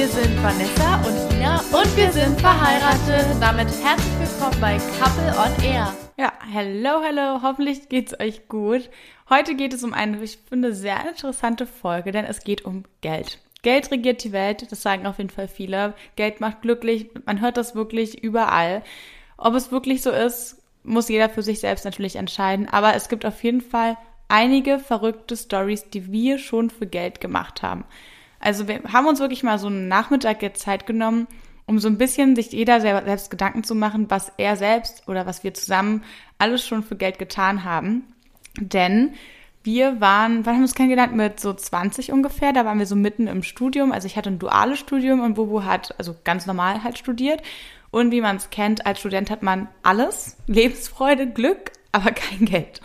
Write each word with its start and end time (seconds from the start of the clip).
Wir 0.00 0.08
sind 0.08 0.42
Vanessa 0.42 0.96
und 1.02 1.34
Ina 1.34 1.60
und 1.60 1.94
wir 1.94 2.10
sind 2.10 2.40
verheiratet. 2.40 3.26
Damit 3.38 3.68
herzlich 3.84 4.18
willkommen 4.18 4.58
bei 4.58 4.78
Couple 4.98 5.38
on 5.38 5.62
Air. 5.62 5.94
Ja, 6.16 6.32
hello, 6.50 7.02
hello. 7.02 7.42
Hoffentlich 7.42 7.90
geht's 7.90 8.18
euch 8.18 8.48
gut. 8.48 8.88
Heute 9.28 9.54
geht 9.54 9.74
es 9.74 9.84
um 9.84 9.92
eine, 9.92 10.22
ich 10.22 10.38
finde, 10.48 10.74
sehr 10.74 11.06
interessante 11.06 11.66
Folge, 11.66 12.12
denn 12.12 12.24
es 12.24 12.44
geht 12.44 12.64
um 12.64 12.84
Geld. 13.02 13.40
Geld 13.60 13.90
regiert 13.90 14.24
die 14.24 14.32
Welt, 14.32 14.72
das 14.72 14.80
sagen 14.80 15.06
auf 15.06 15.18
jeden 15.18 15.28
Fall 15.28 15.48
viele. 15.48 15.92
Geld 16.16 16.40
macht 16.40 16.62
glücklich, 16.62 17.10
man 17.26 17.42
hört 17.42 17.58
das 17.58 17.74
wirklich 17.74 18.24
überall. 18.24 18.82
Ob 19.36 19.52
es 19.52 19.70
wirklich 19.70 20.00
so 20.00 20.12
ist, 20.12 20.62
muss 20.82 21.10
jeder 21.10 21.28
für 21.28 21.42
sich 21.42 21.60
selbst 21.60 21.84
natürlich 21.84 22.16
entscheiden, 22.16 22.66
aber 22.70 22.94
es 22.94 23.10
gibt 23.10 23.26
auf 23.26 23.44
jeden 23.44 23.60
Fall 23.60 23.98
einige 24.28 24.78
verrückte 24.78 25.36
Stories, 25.36 25.90
die 25.90 26.10
wir 26.10 26.38
schon 26.38 26.70
für 26.70 26.86
Geld 26.86 27.20
gemacht 27.20 27.62
haben. 27.62 27.84
Also 28.40 28.66
wir 28.66 28.82
haben 28.92 29.06
uns 29.06 29.20
wirklich 29.20 29.42
mal 29.42 29.58
so 29.58 29.68
einen 29.68 29.86
Nachmittag 29.86 30.42
jetzt 30.42 30.62
Zeit 30.62 30.86
genommen, 30.86 31.26
um 31.66 31.78
so 31.78 31.88
ein 31.88 31.98
bisschen 31.98 32.34
sich 32.34 32.50
jeder 32.50 32.80
selbst 32.80 33.30
Gedanken 33.30 33.62
zu 33.62 33.74
machen, 33.74 34.10
was 34.10 34.32
er 34.38 34.56
selbst 34.56 35.06
oder 35.06 35.26
was 35.26 35.44
wir 35.44 35.54
zusammen 35.54 36.02
alles 36.38 36.66
schon 36.66 36.82
für 36.82 36.96
Geld 36.96 37.18
getan 37.18 37.64
haben. 37.64 38.04
Denn 38.58 39.14
wir 39.62 40.00
waren, 40.00 40.46
wann 40.46 40.54
haben 40.54 40.60
wir 40.62 40.64
uns 40.64 40.74
kennengelernt? 40.74 41.14
Mit 41.14 41.38
so 41.38 41.52
20 41.52 42.12
ungefähr. 42.12 42.52
Da 42.52 42.64
waren 42.64 42.78
wir 42.78 42.86
so 42.86 42.96
mitten 42.96 43.26
im 43.26 43.42
Studium. 43.42 43.92
Also 43.92 44.06
ich 44.06 44.16
hatte 44.16 44.30
ein 44.30 44.38
duales 44.38 44.78
Studium 44.78 45.20
und 45.20 45.34
Bobo 45.34 45.64
hat 45.64 45.94
also 45.98 46.16
ganz 46.24 46.46
normal 46.46 46.82
halt 46.82 46.98
studiert. 46.98 47.42
Und 47.90 48.10
wie 48.10 48.20
man 48.20 48.36
es 48.36 48.50
kennt, 48.50 48.86
als 48.86 49.00
Student 49.00 49.30
hat 49.30 49.42
man 49.42 49.68
alles. 49.82 50.38
Lebensfreude, 50.46 51.28
Glück, 51.28 51.72
aber 51.92 52.12
kein 52.12 52.46
Geld. 52.46 52.80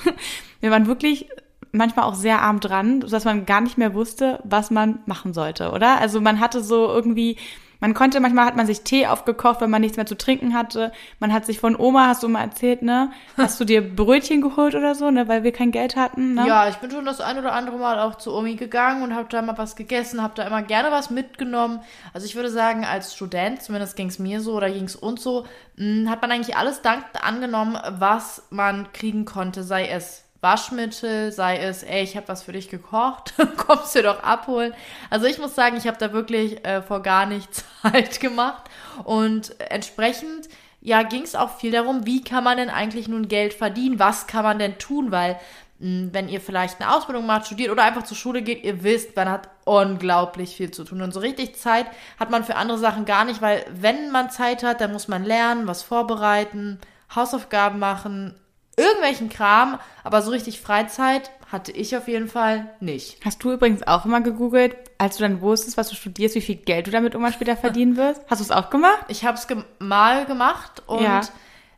Wir 0.59 0.71
waren 0.71 0.87
wirklich 0.87 1.29
manchmal 1.77 2.05
auch 2.05 2.15
sehr 2.15 2.41
arm 2.41 2.59
dran, 2.59 3.01
dass 3.01 3.25
man 3.25 3.45
gar 3.45 3.61
nicht 3.61 3.77
mehr 3.77 3.93
wusste, 3.93 4.39
was 4.43 4.71
man 4.71 4.99
machen 5.05 5.33
sollte, 5.33 5.71
oder? 5.71 5.99
Also 5.99 6.21
man 6.21 6.39
hatte 6.39 6.61
so 6.61 6.87
irgendwie 6.87 7.37
man 7.79 7.93
konnte, 7.93 8.19
manchmal 8.19 8.45
hat 8.45 8.55
man 8.55 8.65
sich 8.65 8.81
Tee 8.81 9.07
aufgekocht, 9.07 9.61
wenn 9.61 9.69
man 9.69 9.81
nichts 9.81 9.97
mehr 9.97 10.05
zu 10.05 10.17
trinken 10.17 10.53
hatte. 10.53 10.91
Man 11.19 11.33
hat 11.33 11.45
sich 11.45 11.59
von 11.59 11.75
Oma, 11.75 12.07
hast 12.07 12.23
du 12.23 12.27
mal 12.27 12.41
erzählt, 12.41 12.81
ne? 12.81 13.11
Hast 13.37 13.59
du 13.59 13.65
dir 13.65 13.81
Brötchen 13.81 14.41
geholt 14.41 14.75
oder 14.75 14.95
so, 14.95 15.11
ne? 15.11 15.27
Weil 15.27 15.43
wir 15.43 15.51
kein 15.51 15.71
Geld 15.71 15.95
hatten, 15.95 16.33
ne? 16.33 16.47
Ja, 16.47 16.67
ich 16.67 16.77
bin 16.77 16.89
schon 16.89 17.05
das 17.05 17.21
ein 17.21 17.37
oder 17.37 17.53
andere 17.53 17.77
Mal 17.77 17.99
auch 17.99 18.15
zu 18.15 18.33
Omi 18.33 18.55
gegangen 18.55 19.03
und 19.03 19.13
habe 19.13 19.27
da 19.29 19.41
mal 19.41 19.57
was 19.57 19.75
gegessen, 19.75 20.21
habe 20.21 20.33
da 20.35 20.47
immer 20.47 20.61
gerne 20.61 20.91
was 20.91 21.09
mitgenommen. 21.09 21.79
Also 22.13 22.25
ich 22.25 22.35
würde 22.35 22.49
sagen, 22.49 22.85
als 22.85 23.13
Student, 23.13 23.61
zumindest 23.61 23.95
ging 23.95 24.07
es 24.07 24.19
mir 24.19 24.41
so 24.41 24.53
oder 24.53 24.69
ging 24.69 24.85
es 24.85 24.95
uns 24.95 25.21
so, 25.21 25.45
mh, 25.75 26.05
hm, 26.05 26.09
hat 26.09 26.21
man 26.21 26.31
eigentlich 26.31 26.57
alles 26.57 26.81
dankend 26.81 27.23
angenommen, 27.23 27.77
was 27.99 28.43
man 28.49 28.91
kriegen 28.93 29.25
konnte, 29.25 29.63
sei 29.63 29.87
es 29.87 30.24
Waschmittel, 30.45 31.31
sei 31.31 31.57
es, 31.57 31.81
ey, 31.81 32.03
ich 32.03 32.15
habe 32.15 32.27
was 32.27 32.43
für 32.43 32.51
dich 32.51 32.69
gekocht, 32.69 33.33
kommst 33.57 33.95
du 33.95 34.03
doch 34.03 34.21
abholen. 34.21 34.75
Also 35.09 35.25
ich 35.25 35.39
muss 35.39 35.55
sagen, 35.55 35.75
ich 35.75 35.87
habe 35.87 35.97
da 35.97 36.13
wirklich 36.13 36.63
äh, 36.63 36.83
vor 36.83 37.01
gar 37.01 37.25
nichts 37.25 37.65
halt 37.83 38.19
gemacht 38.19 38.69
und 39.03 39.59
entsprechend 39.59 40.47
ja, 40.81 41.01
ging 41.01 41.23
es 41.23 41.33
auch 41.33 41.57
viel 41.57 41.71
darum, 41.71 42.05
wie 42.05 42.23
kann 42.23 42.43
man 42.43 42.57
denn 42.57 42.69
eigentlich 42.69 43.07
nun 43.07 43.27
Geld 43.27 43.55
verdienen? 43.55 43.97
Was 43.97 44.27
kann 44.27 44.43
man 44.43 44.59
denn 44.59 44.77
tun? 44.77 45.11
Weil, 45.11 45.39
mh, 45.79 45.87
hm, 45.87 46.09
wenn 46.13 46.29
ihr 46.29 46.39
vielleicht 46.39 46.79
eine 46.79 46.93
Ausbildung 46.93 47.25
macht, 47.25 47.47
studiert 47.47 47.71
oder 47.71 47.83
einfach 47.83 48.03
zur 48.03 48.15
Schule 48.15 48.43
geht, 48.43 48.63
ihr 48.63 48.83
wisst, 48.83 49.15
man 49.15 49.27
hat 49.27 49.49
unglaublich 49.63 50.55
viel 50.55 50.69
zu 50.69 50.83
tun. 50.83 51.01
Und 51.01 51.11
so 51.11 51.21
richtig 51.21 51.57
Zeit 51.57 51.87
hat 52.19 52.29
man 52.29 52.43
für 52.43 52.55
andere 52.55 52.77
Sachen 52.77 53.05
gar 53.05 53.25
nicht, 53.25 53.41
weil 53.41 53.65
wenn 53.71 54.11
man 54.11 54.29
Zeit 54.29 54.61
hat, 54.61 54.79
dann 54.79 54.93
muss 54.93 55.07
man 55.07 55.23
lernen, 55.23 55.65
was 55.65 55.81
vorbereiten, 55.81 56.79
Hausaufgaben 57.15 57.79
machen, 57.79 58.35
irgendwelchen 58.77 59.29
Kram, 59.29 59.79
aber 60.03 60.21
so 60.21 60.31
richtig 60.31 60.61
Freizeit 60.61 61.31
hatte 61.51 61.71
ich 61.71 61.95
auf 61.95 62.07
jeden 62.07 62.27
Fall 62.27 62.69
nicht. 62.79 63.17
Hast 63.23 63.43
du 63.43 63.51
übrigens 63.51 63.85
auch 63.87 64.05
immer 64.05 64.21
gegoogelt, 64.21 64.75
als 64.97 65.17
du 65.17 65.23
dann 65.23 65.41
wusstest, 65.41 65.77
was 65.77 65.89
du 65.89 65.95
studierst, 65.95 66.35
wie 66.35 66.41
viel 66.41 66.55
Geld 66.55 66.87
du 66.87 66.91
damit 66.91 67.13
irgendwann 67.13 67.33
später 67.33 67.55
verdienen 67.57 67.97
wirst? 67.97 68.21
Hast 68.29 68.39
du 68.39 68.43
es 68.43 68.51
auch 68.51 68.69
gemacht? 68.69 69.05
Ich 69.07 69.25
habe 69.25 69.37
es 69.37 69.47
ge 69.47 69.57
mal 69.79 70.25
gemacht 70.25 70.83
und 70.87 71.03
ja. 71.03 71.21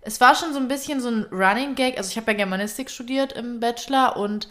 es 0.02 0.20
war 0.22 0.36
schon 0.36 0.54
so 0.54 0.60
ein 0.60 0.68
bisschen 0.68 1.02
so 1.02 1.10
ein 1.10 1.26
Running 1.32 1.76
Gag. 1.76 1.98
Also 1.98 2.10
ich 2.10 2.18
habe 2.18 2.32
ja 2.32 2.38
Germanistik 2.38 2.90
studiert 2.90 3.34
im 3.34 3.60
Bachelor 3.60 4.18
und 4.18 4.48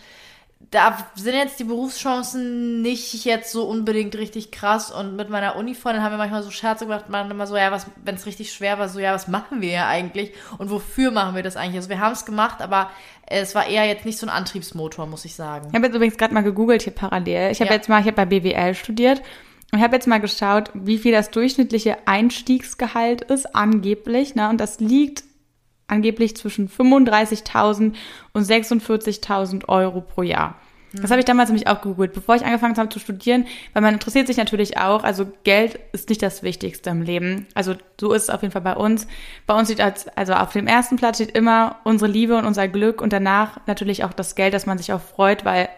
da 0.70 0.98
sind 1.14 1.34
jetzt 1.34 1.60
die 1.60 1.64
Berufschancen 1.64 2.82
nicht 2.82 3.24
jetzt 3.24 3.52
so 3.52 3.64
unbedingt 3.64 4.16
richtig 4.16 4.50
krass. 4.50 4.90
Und 4.90 5.14
mit 5.14 5.30
meiner 5.30 5.56
Uni-Freundin 5.56 6.02
haben 6.02 6.12
wir 6.12 6.18
manchmal 6.18 6.42
so 6.42 6.50
Scherze 6.50 6.86
gemacht, 6.86 7.08
man 7.08 7.30
immer 7.30 7.46
so, 7.46 7.56
ja, 7.56 7.70
was, 7.70 7.86
wenn 8.04 8.16
es 8.16 8.26
richtig 8.26 8.52
schwer 8.52 8.78
war, 8.78 8.88
so, 8.88 8.98
ja, 8.98 9.14
was 9.14 9.28
machen 9.28 9.60
wir 9.60 9.70
ja 9.70 9.86
eigentlich? 9.86 10.32
Und 10.58 10.70
wofür 10.70 11.12
machen 11.12 11.36
wir 11.36 11.42
das 11.42 11.56
eigentlich? 11.56 11.76
Also 11.76 11.88
wir 11.88 12.00
haben 12.00 12.12
es 12.12 12.24
gemacht, 12.24 12.60
aber 12.60 12.90
es 13.26 13.54
war 13.54 13.66
eher 13.66 13.84
jetzt 13.84 14.04
nicht 14.04 14.18
so 14.18 14.26
ein 14.26 14.30
Antriebsmotor, 14.30 15.06
muss 15.06 15.24
ich 15.24 15.36
sagen. 15.36 15.68
Ich 15.68 15.74
habe 15.74 15.86
jetzt 15.86 15.94
übrigens 15.94 16.18
gerade 16.18 16.34
mal 16.34 16.42
gegoogelt 16.42 16.82
hier 16.82 16.94
parallel. 16.94 17.52
Ich 17.52 17.60
habe 17.60 17.70
ja. 17.70 17.76
jetzt 17.76 17.88
mal, 17.88 18.00
ich 18.00 18.06
habe 18.06 18.16
bei 18.16 18.26
BWL 18.26 18.74
studiert 18.74 19.22
und 19.72 19.80
habe 19.80 19.94
jetzt 19.94 20.06
mal 20.06 20.20
geschaut, 20.20 20.70
wie 20.74 20.98
viel 20.98 21.12
das 21.12 21.30
durchschnittliche 21.30 21.96
Einstiegsgehalt 22.06 23.22
ist, 23.22 23.54
angeblich. 23.54 24.34
Ne? 24.34 24.48
Und 24.48 24.60
das 24.60 24.80
liegt 24.80 25.24
angeblich 25.88 26.36
zwischen 26.36 26.68
35.000 26.68 27.94
und 28.32 28.42
46.000 28.42 29.68
Euro 29.68 30.00
pro 30.00 30.22
Jahr. 30.22 30.56
Das 30.92 31.10
habe 31.10 31.20
ich 31.20 31.26
damals 31.26 31.50
nämlich 31.50 31.68
auch 31.68 31.80
gegoogelt, 31.80 32.12
bevor 32.12 32.36
ich 32.36 32.44
angefangen 32.44 32.76
habe 32.76 32.88
zu 32.88 32.98
studieren, 32.98 33.46
weil 33.72 33.82
man 33.82 33.94
interessiert 33.94 34.26
sich 34.26 34.36
natürlich 34.36 34.78
auch, 34.78 35.04
also 35.04 35.26
Geld 35.44 35.78
ist 35.92 36.08
nicht 36.08 36.22
das 36.22 36.42
Wichtigste 36.42 36.90
im 36.90 37.02
Leben. 37.02 37.46
Also 37.54 37.74
so 38.00 38.12
ist 38.12 38.24
es 38.24 38.30
auf 38.30 38.42
jeden 38.42 38.52
Fall 38.52 38.62
bei 38.62 38.74
uns. 38.74 39.06
Bei 39.46 39.54
uns 39.54 39.68
steht 39.68 39.80
als, 39.80 40.08
also 40.16 40.34
auf 40.34 40.52
dem 40.52 40.66
ersten 40.66 40.96
Platz 40.96 41.16
steht 41.16 41.36
immer 41.36 41.76
unsere 41.84 42.10
Liebe 42.10 42.36
und 42.36 42.46
unser 42.46 42.68
Glück 42.68 43.00
und 43.00 43.12
danach 43.12 43.60
natürlich 43.66 44.04
auch 44.04 44.12
das 44.12 44.34
Geld, 44.36 44.54
dass 44.54 44.66
man 44.66 44.78
sich 44.78 44.92
auch 44.92 45.00
freut, 45.00 45.44
weil 45.44 45.68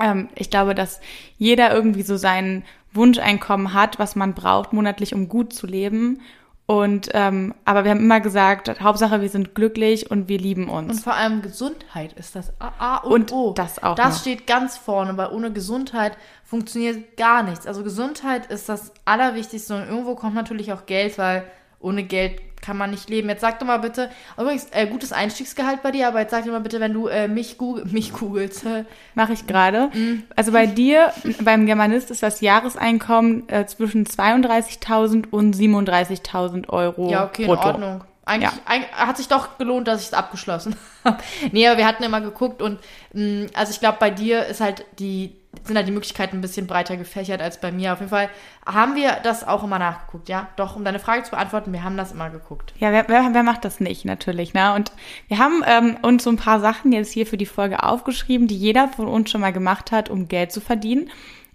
ähm, 0.00 0.28
ich 0.34 0.50
glaube, 0.50 0.74
dass 0.74 1.00
jeder 1.36 1.72
irgendwie 1.74 2.02
so 2.02 2.16
sein 2.16 2.64
Wunscheinkommen 2.92 3.74
hat, 3.74 3.98
was 3.98 4.16
man 4.16 4.34
braucht 4.34 4.72
monatlich, 4.72 5.14
um 5.14 5.28
gut 5.28 5.52
zu 5.52 5.66
leben. 5.66 6.20
Und 6.70 7.08
ähm, 7.14 7.54
aber 7.64 7.84
wir 7.84 7.90
haben 7.90 8.00
immer 8.00 8.20
gesagt, 8.20 8.78
Hauptsache 8.82 9.22
wir 9.22 9.30
sind 9.30 9.54
glücklich 9.54 10.10
und 10.10 10.28
wir 10.28 10.36
lieben 10.36 10.68
uns. 10.68 10.90
Und 10.90 11.00
vor 11.00 11.14
allem 11.14 11.40
Gesundheit 11.40 12.12
ist 12.12 12.36
das 12.36 12.52
A, 12.60 12.72
A 12.78 12.96
und, 12.98 13.32
und 13.32 13.32
O. 13.32 13.52
Das 13.54 13.82
auch. 13.82 13.94
Das 13.94 14.16
noch. 14.16 14.20
steht 14.20 14.46
ganz 14.46 14.76
vorne, 14.76 15.16
weil 15.16 15.30
ohne 15.30 15.50
Gesundheit 15.50 16.18
funktioniert 16.44 17.16
gar 17.16 17.42
nichts. 17.42 17.66
Also 17.66 17.82
Gesundheit 17.82 18.52
ist 18.52 18.68
das 18.68 18.92
Allerwichtigste 19.06 19.76
und 19.76 19.88
irgendwo 19.88 20.14
kommt 20.14 20.34
natürlich 20.34 20.70
auch 20.70 20.84
Geld, 20.84 21.16
weil 21.16 21.44
ohne 21.80 22.04
Geld 22.04 22.42
kann 22.60 22.76
man 22.76 22.90
nicht 22.90 23.08
leben. 23.10 23.28
Jetzt 23.28 23.40
sag 23.40 23.58
doch 23.58 23.66
mal 23.66 23.78
bitte, 23.78 24.10
übrigens, 24.36 24.66
äh, 24.70 24.86
gutes 24.86 25.12
Einstiegsgehalt 25.12 25.82
bei 25.82 25.90
dir, 25.90 26.08
aber 26.08 26.20
jetzt 26.20 26.30
sag 26.30 26.44
doch 26.44 26.52
mal 26.52 26.60
bitte, 26.60 26.80
wenn 26.80 26.92
du 26.92 27.08
äh, 27.08 27.28
mich, 27.28 27.58
Google, 27.58 27.84
mich 27.90 28.12
googelst. 28.12 28.64
Äh, 28.66 28.84
Mache 29.14 29.32
ich 29.32 29.46
gerade. 29.46 29.90
Mhm. 29.92 30.24
Also 30.36 30.52
bei 30.52 30.66
dir, 30.66 31.12
beim 31.42 31.66
Germanist 31.66 32.10
ist 32.10 32.22
das 32.22 32.40
Jahreseinkommen 32.40 33.48
äh, 33.48 33.66
zwischen 33.66 34.06
32.000 34.06 35.30
und 35.30 35.54
37.000 35.54 36.68
Euro 36.68 37.10
Ja, 37.10 37.24
okay, 37.24 37.46
brutto. 37.46 37.68
in 37.68 37.74
Ordnung. 37.74 38.04
Eigentlich, 38.28 38.50
ja. 38.50 38.58
eigentlich 38.66 38.92
hat 38.92 39.16
sich 39.16 39.28
doch 39.28 39.56
gelohnt, 39.56 39.88
dass 39.88 40.02
ich 40.02 40.08
es 40.08 40.12
abgeschlossen 40.12 40.76
habe. 41.04 41.16
nee, 41.52 41.66
aber 41.66 41.78
wir 41.78 41.86
hatten 41.86 42.02
immer 42.02 42.20
geguckt 42.20 42.60
und 42.60 42.78
mh, 43.14 43.44
mm, 43.44 43.46
also 43.54 43.72
ich 43.72 43.80
glaube, 43.80 43.96
bei 43.98 44.10
dir 44.10 44.44
ist 44.44 44.60
halt 44.60 44.84
die 44.98 45.37
sind 45.64 45.76
halt 45.76 45.88
die 45.88 45.92
Möglichkeiten 45.92 46.38
ein 46.38 46.40
bisschen 46.40 46.66
breiter 46.66 46.96
gefächert 46.96 47.40
als 47.40 47.60
bei 47.60 47.72
mir. 47.72 47.92
Auf 47.92 48.00
jeden 48.00 48.10
Fall 48.10 48.28
haben 48.66 48.96
wir 48.96 49.18
das 49.22 49.46
auch 49.46 49.64
immer 49.64 49.78
nachgeguckt, 49.78 50.28
ja. 50.28 50.48
Doch, 50.56 50.76
um 50.76 50.84
deine 50.84 50.98
Frage 50.98 51.22
zu 51.22 51.30
beantworten, 51.30 51.72
wir 51.72 51.84
haben 51.84 51.96
das 51.96 52.12
immer 52.12 52.30
geguckt. 52.30 52.74
Ja, 52.78 52.92
wer, 52.92 53.08
wer, 53.08 53.30
wer 53.32 53.42
macht 53.42 53.64
das 53.64 53.80
nicht, 53.80 54.04
natürlich, 54.04 54.54
ne? 54.54 54.74
Und 54.74 54.92
wir 55.28 55.38
haben 55.38 55.62
ähm, 55.66 55.96
uns 56.02 56.24
so 56.24 56.30
ein 56.30 56.36
paar 56.36 56.60
Sachen 56.60 56.92
jetzt 56.92 57.12
hier 57.12 57.26
für 57.26 57.36
die 57.36 57.46
Folge 57.46 57.82
aufgeschrieben, 57.82 58.46
die 58.46 58.56
jeder 58.56 58.88
von 58.88 59.08
uns 59.08 59.30
schon 59.30 59.40
mal 59.40 59.52
gemacht 59.52 59.90
hat, 59.92 60.10
um 60.10 60.28
Geld 60.28 60.52
zu 60.52 60.60
verdienen. 60.60 61.10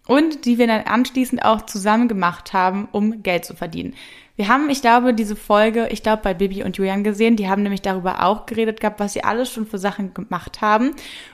Und 0.05 0.43
die 0.43 0.57
wir 0.57 0.67
dann 0.67 0.81
anschließend 0.81 1.45
auch 1.45 1.61
zusammen 1.61 2.09
gemacht 2.09 2.51
haben, 2.51 2.89
um 2.91 3.23
Geld 3.23 3.45
zu 3.45 3.55
verdienen. 3.55 3.95
Wir 4.35 4.47
haben, 4.47 4.69
ich 4.71 4.81
glaube, 4.81 5.13
diese 5.13 5.35
Folge, 5.35 5.89
ich 5.91 6.01
glaube, 6.01 6.23
bei 6.23 6.33
Bibi 6.33 6.63
und 6.63 6.77
Julian 6.77 7.03
gesehen. 7.03 7.35
Die 7.35 7.47
haben 7.47 7.61
nämlich 7.61 7.83
darüber 7.83 8.23
auch 8.23 8.47
geredet 8.47 8.79
gehabt, 8.79 8.99
was 8.99 9.13
sie 9.13 9.23
alles 9.23 9.51
schon 9.51 9.67
für 9.67 9.77
Sachen 9.77 10.13
gemacht 10.15 10.61
haben. 10.61 10.89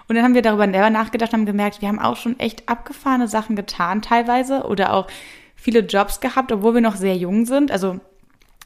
Und 0.08 0.16
dann 0.16 0.24
haben 0.24 0.34
wir 0.34 0.42
darüber 0.42 0.66
selber 0.66 0.90
nachgedacht 0.90 1.32
und 1.32 1.40
haben 1.40 1.46
gemerkt, 1.46 1.82
wir 1.82 1.88
haben 1.88 2.00
auch 2.00 2.18
schon 2.18 2.38
echt 2.40 2.68
abgefahrene 2.68 3.30
Sachen 3.30 3.56
getan 3.56 4.02
teilweise 4.02 4.64
oder 4.64 4.94
auch 4.94 5.08
viele 5.56 5.80
Jobs 5.80 6.20
gehabt, 6.20 6.52
obwohl 6.52 6.74
wir 6.74 6.82
noch 6.82 6.98
sehr 6.98 7.16
jung 7.16 7.46
sind. 7.46 7.72
Also 7.72 8.02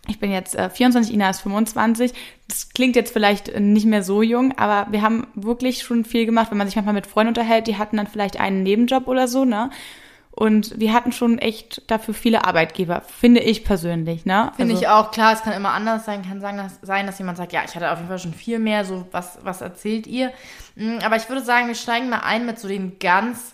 ich 0.07 0.19
bin 0.19 0.31
jetzt 0.31 0.55
äh, 0.55 0.69
24, 0.69 1.13
Ina 1.13 1.29
ist 1.29 1.41
25. 1.41 2.13
Das 2.47 2.69
klingt 2.69 2.95
jetzt 2.95 3.13
vielleicht 3.13 3.59
nicht 3.59 3.85
mehr 3.85 4.03
so 4.03 4.23
jung, 4.23 4.57
aber 4.57 4.91
wir 4.91 5.03
haben 5.03 5.27
wirklich 5.35 5.83
schon 5.83 6.05
viel 6.05 6.25
gemacht. 6.25 6.49
Wenn 6.49 6.57
man 6.57 6.67
sich 6.67 6.75
manchmal 6.75 6.95
mit 6.95 7.07
Freunden 7.07 7.29
unterhält, 7.29 7.67
die 7.67 7.77
hatten 7.77 7.97
dann 7.97 8.07
vielleicht 8.07 8.39
einen 8.39 8.63
Nebenjob 8.63 9.07
oder 9.07 9.27
so, 9.27 9.45
ne? 9.45 9.69
Und 10.35 10.79
wir 10.79 10.93
hatten 10.93 11.11
schon 11.11 11.37
echt 11.37 11.89
dafür 11.91 12.15
viele 12.15 12.43
Arbeitgeber, 12.43 13.01
finde 13.01 13.41
ich 13.41 13.63
persönlich, 13.63 14.25
ne? 14.25 14.51
Finde 14.55 14.73
also, 14.73 14.83
ich 14.83 14.89
auch, 14.89 15.11
klar, 15.11 15.31
es 15.31 15.43
kann 15.43 15.53
immer 15.53 15.73
anders 15.73 16.05
sein, 16.05 16.23
kann 16.27 16.41
sagen, 16.41 16.57
dass, 16.57 16.79
sein, 16.81 17.05
dass 17.05 17.19
jemand 17.19 17.37
sagt, 17.37 17.53
ja, 17.53 17.61
ich 17.63 17.75
hatte 17.75 17.91
auf 17.91 17.99
jeden 17.99 18.07
Fall 18.07 18.17
schon 18.17 18.33
viel 18.33 18.57
mehr, 18.57 18.83
so 18.83 19.05
was, 19.11 19.37
was 19.43 19.61
erzählt 19.61 20.07
ihr? 20.07 20.31
Mm, 20.75 20.97
aber 21.05 21.17
ich 21.17 21.29
würde 21.29 21.43
sagen, 21.43 21.67
wir 21.67 21.75
steigen 21.75 22.09
mal 22.09 22.21
ein 22.21 22.47
mit 22.47 22.57
so 22.57 22.67
den 22.67 22.97
ganz, 22.97 23.53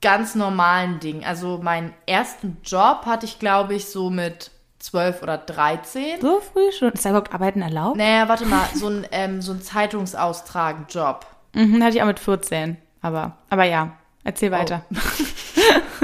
ganz 0.00 0.34
normalen 0.34 0.98
Dingen. 0.98 1.22
Also 1.22 1.60
meinen 1.62 1.94
ersten 2.06 2.56
Job 2.64 3.06
hatte 3.06 3.24
ich, 3.24 3.38
glaube 3.38 3.74
ich, 3.74 3.86
so 3.86 4.10
mit 4.10 4.50
12 4.80 5.22
oder 5.22 5.38
13. 5.38 6.20
So 6.20 6.40
früh 6.40 6.72
schon? 6.72 6.90
Ist 6.94 7.04
da 7.04 7.10
überhaupt 7.10 7.32
Arbeiten 7.32 7.62
erlaubt? 7.62 7.96
Naja, 7.96 8.28
warte 8.28 8.44
mal, 8.46 8.68
so 8.74 8.88
ein, 8.88 9.06
ähm, 9.12 9.40
so 9.40 9.52
ein 9.52 9.62
Zeitungsaustragen-Job. 9.62 11.26
Mhm, 11.54 11.80
hatte 11.80 11.96
ich 11.96 12.02
auch 12.02 12.06
mit 12.06 12.18
14. 12.18 12.76
Aber, 13.02 13.36
aber 13.50 13.64
ja, 13.64 13.92
erzähl 14.24 14.52
oh. 14.52 14.56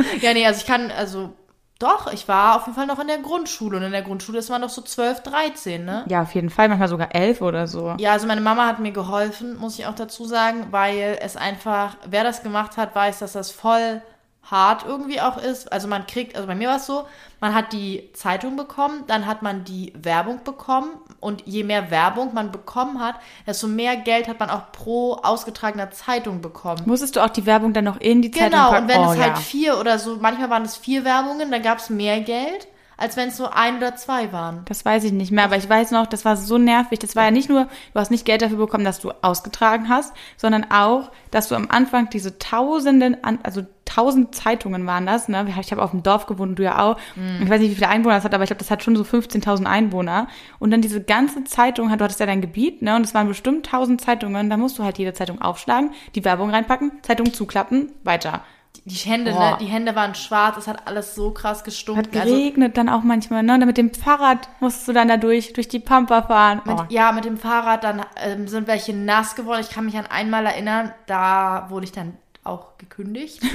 ja, 0.20 0.32
nee, 0.32 0.46
also 0.46 0.60
ich 0.60 0.66
kann, 0.66 0.90
also 0.90 1.34
Doch, 1.78 2.12
ich 2.12 2.26
war 2.26 2.56
auf 2.56 2.66
jeden 2.66 2.74
Fall 2.74 2.86
noch 2.86 2.98
in 2.98 3.06
der 3.06 3.18
Grundschule 3.18 3.76
und 3.76 3.84
in 3.84 3.92
der 3.92 4.02
Grundschule 4.02 4.38
ist 4.40 4.50
man 4.50 4.62
doch 4.62 4.68
so 4.68 4.82
12, 4.82 5.22
13, 5.22 5.84
ne? 5.84 6.04
Ja, 6.08 6.22
auf 6.22 6.34
jeden 6.34 6.50
Fall, 6.50 6.68
manchmal 6.68 6.88
sogar 6.88 7.14
elf 7.14 7.40
oder 7.40 7.68
so. 7.68 7.94
Ja, 7.98 8.12
also 8.12 8.26
meine 8.26 8.40
Mama 8.40 8.66
hat 8.66 8.80
mir 8.80 8.90
geholfen, 8.90 9.56
muss 9.58 9.78
ich 9.78 9.86
auch 9.86 9.94
dazu 9.94 10.24
sagen, 10.24 10.68
weil 10.72 11.18
es 11.20 11.36
einfach, 11.36 11.96
wer 12.04 12.24
das 12.24 12.42
gemacht 12.42 12.76
hat, 12.76 12.96
weiß, 12.96 13.20
dass 13.20 13.32
das 13.32 13.52
voll 13.52 14.02
hart 14.50 14.84
irgendwie 14.86 15.20
auch 15.20 15.36
ist. 15.36 15.70
Also 15.70 15.86
man 15.86 16.06
kriegt, 16.06 16.34
also 16.34 16.48
bei 16.48 16.54
mir 16.56 16.68
war 16.68 16.78
es 16.78 16.86
so, 16.86 17.06
man 17.38 17.54
hat 17.54 17.72
die 17.72 18.10
Zeitung 18.12 18.56
bekommen, 18.56 19.04
dann 19.06 19.26
hat 19.26 19.42
man 19.42 19.62
die 19.64 19.92
Werbung 19.96 20.42
bekommen 20.42 20.88
und 21.20 21.42
je 21.46 21.64
mehr 21.64 21.90
Werbung 21.90 22.34
man 22.34 22.52
bekommen 22.52 23.00
hat, 23.00 23.16
desto 23.46 23.66
mehr 23.66 23.96
Geld 23.96 24.28
hat 24.28 24.38
man 24.38 24.50
auch 24.50 24.72
pro 24.72 25.14
ausgetragener 25.14 25.90
Zeitung 25.90 26.40
bekommen. 26.40 26.82
Musstest 26.86 27.16
du 27.16 27.20
auch 27.20 27.30
die 27.30 27.46
Werbung 27.46 27.72
dann 27.72 27.84
noch 27.84 28.00
in 28.00 28.22
die 28.22 28.30
Zeitung 28.30 28.50
Genau, 28.50 28.70
packen? 28.70 28.82
und 28.84 28.88
wenn 28.90 29.00
oh, 29.00 29.12
es 29.12 29.18
halt 29.18 29.34
ja. 29.34 29.36
vier 29.36 29.78
oder 29.78 29.98
so, 29.98 30.16
manchmal 30.20 30.50
waren 30.50 30.62
es 30.64 30.76
vier 30.76 31.04
Werbungen, 31.04 31.50
dann 31.50 31.62
gab 31.62 31.78
es 31.78 31.90
mehr 31.90 32.20
Geld, 32.20 32.68
als 32.96 33.16
wenn 33.16 33.28
es 33.28 33.38
nur 33.38 33.56
ein 33.56 33.76
oder 33.78 33.94
zwei 33.96 34.32
waren. 34.32 34.62
Das 34.66 34.84
weiß 34.84 35.04
ich 35.04 35.12
nicht 35.12 35.30
mehr, 35.30 35.44
aber 35.44 35.56
ich 35.56 35.68
weiß 35.68 35.92
noch, 35.92 36.06
das 36.06 36.24
war 36.24 36.36
so 36.36 36.58
nervig. 36.58 36.98
Das 36.98 37.14
war 37.14 37.24
ja 37.24 37.30
nicht 37.30 37.48
nur, 37.48 37.64
du 37.64 38.00
hast 38.00 38.10
nicht 38.10 38.24
Geld 38.24 38.42
dafür 38.42 38.58
bekommen, 38.58 38.84
dass 38.84 39.00
du 39.00 39.12
ausgetragen 39.22 39.88
hast, 39.88 40.12
sondern 40.36 40.66
auch, 40.70 41.10
dass 41.30 41.48
du 41.48 41.54
am 41.54 41.68
Anfang 41.70 42.10
diese 42.10 42.38
tausenden, 42.38 43.22
an, 43.22 43.38
also 43.44 43.62
tausend 43.98 44.34
Zeitungen 44.34 44.86
waren 44.86 45.06
das, 45.06 45.28
ne? 45.28 45.46
Ich 45.60 45.72
habe 45.72 45.82
auf 45.82 45.90
dem 45.90 46.02
Dorf 46.02 46.26
gewohnt, 46.26 46.50
und 46.50 46.58
du 46.58 46.62
ja 46.62 46.78
auch. 46.78 46.96
Ich 47.42 47.50
weiß 47.50 47.60
nicht, 47.60 47.70
wie 47.70 47.74
viele 47.74 47.88
Einwohner 47.88 48.14
das 48.16 48.24
hat, 48.24 48.34
aber 48.34 48.44
ich 48.44 48.48
glaube, 48.48 48.60
das 48.60 48.70
hat 48.70 48.82
schon 48.82 48.94
so 48.96 49.02
15.000 49.02 49.64
Einwohner. 49.64 50.28
Und 50.58 50.70
dann 50.70 50.82
diese 50.82 51.02
ganze 51.02 51.44
Zeitung, 51.44 51.88
du 51.88 52.00
hattest 52.00 52.20
ja 52.20 52.26
dein 52.26 52.40
Gebiet, 52.40 52.80
ne? 52.82 52.94
Und 52.96 53.02
es 53.02 53.14
waren 53.14 53.26
bestimmt 53.26 53.66
tausend 53.66 54.00
Zeitungen. 54.00 54.50
Da 54.50 54.56
musst 54.56 54.78
du 54.78 54.84
halt 54.84 54.98
jede 54.98 55.12
Zeitung 55.14 55.42
aufschlagen, 55.42 55.90
die 56.14 56.24
Werbung 56.24 56.50
reinpacken, 56.50 56.92
Zeitung 57.02 57.32
zuklappen, 57.32 57.90
weiter. 58.04 58.42
Die 58.84 58.94
Hände, 58.94 59.32
ne, 59.32 59.58
die 59.60 59.66
Hände 59.66 59.96
waren 59.96 60.14
schwarz, 60.14 60.56
es 60.56 60.68
hat 60.68 60.86
alles 60.86 61.14
so 61.14 61.32
krass 61.32 61.64
gestunken. 61.64 62.04
Hat 62.04 62.12
geregnet 62.12 62.76
dann 62.76 62.88
auch 62.88 63.02
manchmal, 63.02 63.42
ne? 63.42 63.54
Und 63.54 63.60
dann 63.60 63.66
mit 63.66 63.76
dem 63.76 63.92
Fahrrad 63.92 64.48
musst 64.60 64.86
du 64.86 64.92
dann 64.92 65.08
da 65.08 65.16
durch, 65.16 65.52
durch 65.52 65.68
die 65.68 65.80
Pampa 65.80 66.22
fahren. 66.22 66.62
Mit, 66.64 66.78
Oh. 66.78 66.84
Ja, 66.88 67.10
mit 67.12 67.24
dem 67.24 67.36
Fahrrad, 67.36 67.82
dann 67.82 68.02
ähm, 68.24 68.46
sind 68.46 68.68
welche 68.68 68.94
nass 68.94 69.34
geworden. 69.34 69.60
Ich 69.60 69.70
kann 69.70 69.84
mich 69.86 69.96
an 69.98 70.06
einmal 70.06 70.46
erinnern, 70.46 70.92
da 71.06 71.66
wurde 71.70 71.84
ich 71.84 71.92
dann 71.92 72.16
auch 72.48 72.78
gekündigt. 72.78 73.42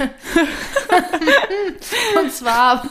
und 2.20 2.32
zwar 2.32 2.84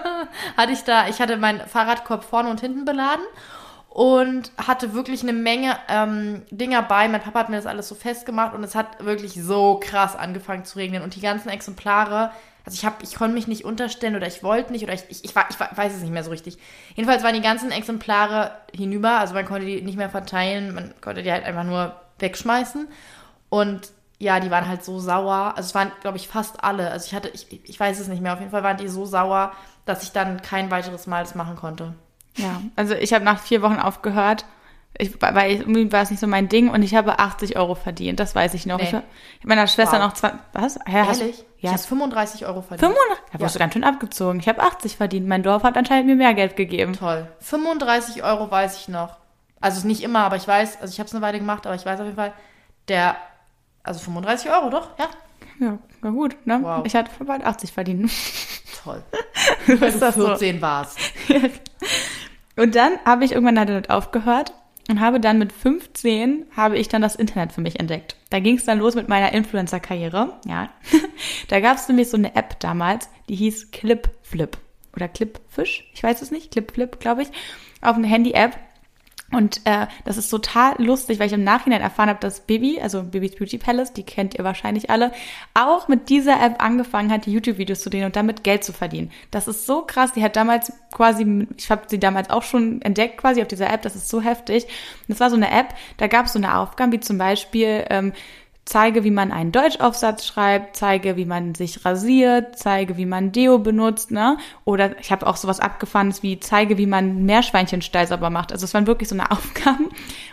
hatte 0.56 0.72
ich 0.72 0.82
da, 0.84 1.08
ich 1.08 1.20
hatte 1.20 1.36
meinen 1.36 1.60
Fahrradkorb 1.66 2.24
vorne 2.24 2.50
und 2.50 2.60
hinten 2.60 2.84
beladen 2.84 3.24
und 3.88 4.50
hatte 4.56 4.94
wirklich 4.94 5.22
eine 5.22 5.32
Menge 5.34 5.76
ähm, 5.88 6.42
Dinger 6.50 6.82
bei. 6.82 7.08
Mein 7.08 7.20
Papa 7.20 7.40
hat 7.40 7.48
mir 7.50 7.56
das 7.56 7.66
alles 7.66 7.88
so 7.88 7.94
festgemacht 7.94 8.54
und 8.54 8.64
es 8.64 8.74
hat 8.74 9.04
wirklich 9.04 9.34
so 9.34 9.78
krass 9.82 10.16
angefangen 10.16 10.64
zu 10.64 10.78
regnen. 10.78 11.02
Und 11.02 11.14
die 11.14 11.20
ganzen 11.20 11.50
Exemplare, 11.50 12.30
also 12.64 12.74
ich 12.76 12.86
hab, 12.86 13.02
ich 13.02 13.14
konnte 13.16 13.34
mich 13.34 13.48
nicht 13.48 13.64
unterstellen 13.66 14.16
oder 14.16 14.26
ich 14.26 14.42
wollte 14.42 14.72
nicht 14.72 14.82
oder 14.84 14.94
ich, 14.94 15.02
ich, 15.10 15.24
ich, 15.24 15.36
war- 15.36 15.48
ich 15.50 15.60
weiß 15.60 15.94
es 15.94 16.00
nicht 16.00 16.12
mehr 16.12 16.24
so 16.24 16.30
richtig. 16.30 16.56
Jedenfalls 16.94 17.22
waren 17.22 17.34
die 17.34 17.42
ganzen 17.42 17.70
Exemplare 17.70 18.52
hinüber, 18.74 19.18
also 19.18 19.34
man 19.34 19.44
konnte 19.44 19.66
die 19.66 19.82
nicht 19.82 19.98
mehr 19.98 20.08
verteilen, 20.10 20.74
man 20.74 20.94
konnte 21.02 21.22
die 21.22 21.30
halt 21.32 21.44
einfach 21.44 21.64
nur 21.64 21.94
wegschmeißen. 22.18 22.88
Und 23.50 23.90
ja, 24.22 24.38
die 24.40 24.50
waren 24.50 24.68
halt 24.68 24.84
so 24.84 24.98
sauer. 25.00 25.54
Also 25.56 25.66
es 25.68 25.74
waren, 25.74 25.90
glaube 26.00 26.16
ich, 26.16 26.28
fast 26.28 26.62
alle. 26.62 26.90
Also 26.90 27.06
ich 27.06 27.14
hatte, 27.14 27.28
ich, 27.28 27.46
ich 27.68 27.80
weiß 27.80 27.98
es 27.98 28.08
nicht 28.08 28.22
mehr. 28.22 28.32
Auf 28.34 28.38
jeden 28.38 28.52
Fall 28.52 28.62
waren 28.62 28.76
die 28.76 28.88
so 28.88 29.04
sauer, 29.04 29.52
dass 29.84 30.02
ich 30.04 30.12
dann 30.12 30.40
kein 30.42 30.70
weiteres 30.70 31.06
Mal 31.06 31.24
das 31.24 31.34
machen 31.34 31.56
konnte. 31.56 31.94
Ja, 32.36 32.60
also 32.76 32.94
ich 32.94 33.12
habe 33.12 33.24
nach 33.24 33.40
vier 33.40 33.62
Wochen 33.62 33.78
aufgehört, 33.80 34.44
ich, 34.98 35.20
weil 35.20 35.52
ich, 35.52 35.60
irgendwie 35.60 35.90
war 35.90 36.02
es 36.02 36.10
nicht 36.10 36.20
so 36.20 36.26
mein 36.26 36.48
Ding 36.48 36.68
und 36.70 36.82
ich 36.82 36.94
habe 36.94 37.18
80 37.18 37.56
Euro 37.56 37.74
verdient, 37.74 38.20
das 38.20 38.34
weiß 38.34 38.54
ich 38.54 38.64
noch. 38.66 38.76
Nee. 38.78 38.84
Ich 38.84 38.92
habe 38.94 39.04
meiner 39.44 39.66
Schwester 39.66 39.96
Wow. 39.98 40.06
noch 40.06 40.12
zwei, 40.12 40.32
was? 40.52 40.78
Hä, 40.86 41.02
hast- 41.06 41.20
Ehrlich? 41.20 41.44
Ich 41.56 41.62
Ja, 41.64 41.70
habe 41.70 41.78
35 41.82 42.46
Euro 42.46 42.60
verdient. 42.62 42.92
85? 42.92 43.32
Da 43.32 43.40
wirst 43.40 43.54
du 43.54 43.58
ganz 43.58 43.72
schön 43.72 43.84
abgezogen. 43.84 44.38
Ich 44.40 44.48
habe 44.48 44.62
80 44.62 44.96
verdient. 44.96 45.26
Mein 45.28 45.42
Dorf 45.42 45.62
hat 45.62 45.76
anscheinend 45.76 46.06
mir 46.06 46.16
mehr 46.16 46.34
Geld 46.34 46.56
gegeben. 46.56 46.92
Toll. 46.92 47.26
35 47.40 48.22
Euro 48.22 48.50
weiß 48.50 48.78
ich 48.78 48.88
noch. 48.88 49.16
Also 49.60 49.86
nicht 49.86 50.02
immer, 50.02 50.20
aber 50.20 50.36
ich 50.36 50.46
weiß, 50.46 50.80
also 50.80 50.92
ich 50.92 50.98
habe 51.00 51.06
es 51.08 51.14
eine 51.14 51.22
Weile 51.22 51.38
gemacht, 51.38 51.66
aber 51.66 51.74
ich 51.76 51.86
weiß 51.86 51.98
auf 52.00 52.06
jeden 52.06 52.16
Fall, 52.16 52.32
der, 52.88 53.16
also 53.82 54.00
35 54.00 54.50
Euro, 54.50 54.70
doch, 54.70 54.98
ja. 54.98 55.08
Ja, 55.60 55.78
war 56.00 56.12
gut, 56.12 56.36
ne? 56.44 56.58
Wow. 56.62 56.84
Ich 56.84 56.94
hatte 56.94 57.10
bald 57.24 57.44
80 57.44 57.72
verdient. 57.72 58.10
Toll. 58.82 59.02
Weil 59.66 59.92
du 59.92 59.98
das 59.98 60.14
so? 60.14 60.26
14 60.26 60.60
warst. 60.60 60.98
Und 62.56 62.74
dann 62.74 62.98
habe 63.04 63.24
ich 63.24 63.32
irgendwann 63.32 63.54
damit 63.54 63.90
aufgehört 63.90 64.52
und 64.90 65.00
habe 65.00 65.20
dann 65.20 65.38
mit 65.38 65.52
15 65.52 66.46
habe 66.56 66.76
ich 66.76 66.88
dann 66.88 67.02
das 67.02 67.16
Internet 67.16 67.52
für 67.52 67.60
mich 67.60 67.80
entdeckt. 67.80 68.16
Da 68.30 68.40
ging 68.40 68.56
es 68.56 68.64
dann 68.64 68.78
los 68.78 68.94
mit 68.94 69.08
meiner 69.08 69.32
Influencer-Karriere. 69.32 70.38
Ja, 70.46 70.68
da 71.48 71.60
gab 71.60 71.76
es 71.76 71.88
nämlich 71.88 72.10
so 72.10 72.16
eine 72.16 72.34
App 72.34 72.58
damals, 72.60 73.08
die 73.28 73.36
hieß 73.36 73.70
Clipflip 73.70 74.58
oder 74.94 75.08
Clipfish, 75.08 75.90
ich 75.94 76.02
weiß 76.02 76.20
es 76.20 76.30
nicht, 76.30 76.50
Clipflip, 76.50 77.00
glaube 77.00 77.22
ich, 77.22 77.28
auf 77.80 77.96
eine 77.96 78.06
Handy-App. 78.06 78.58
Und 79.32 79.62
äh, 79.64 79.86
das 80.04 80.18
ist 80.18 80.28
total 80.28 80.74
lustig, 80.82 81.18
weil 81.18 81.26
ich 81.26 81.32
im 81.32 81.42
Nachhinein 81.42 81.80
erfahren 81.80 82.10
habe, 82.10 82.20
dass 82.20 82.40
Bibi, 82.40 82.80
also 82.80 83.02
Bibis 83.02 83.34
Beauty 83.34 83.58
Palace, 83.58 83.92
die 83.92 84.02
kennt 84.02 84.34
ihr 84.34 84.44
wahrscheinlich 84.44 84.90
alle, 84.90 85.10
auch 85.54 85.88
mit 85.88 86.10
dieser 86.10 86.40
App 86.42 86.62
angefangen 86.62 87.10
hat, 87.10 87.26
YouTube-Videos 87.26 87.80
zu 87.80 87.90
drehen 87.90 88.04
und 88.04 88.14
damit 88.14 88.44
Geld 88.44 88.62
zu 88.62 88.72
verdienen. 88.72 89.10
Das 89.30 89.48
ist 89.48 89.66
so 89.66 89.82
krass. 89.82 90.12
Die 90.12 90.22
hat 90.22 90.36
damals 90.36 90.72
quasi, 90.92 91.46
ich 91.56 91.70
habe 91.70 91.82
sie 91.88 91.98
damals 91.98 92.30
auch 92.30 92.42
schon 92.42 92.82
entdeckt 92.82 93.16
quasi 93.16 93.40
auf 93.40 93.48
dieser 93.48 93.72
App, 93.72 93.82
das 93.82 93.96
ist 93.96 94.08
so 94.08 94.20
heftig. 94.20 94.64
Und 94.64 95.08
das 95.08 95.20
war 95.20 95.30
so 95.30 95.36
eine 95.36 95.50
App, 95.50 95.74
da 95.96 96.06
gab 96.06 96.26
es 96.26 96.34
so 96.34 96.38
eine 96.38 96.58
Aufgabe, 96.58 96.92
wie 96.92 97.00
zum 97.00 97.16
Beispiel, 97.16 97.84
ähm, 97.88 98.12
zeige, 98.64 99.04
wie 99.04 99.10
man 99.10 99.32
einen 99.32 99.52
Deutschaufsatz 99.52 100.24
schreibt, 100.24 100.76
zeige, 100.76 101.16
wie 101.16 101.24
man 101.24 101.54
sich 101.54 101.84
rasiert, 101.84 102.58
zeige, 102.58 102.96
wie 102.96 103.06
man 103.06 103.32
Deo 103.32 103.58
benutzt, 103.58 104.10
ne? 104.10 104.38
Oder 104.64 104.98
ich 105.00 105.10
habe 105.10 105.26
auch 105.26 105.36
sowas 105.36 105.60
abgefahrenes 105.60 106.22
wie 106.22 106.38
zeige, 106.38 106.78
wie 106.78 106.86
man 106.86 107.24
Meerschweinchenstall 107.24 108.06
sauber 108.06 108.30
macht. 108.30 108.52
Also 108.52 108.64
es 108.64 108.74
waren 108.74 108.86
wirklich 108.86 109.08
so 109.08 109.16
eine 109.16 109.30
Aufgaben. 109.32 109.88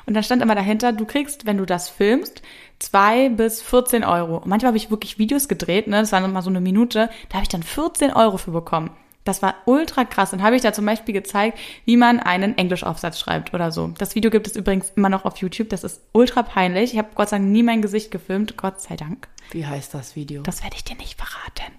Und 0.05 0.13
dann 0.13 0.23
stand 0.23 0.41
immer 0.41 0.55
dahinter, 0.55 0.91
du 0.93 1.05
kriegst, 1.05 1.45
wenn 1.45 1.57
du 1.57 1.65
das 1.65 1.89
filmst, 1.89 2.41
zwei 2.77 3.29
bis 3.29 3.61
14 3.61 4.03
Euro. 4.03 4.37
Und 4.37 4.47
manchmal 4.47 4.69
habe 4.69 4.77
ich 4.77 4.91
wirklich 4.91 5.17
Videos 5.17 5.47
gedreht, 5.47 5.87
ne? 5.87 5.99
Das 5.99 6.11
war 6.11 6.23
immer 6.23 6.41
so 6.41 6.49
eine 6.49 6.61
Minute, 6.61 7.09
da 7.29 7.35
habe 7.35 7.43
ich 7.43 7.49
dann 7.49 7.63
14 7.63 8.13
Euro 8.13 8.37
für 8.37 8.51
bekommen. 8.51 8.91
Das 9.23 9.41
war 9.41 9.55
ultra 9.65 10.05
krass. 10.05 10.31
Dann 10.31 10.41
habe 10.41 10.55
ich 10.55 10.61
da 10.61 10.73
zum 10.73 10.85
Beispiel 10.85 11.13
gezeigt, 11.13 11.57
wie 11.85 11.97
man 11.97 12.19
einen 12.19 12.57
Englischaufsatz 12.57 13.19
schreibt 13.19 13.53
oder 13.53 13.71
so. 13.71 13.89
Das 13.97 14.15
Video 14.15 14.31
gibt 14.31 14.47
es 14.47 14.55
übrigens 14.55 14.91
immer 14.95 15.09
noch 15.09 15.25
auf 15.25 15.37
YouTube. 15.37 15.69
Das 15.69 15.83
ist 15.83 16.01
ultra 16.13 16.43
peinlich. 16.43 16.93
Ich 16.93 16.97
habe 16.97 17.09
Gott 17.15 17.29
sei 17.29 17.37
Dank 17.37 17.49
nie 17.49 17.63
mein 17.63 17.81
Gesicht 17.81 18.11
gefilmt. 18.11 18.57
Gott 18.57 18.81
sei 18.81 18.95
Dank. 18.95 19.27
Wie 19.51 19.65
heißt 19.65 19.93
das 19.93 20.15
Video? 20.15 20.41
Das 20.43 20.63
werde 20.63 20.75
ich 20.75 20.83
dir 20.83 20.95
nicht 20.95 21.19
verraten. 21.19 21.73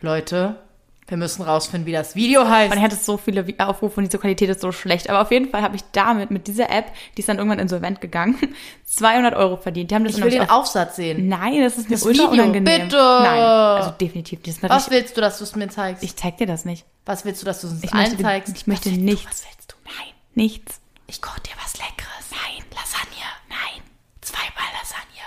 Leute, 0.00 0.60
wir 1.08 1.16
müssen 1.16 1.42
rausfinden, 1.42 1.86
wie 1.86 1.92
das 1.92 2.16
Video 2.16 2.48
heißt. 2.48 2.74
Ich 2.74 2.80
hatte 2.82 2.96
so 2.96 3.16
viele 3.16 3.42
Vi- 3.42 3.60
Aufrufe 3.60 3.98
und 4.00 4.04
diese 4.06 4.18
Qualität 4.18 4.50
ist 4.50 4.60
so 4.60 4.72
schlecht. 4.72 5.08
Aber 5.08 5.20
auf 5.22 5.30
jeden 5.30 5.48
Fall 5.50 5.62
habe 5.62 5.76
ich 5.76 5.82
damit, 5.92 6.30
mit 6.32 6.48
dieser 6.48 6.68
App, 6.70 6.86
die 7.16 7.20
ist 7.20 7.28
dann 7.28 7.38
irgendwann 7.38 7.60
insolvent 7.60 8.00
gegangen, 8.00 8.36
200 8.86 9.34
Euro 9.34 9.56
verdient. 9.56 9.90
Die 9.90 9.94
haben 9.94 10.04
das 10.04 10.16
ich 10.18 10.24
will 10.24 10.30
den 10.30 10.42
auf- 10.42 10.50
Aufsatz 10.50 10.96
sehen. 10.96 11.28
Nein, 11.28 11.60
das 11.62 11.76
ist 11.78 11.88
mir 11.88 11.96
Das 11.96 12.06
Video, 12.08 12.28
unangenehm. 12.28 12.64
bitte! 12.64 12.96
Nein, 12.96 13.38
also 13.40 13.90
definitiv. 13.92 14.40
Das 14.42 14.62
Was 14.62 14.90
willst 14.90 15.16
du, 15.16 15.20
dass 15.20 15.38
du 15.38 15.44
es 15.44 15.54
mir 15.54 15.68
zeigst? 15.68 16.02
ich 16.02 16.16
zeig 16.16 16.38
dir 16.38 16.46
das 16.46 16.64
nicht. 16.64 16.84
was 17.04 17.24
willst 17.24 17.40
du, 17.42 17.46
dass 17.46 17.60
du 17.60 17.68
es 17.68 17.72
uns 17.74 17.84
Ich 17.84 17.92
allen 17.92 18.02
möchte, 18.08 18.22
zeigst? 18.22 18.56
ich 18.56 18.66
möchte 18.66 18.90
was 18.90 18.98
nichts. 18.98 19.22
Du, 19.22 19.28
was 19.30 19.44
willst 19.44 19.72
du? 19.72 19.76
Nein, 19.84 20.12
nichts. 20.34 20.80
Ich 21.06 21.22
koche 21.22 21.40
dir 21.40 21.52
was 21.62 21.74
Leckeres. 21.74 22.30
Nein. 22.32 22.64
Lasagne. 22.72 23.22
Nein. 23.48 23.82
Zweimal 24.22 24.68
Lasagne. 24.82 25.22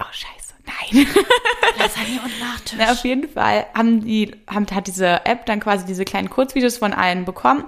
Oh, 0.00 0.10
scheiße. 0.10 0.33
Nein. 0.92 1.06
Lasagne 1.78 2.20
und 2.24 2.40
Nachtisch. 2.40 2.78
Na, 2.78 2.92
auf 2.92 3.04
jeden 3.04 3.28
Fall 3.28 3.66
haben 3.74 4.04
die, 4.04 4.32
haben, 4.48 4.66
hat 4.72 4.86
diese 4.86 5.26
App 5.26 5.46
dann 5.46 5.60
quasi 5.60 5.84
diese 5.86 6.04
kleinen 6.04 6.30
Kurzvideos 6.30 6.78
von 6.78 6.92
allen 6.92 7.24
bekommen, 7.24 7.64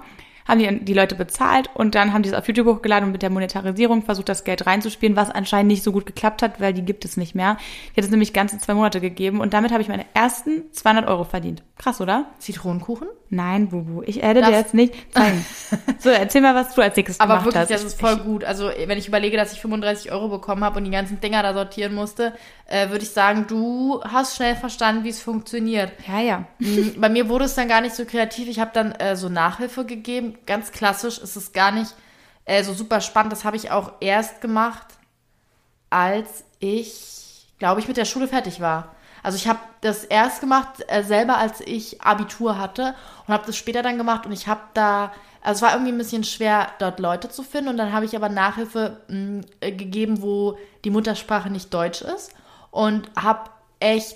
haben 0.47 0.59
die, 0.59 0.85
die 0.85 0.93
Leute 0.93 1.15
bezahlt 1.15 1.69
und 1.73 1.95
dann 1.95 2.13
haben 2.13 2.23
die 2.23 2.29
es 2.29 2.35
auf 2.35 2.47
YouTube 2.47 2.67
hochgeladen 2.67 3.05
und 3.05 3.11
mit 3.11 3.21
der 3.21 3.29
Monetarisierung 3.29 4.03
versucht, 4.03 4.29
das 4.29 4.43
Geld 4.43 4.65
reinzuspielen, 4.65 5.15
was 5.15 5.29
anscheinend 5.29 5.67
nicht 5.67 5.83
so 5.83 5.91
gut 5.91 6.05
geklappt 6.05 6.41
hat, 6.41 6.61
weil 6.61 6.73
die 6.73 6.83
gibt 6.85 7.03
es 7.05 7.17
nicht 7.17 7.35
mehr. 7.35 7.57
Die 7.91 7.97
hat 7.97 8.05
es 8.05 8.11
nämlich 8.11 8.33
ganze 8.33 8.57
zwei 8.59 8.73
Monate 8.73 9.01
gegeben 9.01 9.41
und 9.41 9.53
damit 9.53 9.71
habe 9.71 9.81
ich 9.81 9.89
meine 9.89 10.05
ersten 10.13 10.71
200 10.71 11.07
Euro 11.07 11.25
verdient. 11.25 11.63
Krass, 11.77 11.99
oder? 11.99 12.25
Zitronenkuchen? 12.39 13.07
Nein, 13.29 13.67
Bubu, 13.67 14.03
ich 14.05 14.21
werde 14.21 14.41
dir 14.41 14.51
jetzt 14.51 14.73
nicht 14.73 14.93
zeigen. 15.13 15.45
so, 15.99 16.09
erzähl 16.09 16.39
mal, 16.41 16.55
was 16.55 16.73
du 16.73 16.81
als 16.81 16.95
nächstes 16.95 17.19
Aber 17.19 17.33
gemacht 17.39 17.45
wirklich, 17.47 17.61
hast. 17.61 17.71
das 17.71 17.83
ist 17.83 17.99
voll 17.99 18.15
gut. 18.17 18.45
Also, 18.45 18.69
wenn 18.85 18.97
ich 18.97 19.07
überlege, 19.07 19.35
dass 19.35 19.51
ich 19.51 19.59
35 19.59 20.11
Euro 20.13 20.29
bekommen 20.29 20.63
habe 20.63 20.77
und 20.77 20.85
die 20.85 20.91
ganzen 20.91 21.19
Dinger 21.19 21.43
da 21.43 21.53
sortieren 21.53 21.93
musste, 21.93 22.33
äh, 22.67 22.89
würde 22.89 23.03
ich 23.03 23.09
sagen, 23.11 23.45
du 23.47 24.01
hast 24.03 24.37
schnell 24.37 24.55
verstanden, 24.55 25.03
wie 25.03 25.09
es 25.09 25.21
funktioniert. 25.21 25.91
ja, 26.07 26.21
ja. 26.21 26.45
Mm, 26.59 27.01
Bei 27.01 27.09
mir 27.09 27.27
wurde 27.27 27.45
es 27.45 27.55
dann 27.55 27.67
gar 27.67 27.81
nicht 27.81 27.95
so 27.95 28.05
kreativ. 28.05 28.47
Ich 28.47 28.59
habe 28.59 28.71
dann 28.73 28.93
äh, 28.93 29.15
so 29.17 29.27
Nachhilfe 29.27 29.83
gegeben. 29.85 30.37
Ganz 30.45 30.71
klassisch 30.71 31.17
ist 31.17 31.35
es 31.35 31.51
gar 31.51 31.71
nicht 31.71 31.93
äh, 32.45 32.63
so 32.63 32.73
super 32.73 33.01
spannend. 33.01 33.33
Das 33.33 33.43
habe 33.43 33.57
ich 33.57 33.71
auch 33.71 33.91
erst 33.99 34.39
gemacht, 34.39 34.87
als 35.89 36.45
ich, 36.59 37.47
glaube 37.59 37.81
ich, 37.81 37.87
mit 37.89 37.97
der 37.97 38.05
Schule 38.05 38.27
fertig 38.27 38.61
war. 38.61 38.95
Also 39.27 39.35
ich 39.35 39.49
habe 39.49 39.59
das 39.81 40.05
erst 40.05 40.39
gemacht, 40.39 40.85
äh, 40.87 41.03
selber 41.03 41.37
als 41.37 41.59
ich 41.59 42.01
Abitur 42.01 42.57
hatte 42.57 42.95
und 43.27 43.33
habe 43.33 43.45
das 43.45 43.57
später 43.57 43.83
dann 43.83 43.97
gemacht 43.97 44.25
und 44.25 44.31
ich 44.31 44.47
habe 44.47 44.61
da, 44.73 45.11
also 45.41 45.57
es 45.57 45.61
war 45.63 45.73
irgendwie 45.73 45.91
ein 45.91 45.97
bisschen 45.97 46.23
schwer, 46.23 46.69
dort 46.79 47.01
Leute 47.01 47.27
zu 47.27 47.43
finden 47.43 47.71
und 47.71 47.75
dann 47.75 47.91
habe 47.91 48.05
ich 48.05 48.15
aber 48.15 48.29
Nachhilfe 48.29 49.01
mh, 49.09 49.41
äh, 49.59 49.73
gegeben, 49.73 50.21
wo 50.21 50.57
die 50.85 50.91
Muttersprache 50.91 51.49
nicht 51.49 51.73
Deutsch 51.73 52.01
ist 52.03 52.31
und 52.71 53.11
habe 53.21 53.49
echt 53.81 54.15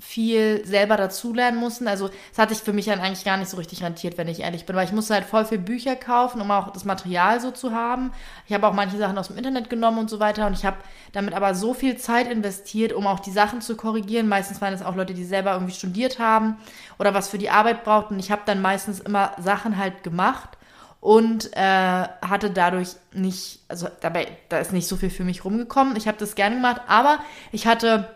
viel 0.00 0.66
selber 0.66 0.96
dazulernen 0.96 1.60
mussten. 1.60 1.86
Also 1.86 2.10
es 2.32 2.38
hat 2.38 2.48
sich 2.48 2.58
für 2.58 2.72
mich 2.72 2.86
dann 2.86 3.00
eigentlich 3.00 3.24
gar 3.24 3.36
nicht 3.36 3.50
so 3.50 3.56
richtig 3.58 3.82
rentiert, 3.82 4.16
wenn 4.18 4.28
ich 4.28 4.40
ehrlich 4.40 4.64
bin, 4.64 4.74
weil 4.74 4.86
ich 4.86 4.92
musste 4.92 5.14
halt 5.14 5.24
voll 5.24 5.44
viel 5.44 5.58
Bücher 5.58 5.94
kaufen, 5.94 6.40
um 6.40 6.50
auch 6.50 6.72
das 6.72 6.84
Material 6.84 7.40
so 7.40 7.50
zu 7.50 7.72
haben. 7.72 8.12
Ich 8.46 8.54
habe 8.54 8.66
auch 8.66 8.72
manche 8.72 8.96
Sachen 8.96 9.18
aus 9.18 9.28
dem 9.28 9.36
Internet 9.36 9.68
genommen 9.68 9.98
und 9.98 10.10
so 10.10 10.18
weiter 10.18 10.46
und 10.46 10.54
ich 10.54 10.64
habe 10.64 10.78
damit 11.12 11.34
aber 11.34 11.54
so 11.54 11.74
viel 11.74 11.96
Zeit 11.98 12.30
investiert, 12.30 12.92
um 12.92 13.06
auch 13.06 13.20
die 13.20 13.30
Sachen 13.30 13.60
zu 13.60 13.76
korrigieren. 13.76 14.28
Meistens 14.28 14.60
waren 14.60 14.72
es 14.72 14.82
auch 14.82 14.96
Leute, 14.96 15.14
die 15.14 15.24
selber 15.24 15.52
irgendwie 15.52 15.74
studiert 15.74 16.18
haben 16.18 16.56
oder 16.98 17.12
was 17.12 17.28
für 17.28 17.38
die 17.38 17.50
Arbeit 17.50 17.84
brauchten. 17.84 18.18
Ich 18.18 18.30
habe 18.30 18.42
dann 18.46 18.62
meistens 18.62 19.00
immer 19.00 19.32
Sachen 19.38 19.76
halt 19.76 20.02
gemacht 20.02 20.56
und 21.00 21.54
äh, 21.56 21.60
hatte 21.60 22.50
dadurch 22.50 22.90
nicht, 23.12 23.60
also 23.68 23.88
dabei, 24.00 24.28
da 24.48 24.58
ist 24.58 24.72
nicht 24.72 24.86
so 24.86 24.96
viel 24.96 25.10
für 25.10 25.24
mich 25.24 25.44
rumgekommen. 25.44 25.96
Ich 25.96 26.06
habe 26.08 26.18
das 26.18 26.34
gerne 26.34 26.56
gemacht, 26.56 26.82
aber 26.86 27.18
ich 27.52 27.66
hatte 27.66 28.08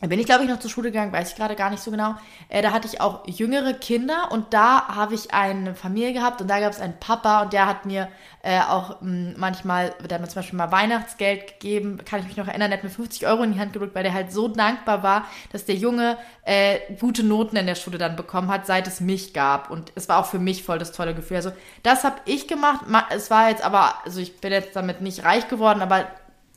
da 0.00 0.06
bin 0.06 0.20
ich, 0.20 0.26
glaube 0.26 0.44
ich, 0.44 0.50
noch 0.50 0.60
zur 0.60 0.70
Schule 0.70 0.90
gegangen, 0.92 1.12
weiß 1.12 1.30
ich 1.30 1.36
gerade 1.36 1.56
gar 1.56 1.70
nicht 1.70 1.82
so 1.82 1.90
genau. 1.90 2.14
Äh, 2.48 2.62
da 2.62 2.72
hatte 2.72 2.86
ich 2.86 3.00
auch 3.00 3.26
jüngere 3.26 3.72
Kinder 3.72 4.30
und 4.30 4.54
da 4.54 4.86
habe 4.88 5.14
ich 5.14 5.34
eine 5.34 5.74
Familie 5.74 6.12
gehabt 6.12 6.40
und 6.40 6.48
da 6.48 6.60
gab 6.60 6.72
es 6.72 6.80
einen 6.80 6.98
Papa 7.00 7.42
und 7.42 7.52
der 7.52 7.66
hat 7.66 7.84
mir 7.84 8.08
äh, 8.42 8.60
auch 8.60 9.00
mh, 9.00 9.32
hm, 9.32 9.34
manchmal, 9.36 9.92
der 10.08 10.14
hat 10.14 10.20
mir 10.20 10.28
zum 10.28 10.36
Beispiel 10.36 10.56
mal 10.56 10.70
Weihnachtsgeld 10.70 11.58
gegeben, 11.60 11.98
kann 12.04 12.20
ich 12.20 12.26
mich 12.26 12.36
noch 12.36 12.46
erinnern, 12.46 12.70
der 12.70 12.78
hat 12.78 12.84
mir 12.84 12.90
50 12.90 13.26
Euro 13.26 13.42
in 13.42 13.54
die 13.54 13.58
Hand 13.58 13.72
gedrückt, 13.72 13.96
weil 13.96 14.04
der 14.04 14.14
halt 14.14 14.32
so 14.32 14.46
dankbar 14.46 15.02
war, 15.02 15.24
dass 15.50 15.64
der 15.64 15.74
Junge 15.74 16.16
äh, 16.44 16.78
gute 17.00 17.24
Noten 17.24 17.56
in 17.56 17.66
der 17.66 17.74
Schule 17.74 17.98
dann 17.98 18.14
bekommen 18.14 18.48
hat, 18.48 18.66
seit 18.66 18.86
es 18.86 19.00
mich 19.00 19.34
gab. 19.34 19.68
Und 19.70 19.92
es 19.96 20.08
war 20.08 20.18
auch 20.18 20.26
für 20.26 20.38
mich 20.38 20.62
voll 20.62 20.78
das 20.78 20.92
tolle 20.92 21.14
Gefühl. 21.14 21.38
Also 21.38 21.50
das 21.82 22.04
habe 22.04 22.16
ich 22.24 22.46
gemacht. 22.46 22.86
Es 23.10 23.30
war 23.30 23.50
jetzt 23.50 23.64
aber, 23.64 23.94
also 24.04 24.20
ich 24.20 24.40
bin 24.40 24.52
jetzt 24.52 24.76
damit 24.76 25.00
nicht 25.00 25.24
reich 25.24 25.48
geworden, 25.48 25.82
aber 25.82 26.06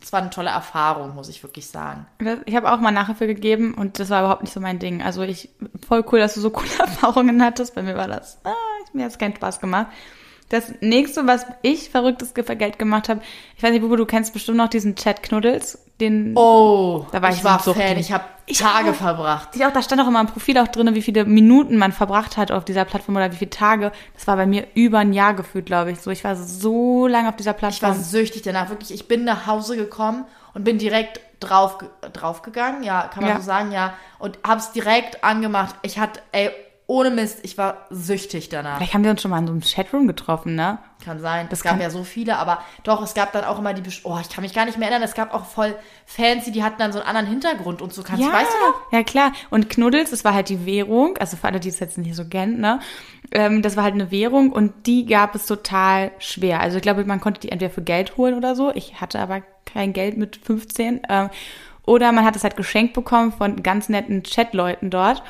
es 0.02 0.12
war 0.12 0.22
eine 0.22 0.30
tolle 0.30 0.50
Erfahrung, 0.50 1.16
muss 1.16 1.30
ich 1.30 1.44
wirklich 1.44 1.68
sagen. 1.68 2.06
Ich 2.46 2.56
habe 2.56 2.72
auch 2.72 2.80
mal 2.80 2.92
Nachhilfe 2.92 3.28
gegeben 3.28 3.74
und 3.74 4.00
das 4.00 4.10
war 4.10 4.22
überhaupt 4.22 4.42
nicht 4.42 4.54
so 4.54 4.60
mein 4.60 4.80
Ding. 4.80 5.02
Also 5.02 5.22
ich 5.22 5.50
voll 5.88 6.04
cool, 6.12 6.20
dass 6.20 6.34
du 6.34 6.42
so 6.42 6.50
coole 6.50 6.70
Erfahrungen 6.80 7.44
hattest. 7.44 7.76
Bei 7.76 7.84
mir 7.84 7.96
war 7.96 8.08
das, 8.08 8.40
ah, 8.44 8.54
mir 8.94 9.06
hat 9.06 9.12
es 9.12 9.18
keinen 9.18 9.36
Spaß 9.36 9.60
gemacht. 9.60 9.88
Das 10.52 10.74
nächste, 10.82 11.26
was 11.28 11.46
ich 11.62 11.90
verrücktes 11.90 12.34
Geld 12.34 12.78
gemacht 12.78 13.08
habe, 13.08 13.22
ich 13.56 13.64
weiß 13.64 13.72
nicht, 13.72 13.80
Bubu, 13.80 13.96
du 13.96 14.06
kennst 14.06 14.34
bestimmt 14.34 14.58
noch 14.58 14.68
diesen 14.68 14.98
Chat 14.98 15.24
Knuddels. 15.24 15.80
Den, 16.02 16.36
oh, 16.36 17.06
da 17.14 17.22
war 17.22 17.30
ich, 17.30 17.38
ich 17.38 17.44
war 17.46 17.60
so 17.60 17.74
Fan. 17.74 17.98
Ich 17.98 18.12
habe 18.12 18.26
Tage 18.54 18.90
auch, 18.90 18.96
verbracht. 18.96 19.50
Ich 19.54 19.66
auch, 19.66 19.72
da 19.72 19.82
stand 19.82 20.02
auch 20.02 20.08
immer 20.08 20.20
im 20.20 20.28
Profil 20.28 20.58
auch 20.58 20.68
drin, 20.68 20.94
wie 20.94 21.02
viele 21.02 21.24
Minuten 21.24 21.78
man 21.78 21.94
verbracht 21.94 22.36
hat 22.36 22.52
auf 22.52 22.66
dieser 22.66 22.84
Plattform 22.84 23.16
oder 23.16 23.32
wie 23.32 23.38
viele 23.38 23.50
Tage. 23.52 23.94
Das 24.14 24.28
war 24.28 24.36
bei 24.36 24.46
mir 24.46 24.68
über 24.74 25.00
ein 25.00 25.14
Jahr 25.14 25.36
gefühlt, 25.36 25.68
glaube 25.68 25.92
ich. 25.92 26.02
So, 26.02 26.12
ich 26.12 26.26
war 26.26 26.36
so 26.36 27.08
lange 27.08 27.30
auf 27.30 27.38
dieser 27.38 27.54
Plattform. 27.54 27.92
Ich 27.92 27.98
war 27.98 28.04
süchtig 28.04 28.42
danach, 28.42 28.68
wirklich. 28.68 28.92
Ich 28.92 29.08
bin 29.08 29.24
nach 29.24 29.48
Hause 29.48 29.78
gekommen 29.78 30.26
und 30.54 30.66
bin 30.66 30.80
direkt 30.80 31.22
drauf 31.40 31.78
draufgegangen, 32.12 32.84
ja, 32.84 33.04
kann 33.04 33.24
man 33.24 33.32
ja. 33.32 33.40
so 33.40 33.46
sagen, 33.46 33.72
ja, 33.72 33.94
und 34.20 34.38
hab's 34.46 34.74
direkt 34.74 35.24
angemacht. 35.24 35.76
Ich 35.82 35.98
hatte, 35.98 36.22
ey, 36.34 36.52
ohne 36.92 37.10
Mist, 37.10 37.40
ich 37.44 37.58
war 37.58 37.86
süchtig 37.90 38.50
danach. 38.50 38.76
Vielleicht 38.76 38.94
haben 38.94 39.06
wir 39.06 39.12
uns 39.12 39.22
schon 39.22 39.32
mal 39.32 39.40
in 39.40 39.48
so 39.48 39.54
einem 39.54 39.62
Chatroom 39.62 40.08
getroffen, 40.08 40.56
ne? 40.56 40.78
Kann 41.06 41.22
sein. 41.22 41.48
Das 41.50 41.60
es 41.60 41.64
gab 41.64 41.80
ja 41.80 41.90
so 41.90 42.04
viele, 42.04 42.38
aber 42.38 42.62
doch, 42.84 43.02
es 43.02 43.14
gab 43.14 43.32
dann 43.32 43.46
auch 43.46 43.60
immer 43.60 43.74
die, 43.74 43.82
oh, 44.04 44.18
ich 44.20 44.28
kann 44.28 44.42
mich 44.42 44.54
gar 44.54 44.66
nicht 44.66 44.78
mehr 44.78 44.90
erinnern, 44.90 45.08
es 45.08 45.16
gab 45.16 45.34
auch 45.34 45.46
voll 45.46 45.74
Fancy, 46.06 46.52
die 46.52 46.64
hatten 46.64 46.80
dann 46.80 46.92
so 46.92 47.00
einen 47.00 47.08
anderen 47.08 47.28
Hintergrund 47.28 47.82
und 47.82 47.94
so. 47.94 48.04
Kannst 48.04 48.22
ja, 48.22 48.28
du, 48.28 48.34
weißt 48.34 48.52
du 48.52 48.68
noch? 48.68 48.92
Ja, 48.92 49.04
klar. 49.04 49.32
Und 49.50 49.70
Knuddels, 49.70 50.10
das 50.10 50.26
war 50.26 50.34
halt 50.34 50.50
die 50.50 50.66
Währung, 50.66 51.18
also 51.18 51.38
für 51.38 51.48
alle, 51.48 51.62
die 51.62 51.70
es 51.70 51.80
jetzt 51.80 51.98
nicht 51.98 52.14
so 52.14 52.26
kennen, 52.26 52.60
ne? 52.60 52.82
Ähm, 53.32 53.62
das 53.62 53.78
war 53.78 53.86
halt 53.86 53.94
eine 53.94 54.12
Währung 54.12 54.52
und 54.52 54.86
die 54.86 55.06
gab 55.06 55.34
es 55.34 55.46
total 55.46 56.12
schwer. 56.20 56.60
Also 56.60 56.76
ich 56.76 56.84
glaube, 56.84 57.06
man 57.06 57.22
konnte 57.22 57.40
die 57.40 57.54
entweder 57.54 57.72
für 57.72 57.84
Geld 57.84 58.18
holen 58.18 58.36
oder 58.36 58.54
so. 58.54 58.70
Ich 58.76 59.00
hatte 59.00 59.20
aber 59.20 59.44
kein 59.66 59.94
Geld 59.94 60.18
mit 60.18 60.36
15. 60.36 61.04
Ähm, 61.08 61.30
oder 61.86 62.12
man 62.12 62.26
hat 62.26 62.36
es 62.36 62.44
halt 62.44 62.58
geschenkt 62.58 62.94
bekommen 62.94 63.32
von 63.32 63.64
ganz 63.64 63.88
netten 63.88 64.24
Chatleuten 64.24 64.90
dort. 64.90 65.24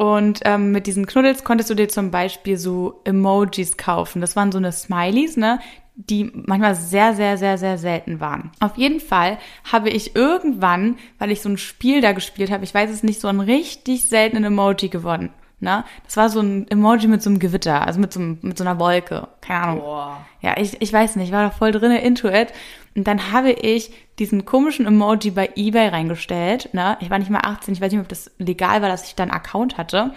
Und 0.00 0.40
ähm, 0.46 0.72
mit 0.72 0.86
diesen 0.86 1.04
Knuddels 1.04 1.44
konntest 1.44 1.68
du 1.68 1.74
dir 1.74 1.90
zum 1.90 2.10
Beispiel 2.10 2.56
so 2.56 3.02
Emojis 3.04 3.76
kaufen. 3.76 4.22
Das 4.22 4.34
waren 4.34 4.50
so 4.50 4.56
eine 4.56 4.72
Smileys, 4.72 5.36
ne? 5.36 5.60
die 5.94 6.32
manchmal 6.46 6.74
sehr, 6.74 7.12
sehr, 7.12 7.36
sehr, 7.36 7.58
sehr 7.58 7.76
selten 7.76 8.18
waren. 8.18 8.50
Auf 8.60 8.78
jeden 8.78 9.00
Fall 9.00 9.36
habe 9.70 9.90
ich 9.90 10.16
irgendwann, 10.16 10.96
weil 11.18 11.30
ich 11.30 11.42
so 11.42 11.50
ein 11.50 11.58
Spiel 11.58 12.00
da 12.00 12.12
gespielt 12.12 12.50
habe, 12.50 12.64
ich 12.64 12.72
weiß 12.72 12.88
es 12.88 13.02
nicht, 13.02 13.20
so 13.20 13.28
einen 13.28 13.40
richtig 13.40 14.06
seltenen 14.06 14.44
Emoji 14.44 14.88
gewonnen. 14.88 15.34
Ne? 15.60 15.84
Das 16.04 16.16
war 16.16 16.30
so 16.30 16.40
ein 16.40 16.66
Emoji 16.68 17.06
mit 17.06 17.22
so 17.22 17.28
einem 17.28 17.38
Gewitter, 17.38 17.86
also 17.86 18.00
mit 18.00 18.12
so, 18.12 18.20
einem, 18.20 18.38
mit 18.40 18.56
so 18.56 18.64
einer 18.64 18.78
Wolke. 18.80 19.28
Keine 19.42 19.62
Ahnung. 19.62 19.80
Boah. 19.80 20.26
Ja, 20.40 20.54
ich, 20.56 20.80
ich 20.80 20.92
weiß 20.92 21.16
nicht, 21.16 21.28
ich 21.28 21.32
war 21.34 21.42
da 21.42 21.50
voll 21.50 21.70
drinne 21.70 22.02
into 22.02 22.28
it. 22.28 22.48
Und 22.96 23.06
dann 23.06 23.30
habe 23.30 23.52
ich 23.52 23.92
diesen 24.18 24.46
komischen 24.46 24.86
Emoji 24.86 25.30
bei 25.30 25.50
eBay 25.56 25.88
reingestellt. 25.88 26.70
Ne? 26.72 26.96
Ich 27.00 27.10
war 27.10 27.18
nicht 27.18 27.30
mal 27.30 27.42
18, 27.42 27.74
ich 27.74 27.80
weiß 27.80 27.92
nicht, 27.92 28.00
ob 28.00 28.08
das 28.08 28.30
legal 28.38 28.80
war, 28.80 28.88
dass 28.88 29.06
ich 29.06 29.14
da 29.14 29.22
einen 29.22 29.32
Account 29.32 29.76
hatte. 29.76 30.12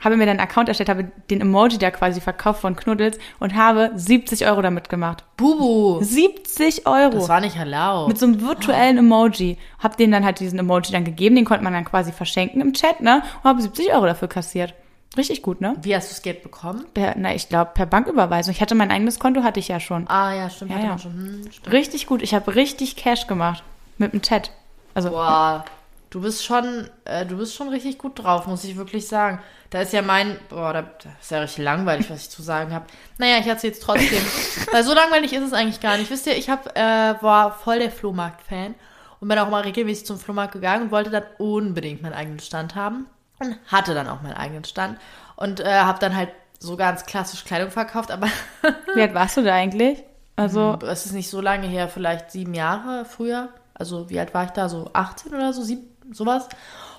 Habe 0.00 0.16
mir 0.16 0.26
dann 0.26 0.38
einen 0.38 0.48
Account 0.48 0.68
erstellt, 0.68 0.88
habe 0.88 1.10
den 1.30 1.40
Emoji 1.40 1.78
da 1.78 1.90
quasi 1.90 2.20
verkauft 2.20 2.60
von 2.60 2.76
Knuddels 2.76 3.18
und 3.40 3.54
habe 3.56 3.90
70 3.94 4.46
Euro 4.46 4.62
damit 4.62 4.88
gemacht. 4.88 5.24
Bubu! 5.36 6.02
70 6.02 6.86
Euro! 6.86 7.14
Das 7.14 7.28
war 7.28 7.40
nicht 7.40 7.56
erlaubt. 7.56 8.08
Mit 8.08 8.18
so 8.18 8.26
einem 8.26 8.40
virtuellen 8.40 8.98
Emoji. 8.98 9.58
Hab 9.80 9.96
denen 9.96 10.12
dann 10.12 10.24
halt 10.24 10.38
diesen 10.38 10.58
Emoji 10.58 10.92
dann 10.92 11.04
gegeben, 11.04 11.34
den 11.34 11.44
konnte 11.44 11.64
man 11.64 11.72
dann 11.72 11.84
quasi 11.84 12.12
verschenken 12.12 12.60
im 12.60 12.74
Chat, 12.74 13.00
ne? 13.00 13.22
Und 13.42 13.44
habe 13.44 13.62
70 13.62 13.92
Euro 13.92 14.06
dafür 14.06 14.28
kassiert. 14.28 14.74
Richtig 15.18 15.42
gut, 15.42 15.60
ne? 15.60 15.74
Wie 15.82 15.96
hast 15.96 16.10
du 16.10 16.14
das 16.14 16.22
Geld 16.22 16.44
bekommen? 16.44 16.86
Per, 16.94 17.16
na, 17.18 17.34
ich 17.34 17.48
glaube, 17.48 17.72
per 17.74 17.86
Banküberweisung. 17.86 18.54
Ich 18.54 18.60
hatte 18.60 18.76
mein 18.76 18.92
eigenes 18.92 19.18
Konto, 19.18 19.42
hatte 19.42 19.58
ich 19.58 19.66
ja 19.66 19.80
schon. 19.80 20.08
Ah, 20.08 20.32
ja, 20.32 20.48
stimmt. 20.48 20.70
Ja, 20.70 20.78
ja. 20.78 20.98
Schon. 20.98 21.12
Hm, 21.12 21.52
stimmt. 21.52 21.74
Richtig 21.74 22.06
gut. 22.06 22.22
Ich 22.22 22.34
habe 22.34 22.54
richtig 22.54 22.94
Cash 22.94 23.26
gemacht. 23.26 23.64
Mit 23.98 24.12
dem 24.12 24.22
Chat. 24.22 24.52
Also, 24.94 25.10
boah, 25.10 25.64
du 26.10 26.20
bist 26.20 26.44
schon, 26.44 26.88
äh, 27.04 27.26
du 27.26 27.36
bist 27.36 27.56
schon 27.56 27.68
richtig 27.68 27.98
gut 27.98 28.22
drauf, 28.22 28.46
muss 28.46 28.62
ich 28.62 28.76
wirklich 28.76 29.08
sagen. 29.08 29.40
Da 29.70 29.80
ist 29.80 29.92
ja 29.92 30.02
mein, 30.02 30.36
boah, 30.50 30.72
da, 30.72 30.82
das 30.82 31.12
ist 31.20 31.30
ja 31.32 31.40
richtig 31.40 31.64
langweilig, 31.64 32.08
was 32.10 32.22
ich 32.22 32.30
zu 32.30 32.40
sagen 32.40 32.72
habe. 32.72 32.86
Naja, 33.18 33.38
ich 33.40 33.46
erzähle 33.48 33.72
jetzt 33.72 33.82
trotzdem. 33.82 34.22
Weil 34.72 34.84
so 34.84 34.94
langweilig 34.94 35.32
ist 35.32 35.42
es 35.42 35.52
eigentlich 35.52 35.80
gar 35.80 35.98
nicht. 35.98 36.12
Wisst 36.12 36.28
ihr, 36.28 36.36
ich 36.36 36.48
hab, 36.48 36.78
äh, 36.78 37.20
war 37.20 37.58
voll 37.58 37.80
der 37.80 37.90
Flohmarkt-Fan 37.90 38.76
und 39.18 39.28
bin 39.28 39.38
auch 39.38 39.50
mal 39.50 39.62
regelmäßig 39.62 40.06
zum 40.06 40.20
Flohmarkt 40.20 40.52
gegangen 40.52 40.84
und 40.84 40.90
wollte 40.92 41.10
dann 41.10 41.24
unbedingt 41.38 42.02
meinen 42.02 42.14
eigenen 42.14 42.38
Stand 42.38 42.76
haben 42.76 43.06
und 43.38 43.56
hatte 43.66 43.94
dann 43.94 44.08
auch 44.08 44.22
meinen 44.22 44.36
eigenen 44.36 44.64
Stand 44.64 44.98
und 45.36 45.60
äh, 45.60 45.80
habe 45.80 45.98
dann 45.98 46.16
halt 46.16 46.30
so 46.58 46.76
ganz 46.76 47.06
klassisch 47.06 47.44
Kleidung 47.44 47.70
verkauft, 47.70 48.10
aber 48.10 48.28
Wie 48.94 49.00
alt 49.00 49.14
warst 49.14 49.36
du 49.36 49.42
da 49.42 49.54
eigentlich? 49.54 50.02
Also 50.36 50.78
es 50.82 51.06
ist 51.06 51.12
nicht 51.12 51.30
so 51.30 51.40
lange 51.40 51.66
her, 51.66 51.88
vielleicht 51.88 52.30
sieben 52.30 52.54
Jahre 52.54 53.04
früher. 53.04 53.48
Also 53.74 54.08
wie 54.08 54.20
alt 54.20 54.34
war 54.34 54.44
ich 54.44 54.50
da? 54.50 54.68
So 54.68 54.90
18 54.92 55.34
oder 55.34 55.52
so, 55.52 55.62
sieben, 55.62 55.88
sowas. 56.12 56.48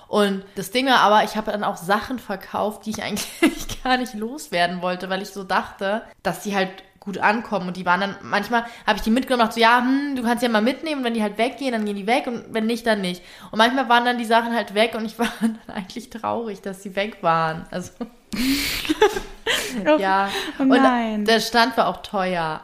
Und 0.08 0.44
das 0.56 0.70
Ding 0.72 0.86
war 0.86 0.98
aber, 1.00 1.24
ich 1.24 1.36
habe 1.36 1.52
dann 1.52 1.64
auch 1.64 1.76
Sachen 1.76 2.18
verkauft, 2.18 2.84
die 2.84 2.90
ich 2.90 3.02
eigentlich 3.02 3.82
gar 3.82 3.96
nicht 3.96 4.12
loswerden 4.14 4.82
wollte, 4.82 5.08
weil 5.08 5.22
ich 5.22 5.30
so 5.30 5.44
dachte, 5.44 6.02
dass 6.22 6.42
die 6.42 6.54
halt 6.54 6.70
gut 7.00 7.18
ankommen. 7.18 7.68
Und 7.68 7.76
die 7.76 7.86
waren 7.86 8.00
dann, 8.00 8.16
manchmal 8.22 8.64
habe 8.86 8.96
ich 8.96 9.02
die 9.02 9.10
mitgenommen 9.10 9.50
so, 9.50 9.58
ja, 9.58 9.80
hm, 9.80 10.16
du 10.16 10.22
kannst 10.22 10.42
ja 10.42 10.48
mal 10.48 10.62
mitnehmen. 10.62 11.00
Und 11.00 11.04
wenn 11.04 11.14
die 11.14 11.22
halt 11.22 11.38
weggehen, 11.38 11.72
dann 11.72 11.86
gehen 11.86 11.96
die 11.96 12.06
weg. 12.06 12.26
Und 12.26 12.44
wenn 12.52 12.66
nicht, 12.66 12.86
dann 12.86 13.00
nicht. 13.00 13.22
Und 13.50 13.58
manchmal 13.58 13.88
waren 13.88 14.04
dann 14.04 14.18
die 14.18 14.26
Sachen 14.26 14.54
halt 14.54 14.74
weg 14.74 14.94
und 14.94 15.06
ich 15.06 15.18
war 15.18 15.28
dann 15.40 15.58
eigentlich 15.66 16.10
traurig, 16.10 16.60
dass 16.60 16.82
sie 16.82 16.94
weg 16.94 17.18
waren. 17.22 17.66
Also. 17.70 17.92
ja. 19.98 20.28
Oh 20.58 20.64
nein. 20.64 21.20
Und 21.20 21.28
der 21.28 21.40
Stand 21.40 21.76
war 21.76 21.88
auch 21.88 22.02
teuer. 22.02 22.60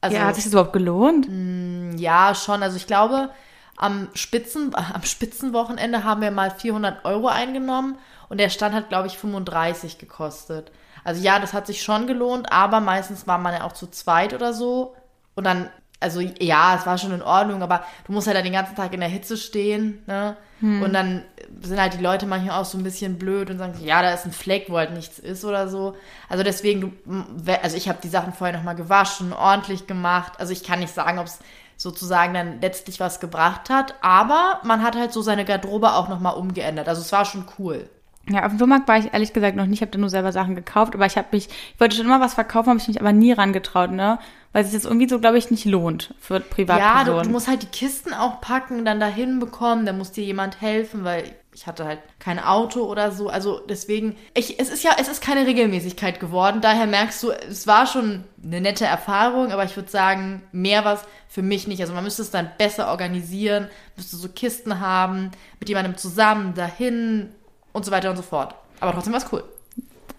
Also, 0.00 0.16
ja, 0.16 0.26
hat 0.26 0.36
sich 0.36 0.44
das 0.44 0.52
überhaupt 0.52 0.74
gelohnt? 0.74 1.26
Mh, 1.28 1.32
hm, 1.32 1.98
ja, 1.98 2.34
schon. 2.34 2.62
Also 2.62 2.76
ich 2.76 2.86
glaube, 2.86 3.30
am, 3.76 4.08
Spitzen, 4.14 4.74
am 4.74 5.02
Spitzenwochenende 5.02 6.04
haben 6.04 6.20
wir 6.20 6.30
mal 6.30 6.50
400 6.50 7.04
Euro 7.04 7.28
eingenommen 7.28 7.98
und 8.28 8.38
der 8.38 8.50
Stand 8.50 8.74
hat, 8.74 8.90
glaube 8.90 9.06
ich, 9.06 9.16
35 9.16 9.98
gekostet. 9.98 10.70
Also 11.08 11.22
ja, 11.22 11.38
das 11.38 11.54
hat 11.54 11.66
sich 11.66 11.80
schon 11.80 12.06
gelohnt, 12.06 12.52
aber 12.52 12.80
meistens 12.80 13.26
war 13.26 13.38
man 13.38 13.54
ja 13.54 13.64
auch 13.64 13.72
zu 13.72 13.86
zweit 13.86 14.34
oder 14.34 14.52
so. 14.52 14.94
Und 15.34 15.44
dann, 15.44 15.70
also 16.00 16.20
ja, 16.20 16.76
es 16.76 16.84
war 16.84 16.98
schon 16.98 17.14
in 17.14 17.22
Ordnung, 17.22 17.62
aber 17.62 17.82
du 18.06 18.12
musst 18.12 18.26
halt 18.26 18.36
dann 18.36 18.44
den 18.44 18.52
ganzen 18.52 18.76
Tag 18.76 18.92
in 18.92 19.00
der 19.00 19.08
Hitze 19.08 19.38
stehen, 19.38 20.02
ne? 20.06 20.36
Hm. 20.60 20.82
Und 20.82 20.92
dann 20.92 21.24
sind 21.62 21.80
halt 21.80 21.94
die 21.94 22.02
Leute 22.02 22.26
manchmal 22.26 22.60
auch 22.60 22.66
so 22.66 22.76
ein 22.76 22.84
bisschen 22.84 23.18
blöd 23.18 23.48
und 23.48 23.56
sagen, 23.56 23.72
ja, 23.82 24.02
da 24.02 24.12
ist 24.12 24.26
ein 24.26 24.32
Fleck, 24.32 24.66
wo 24.68 24.76
halt 24.76 24.92
nichts 24.92 25.18
ist 25.18 25.46
oder 25.46 25.68
so. 25.68 25.96
Also 26.28 26.44
deswegen, 26.44 26.82
du, 26.82 27.52
also 27.62 27.78
ich 27.78 27.88
habe 27.88 28.00
die 28.02 28.08
Sachen 28.08 28.34
vorher 28.34 28.54
nochmal 28.54 28.76
gewaschen, 28.76 29.32
ordentlich 29.32 29.86
gemacht. 29.86 30.34
Also 30.38 30.52
ich 30.52 30.62
kann 30.62 30.80
nicht 30.80 30.92
sagen, 30.92 31.18
ob 31.18 31.24
es 31.24 31.38
sozusagen 31.78 32.34
dann 32.34 32.60
letztlich 32.60 33.00
was 33.00 33.18
gebracht 33.18 33.70
hat. 33.70 33.94
Aber 34.02 34.60
man 34.62 34.82
hat 34.82 34.94
halt 34.94 35.14
so 35.14 35.22
seine 35.22 35.46
Garderobe 35.46 35.94
auch 35.94 36.10
nochmal 36.10 36.34
umgeändert. 36.34 36.86
Also 36.86 37.00
es 37.00 37.12
war 37.12 37.24
schon 37.24 37.46
cool. 37.58 37.88
Ja, 38.30 38.44
auf 38.44 38.52
dem 38.52 38.58
Flohmarkt 38.58 38.88
war 38.88 38.98
ich 38.98 39.12
ehrlich 39.12 39.32
gesagt 39.32 39.56
noch 39.56 39.66
nicht. 39.66 39.78
Ich 39.78 39.82
habe 39.82 39.90
da 39.90 39.98
nur 39.98 40.10
selber 40.10 40.32
Sachen 40.32 40.54
gekauft, 40.54 40.94
aber 40.94 41.06
ich 41.06 41.16
habe 41.16 41.28
mich, 41.32 41.48
ich 41.48 41.80
wollte 41.80 41.96
schon 41.96 42.06
immer 42.06 42.20
was 42.20 42.34
verkaufen, 42.34 42.68
habe 42.68 42.78
ich 42.78 42.88
mich 42.88 43.00
aber 43.00 43.12
nie 43.12 43.32
rangetraut, 43.32 43.90
ne? 43.90 44.18
Weil 44.52 44.64
es 44.64 44.72
jetzt 44.72 44.86
irgendwie 44.86 45.08
so, 45.08 45.18
glaube 45.18 45.38
ich, 45.38 45.50
nicht 45.50 45.66
lohnt 45.66 46.14
für 46.20 46.40
Privatpersonen. 46.40 47.06
Ja, 47.06 47.22
du, 47.22 47.28
du, 47.28 47.30
musst 47.30 47.48
halt 47.48 47.62
die 47.62 47.66
Kisten 47.66 48.14
auch 48.14 48.40
packen, 48.40 48.84
dann 48.84 48.98
dahin 48.98 49.40
bekommen, 49.40 49.84
da 49.84 49.92
muss 49.92 50.12
dir 50.12 50.24
jemand 50.24 50.60
helfen, 50.60 51.04
weil 51.04 51.24
ich 51.58 51.66
hatte 51.66 51.84
halt 51.84 51.98
kein 52.20 52.38
Auto 52.38 52.84
oder 52.84 53.10
so. 53.10 53.28
Also 53.28 53.60
deswegen, 53.68 54.16
ich, 54.34 54.60
es 54.60 54.70
ist 54.70 54.84
ja, 54.84 54.92
es 54.98 55.08
ist 55.08 55.20
keine 55.20 55.46
Regelmäßigkeit 55.46 56.20
geworden. 56.20 56.60
Daher 56.60 56.86
merkst 56.86 57.22
du, 57.22 57.30
es 57.32 57.66
war 57.66 57.86
schon 57.86 58.24
eine 58.42 58.60
nette 58.60 58.84
Erfahrung, 58.84 59.50
aber 59.50 59.64
ich 59.64 59.74
würde 59.74 59.90
sagen, 59.90 60.42
mehr 60.52 60.84
was 60.84 61.04
für 61.28 61.42
mich 61.42 61.66
nicht. 61.66 61.80
Also 61.80 61.94
man 61.94 62.04
müsste 62.04 62.22
es 62.22 62.30
dann 62.30 62.50
besser 62.58 62.88
organisieren, 62.88 63.68
müsste 63.96 64.16
so 64.16 64.28
Kisten 64.28 64.78
haben, 64.78 65.32
mit 65.58 65.68
jemandem 65.68 65.96
zusammen 65.96 66.54
dahin 66.54 67.30
und 67.78 67.84
so 67.84 67.90
weiter 67.90 68.10
und 68.10 68.16
so 68.16 68.22
fort. 68.22 68.54
Aber 68.80 68.92
trotzdem 68.92 69.12
war 69.12 69.20
es 69.20 69.32
cool. 69.32 69.42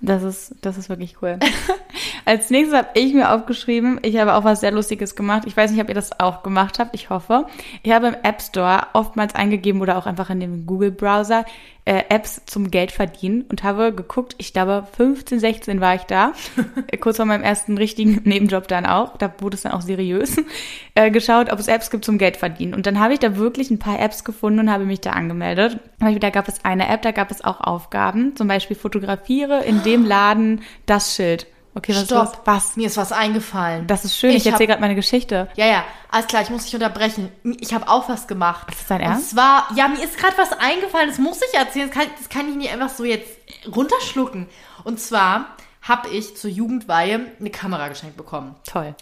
Das 0.01 0.23
ist, 0.23 0.55
das 0.61 0.77
ist 0.77 0.87
wirklich 0.87 1.21
cool. 1.21 1.39
Als 2.25 2.49
nächstes 2.49 2.77
habe 2.77 2.87
ich 2.93 3.13
mir 3.13 3.33
aufgeschrieben, 3.33 3.99
ich 4.01 4.17
habe 4.17 4.33
auch 4.33 4.45
was 4.45 4.61
sehr 4.61 4.71
Lustiges 4.71 5.15
gemacht. 5.15 5.43
Ich 5.45 5.57
weiß 5.57 5.71
nicht, 5.71 5.81
ob 5.81 5.89
ihr 5.89 5.95
das 5.95 6.19
auch 6.19 6.41
gemacht 6.41 6.79
habt. 6.79 6.95
Ich 6.95 7.09
hoffe. 7.09 7.47
Ich 7.83 7.91
habe 7.91 8.07
im 8.07 8.15
App 8.23 8.41
Store 8.41 8.87
oftmals 8.93 9.35
eingegeben 9.35 9.81
oder 9.81 9.97
auch 9.97 10.05
einfach 10.05 10.29
in 10.29 10.39
dem 10.39 10.65
Google-Browser 10.65 11.43
äh, 11.89 12.03
Apps 12.09 12.43
zum 12.45 12.69
Geld 12.69 12.91
verdienen 12.91 13.45
und 13.49 13.63
habe 13.63 13.91
geguckt, 13.91 14.35
ich 14.37 14.53
glaube 14.53 14.85
15, 14.95 15.39
16 15.39 15.81
war 15.81 15.95
ich 15.95 16.03
da, 16.03 16.33
kurz 16.99 17.17
vor 17.17 17.25
meinem 17.25 17.41
ersten 17.41 17.79
richtigen 17.79 18.21
Nebenjob 18.25 18.67
dann 18.67 18.85
auch, 18.85 19.17
da 19.17 19.33
wurde 19.39 19.55
es 19.55 19.63
dann 19.63 19.71
auch 19.71 19.81
seriös, 19.81 20.37
äh, 20.93 21.09
geschaut, 21.09 21.51
ob 21.51 21.57
es 21.57 21.67
Apps 21.67 21.89
gibt 21.89 22.05
zum 22.05 22.19
Geld 22.19 22.37
verdienen. 22.37 22.75
Und 22.75 22.85
dann 22.85 22.99
habe 22.99 23.13
ich 23.13 23.19
da 23.19 23.37
wirklich 23.37 23.71
ein 23.71 23.79
paar 23.79 23.99
Apps 23.99 24.23
gefunden 24.23 24.59
und 24.59 24.71
habe 24.71 24.85
mich 24.85 25.01
da 25.01 25.13
angemeldet. 25.13 25.79
Da 25.97 26.29
gab 26.29 26.47
es 26.47 26.63
eine 26.63 26.87
App, 26.87 27.01
da 27.01 27.09
gab 27.09 27.31
es 27.31 27.43
auch 27.43 27.59
Aufgaben, 27.59 28.35
zum 28.35 28.47
Beispiel 28.47 28.75
fotografiere 28.75 29.63
in 29.63 29.81
dem 29.81 30.05
Laden 30.05 30.61
das 30.85 31.15
Schild. 31.15 31.47
Okay, 31.75 31.93
was 31.95 32.05
Stopp. 32.05 32.23
ist 32.25 32.33
los? 32.35 32.41
Was? 32.45 32.75
Mir 32.77 32.87
ist 32.87 32.97
was 32.97 33.11
eingefallen. 33.11 33.85
Das 33.87 34.03
ist 34.03 34.17
schön, 34.17 34.31
ich, 34.31 34.37
Ich 34.37 34.47
erzähle 34.47 34.67
gerade 34.67 34.81
meine 34.81 34.95
Geschichte. 34.95 35.47
Ja, 35.55 35.65
ja, 35.67 35.83
alles 36.11 36.27
klar, 36.27 36.41
ich 36.41 36.49
muss 36.49 36.65
dich 36.65 36.73
unterbrechen. 36.73 37.31
Ich 37.59 37.73
habe 37.73 37.87
auch 37.87 38.09
was 38.09 38.27
gemacht. 38.27 38.67
Ist 38.71 38.79
das 38.81 38.87
dein 38.87 39.01
Und 39.01 39.07
Ernst? 39.07 39.29
zwar, 39.31 39.67
ja, 39.75 39.87
mir 39.87 40.03
ist 40.03 40.17
gerade 40.17 40.37
was 40.37 40.51
eingefallen, 40.53 41.09
das 41.09 41.19
muss 41.19 41.39
ich 41.41 41.57
erzählen, 41.57 41.89
das 41.89 41.97
kann, 41.97 42.07
das 42.17 42.29
kann 42.29 42.49
ich 42.49 42.55
nicht 42.55 42.71
einfach 42.73 42.89
so 42.89 43.03
jetzt 43.05 43.29
runterschlucken. 43.73 44.47
Und 44.83 44.99
zwar 44.99 45.45
habe 45.81 46.09
ich 46.09 46.35
zur 46.35 46.49
Jugendweihe 46.49 47.21
eine 47.39 47.49
Kamera 47.49 47.87
geschenkt 47.87 48.17
bekommen. 48.17 48.55
Toll. 48.69 48.95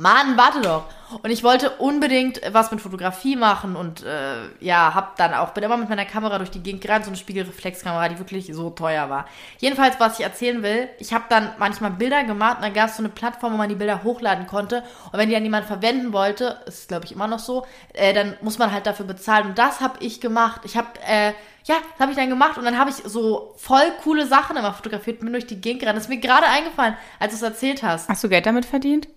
Mann, 0.00 0.36
warte 0.36 0.62
doch. 0.62 0.84
Und 1.22 1.30
ich 1.30 1.42
wollte 1.42 1.70
unbedingt 1.70 2.40
was 2.52 2.70
mit 2.70 2.80
Fotografie 2.80 3.36
machen 3.36 3.74
und 3.76 4.04
äh, 4.04 4.36
ja, 4.60 4.94
hab 4.94 5.16
dann 5.16 5.34
auch, 5.34 5.50
bin 5.50 5.64
immer 5.64 5.76
mit 5.76 5.88
meiner 5.88 6.04
Kamera 6.04 6.38
durch 6.38 6.50
die 6.50 6.62
Gegend 6.62 6.82
gerannt, 6.82 7.04
so 7.04 7.10
eine 7.10 7.16
Spiegelreflexkamera, 7.16 8.08
die 8.08 8.18
wirklich 8.18 8.46
so 8.54 8.70
teuer 8.70 9.10
war. 9.10 9.26
Jedenfalls, 9.58 9.98
was 9.98 10.18
ich 10.18 10.24
erzählen 10.24 10.62
will, 10.62 10.88
ich 10.98 11.12
habe 11.12 11.24
dann 11.28 11.50
manchmal 11.58 11.90
Bilder 11.90 12.22
gemacht 12.24 12.58
und 12.58 12.62
dann 12.62 12.72
gab 12.72 12.88
es 12.88 12.96
so 12.96 13.02
eine 13.02 13.08
Plattform, 13.08 13.52
wo 13.52 13.56
man 13.56 13.68
die 13.68 13.74
Bilder 13.74 14.04
hochladen 14.04 14.46
konnte. 14.46 14.84
Und 15.12 15.18
wenn 15.18 15.28
die 15.28 15.34
dann 15.34 15.42
jemand 15.42 15.66
verwenden 15.66 16.12
wollte, 16.12 16.60
ist 16.66 16.88
glaube 16.88 17.04
ich 17.04 17.12
immer 17.12 17.26
noch 17.26 17.40
so, 17.40 17.66
äh, 17.92 18.14
dann 18.14 18.36
muss 18.40 18.58
man 18.58 18.72
halt 18.72 18.86
dafür 18.86 19.06
bezahlen. 19.06 19.48
Und 19.48 19.58
das 19.58 19.80
habe 19.80 19.98
ich 20.00 20.20
gemacht. 20.20 20.62
Ich 20.64 20.76
habe, 20.76 20.88
äh, 21.06 21.32
ja, 21.64 21.74
das 21.92 22.00
habe 22.00 22.12
ich 22.12 22.16
dann 22.16 22.30
gemacht 22.30 22.56
und 22.56 22.64
dann 22.64 22.78
habe 22.78 22.88
ich 22.88 22.96
so 22.96 23.54
voll 23.58 23.92
coole 24.02 24.26
Sachen 24.26 24.56
immer 24.56 24.72
fotografiert, 24.72 25.20
bin 25.20 25.32
durch 25.32 25.46
die 25.46 25.60
Gegend 25.60 25.80
gerannt. 25.80 25.96
Das 25.96 26.04
ist 26.04 26.10
mir 26.10 26.20
gerade 26.20 26.46
eingefallen, 26.46 26.96
als 27.18 27.32
du 27.32 27.36
es 27.36 27.42
erzählt 27.42 27.82
hast. 27.82 28.08
Hast 28.08 28.24
du 28.24 28.28
Geld 28.28 28.46
damit 28.46 28.64
verdient? 28.64 29.08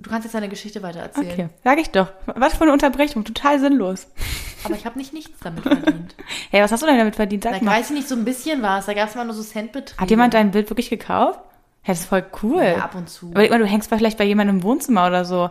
Du 0.00 0.08
kannst 0.08 0.24
jetzt 0.24 0.34
deine 0.34 0.48
Geschichte 0.48 0.82
weiter 0.82 1.00
erzählen. 1.00 1.30
Okay, 1.30 1.48
sag 1.62 1.78
ich 1.78 1.90
doch. 1.90 2.08
Was 2.26 2.54
für 2.54 2.62
eine 2.62 2.72
Unterbrechung, 2.72 3.22
total 3.24 3.60
sinnlos. 3.60 4.06
Aber 4.64 4.74
ich 4.74 4.86
habe 4.86 4.98
nicht 4.98 5.12
nichts 5.12 5.38
damit 5.42 5.62
verdient. 5.62 6.14
Hey, 6.50 6.62
was 6.62 6.72
hast 6.72 6.82
du 6.82 6.86
denn 6.86 6.98
damit 6.98 7.16
verdient? 7.16 7.44
Da 7.44 7.52
Sag 7.52 7.62
mal. 7.62 7.72
weiß 7.78 7.90
ich 7.90 7.96
nicht, 7.96 8.08
so 8.08 8.14
ein 8.14 8.24
bisschen 8.24 8.62
war 8.62 8.78
es. 8.78 8.86
Da 8.86 8.94
gab 8.94 9.08
es 9.08 9.14
mal 9.14 9.24
nur 9.24 9.34
so 9.34 9.42
Centbeträge. 9.42 10.00
Hat 10.00 10.10
jemand 10.10 10.34
dein 10.34 10.50
Bild 10.50 10.70
wirklich 10.70 10.90
gekauft? 10.90 11.38
Hey, 11.82 11.94
das 11.94 12.00
ist 12.00 12.06
voll 12.08 12.24
cool. 12.42 12.62
Ja, 12.62 12.84
ab 12.84 12.94
und 12.94 13.08
zu. 13.08 13.30
Überleg 13.30 13.50
mal, 13.50 13.58
du 13.58 13.66
hängst 13.66 13.88
vielleicht 13.94 14.18
bei 14.18 14.24
jemandem 14.24 14.56
im 14.56 14.62
Wohnzimmer 14.62 15.06
oder 15.06 15.24
so. 15.24 15.50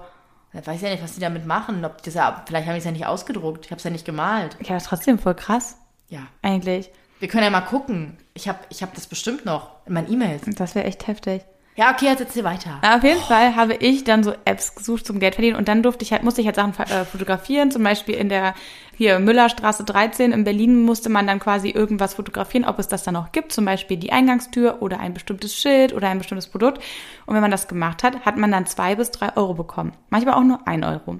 Ich 0.53 0.65
weiß 0.65 0.81
ja 0.81 0.89
nicht, 0.89 1.03
was 1.03 1.13
die 1.13 1.19
damit 1.21 1.45
machen. 1.45 1.85
Ob 1.85 2.01
das 2.03 2.15
ja, 2.15 2.43
vielleicht 2.47 2.65
haben 2.67 2.73
die 2.73 2.79
es 2.79 2.85
ja 2.85 2.91
nicht 2.91 3.05
ausgedruckt. 3.05 3.65
Ich 3.65 3.71
habe 3.71 3.77
es 3.77 3.83
ja 3.83 3.91
nicht 3.91 4.05
gemalt. 4.05 4.57
Ja, 4.61 4.73
das 4.73 4.83
ist 4.83 4.89
trotzdem 4.89 5.19
voll 5.19 5.35
krass, 5.35 5.77
Ja. 6.09 6.21
eigentlich. 6.41 6.91
Wir 7.19 7.27
können 7.27 7.43
ja 7.43 7.49
mal 7.49 7.61
gucken. 7.61 8.17
Ich 8.33 8.47
habe 8.47 8.59
ich 8.69 8.81
hab 8.81 8.93
das 8.95 9.05
bestimmt 9.07 9.45
noch 9.45 9.71
in 9.85 9.93
meinen 9.93 10.11
E-Mails. 10.11 10.43
Das 10.57 10.73
wäre 10.75 10.85
echt 10.85 11.05
heftig. 11.07 11.43
Ja, 11.79 11.91
okay, 11.93 12.07
jetzt 12.07 12.19
erzähl 12.19 12.43
weiter. 12.43 12.77
Na, 12.81 12.97
auf 12.97 13.05
jeden 13.05 13.21
Fall 13.21 13.55
habe 13.55 13.73
ich 13.73 14.03
dann 14.03 14.21
so 14.21 14.33
Apps 14.43 14.75
gesucht 14.75 15.05
zum 15.05 15.21
Geld 15.21 15.35
verdienen 15.35 15.55
und 15.55 15.69
dann 15.69 15.81
durfte 15.81 16.03
ich 16.03 16.11
halt, 16.11 16.23
musste 16.23 16.41
ich 16.41 16.47
halt 16.47 16.57
Sachen 16.57 16.73
äh, 16.77 17.05
fotografieren. 17.05 17.71
Zum 17.71 17.83
Beispiel 17.83 18.15
in 18.15 18.27
der 18.27 18.53
hier 18.97 19.17
Müllerstraße 19.19 19.85
13 19.85 20.33
in 20.33 20.43
Berlin 20.43 20.83
musste 20.83 21.07
man 21.07 21.25
dann 21.25 21.39
quasi 21.39 21.69
irgendwas 21.69 22.15
fotografieren, 22.15 22.65
ob 22.65 22.79
es 22.79 22.89
das 22.89 23.05
dann 23.05 23.13
noch 23.13 23.31
gibt, 23.31 23.53
zum 23.53 23.63
Beispiel 23.63 23.95
die 23.95 24.11
Eingangstür 24.11 24.81
oder 24.81 24.99
ein 24.99 25.13
bestimmtes 25.13 25.55
Schild 25.55 25.93
oder 25.93 26.09
ein 26.09 26.17
bestimmtes 26.17 26.47
Produkt. 26.47 26.83
Und 27.25 27.35
wenn 27.35 27.41
man 27.41 27.49
das 27.49 27.69
gemacht 27.69 28.03
hat, 28.03 28.25
hat 28.25 28.35
man 28.35 28.51
dann 28.51 28.65
zwei 28.65 28.95
bis 28.95 29.11
drei 29.11 29.37
Euro 29.37 29.53
bekommen. 29.53 29.93
Manchmal 30.09 30.33
auch 30.33 30.43
nur 30.43 30.67
ein 30.67 30.83
Euro. 30.83 31.15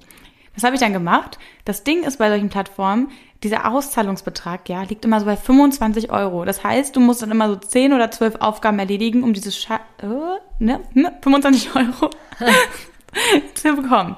Das 0.54 0.64
habe 0.64 0.74
ich 0.74 0.80
dann 0.80 0.92
gemacht. 0.92 1.38
Das 1.64 1.84
Ding 1.84 2.02
ist 2.02 2.18
bei 2.18 2.28
solchen 2.28 2.48
Plattformen, 2.48 3.10
dieser 3.42 3.70
Auszahlungsbetrag, 3.70 4.68
ja, 4.68 4.82
liegt 4.82 5.04
immer 5.04 5.20
so 5.20 5.26
bei 5.26 5.36
25 5.36 6.10
Euro. 6.10 6.44
Das 6.44 6.62
heißt, 6.62 6.94
du 6.94 7.00
musst 7.00 7.22
dann 7.22 7.30
immer 7.30 7.48
so 7.48 7.56
10 7.56 7.92
oder 7.92 8.10
12 8.10 8.36
Aufgaben 8.36 8.78
erledigen, 8.78 9.22
um 9.22 9.32
dieses 9.32 9.56
Scha 9.56 9.80
äh, 10.02 10.06
ne, 10.58 10.80
ne, 10.92 11.16
25 11.22 11.74
Euro 11.74 12.10
zu 13.54 13.74
bekommen. 13.74 14.16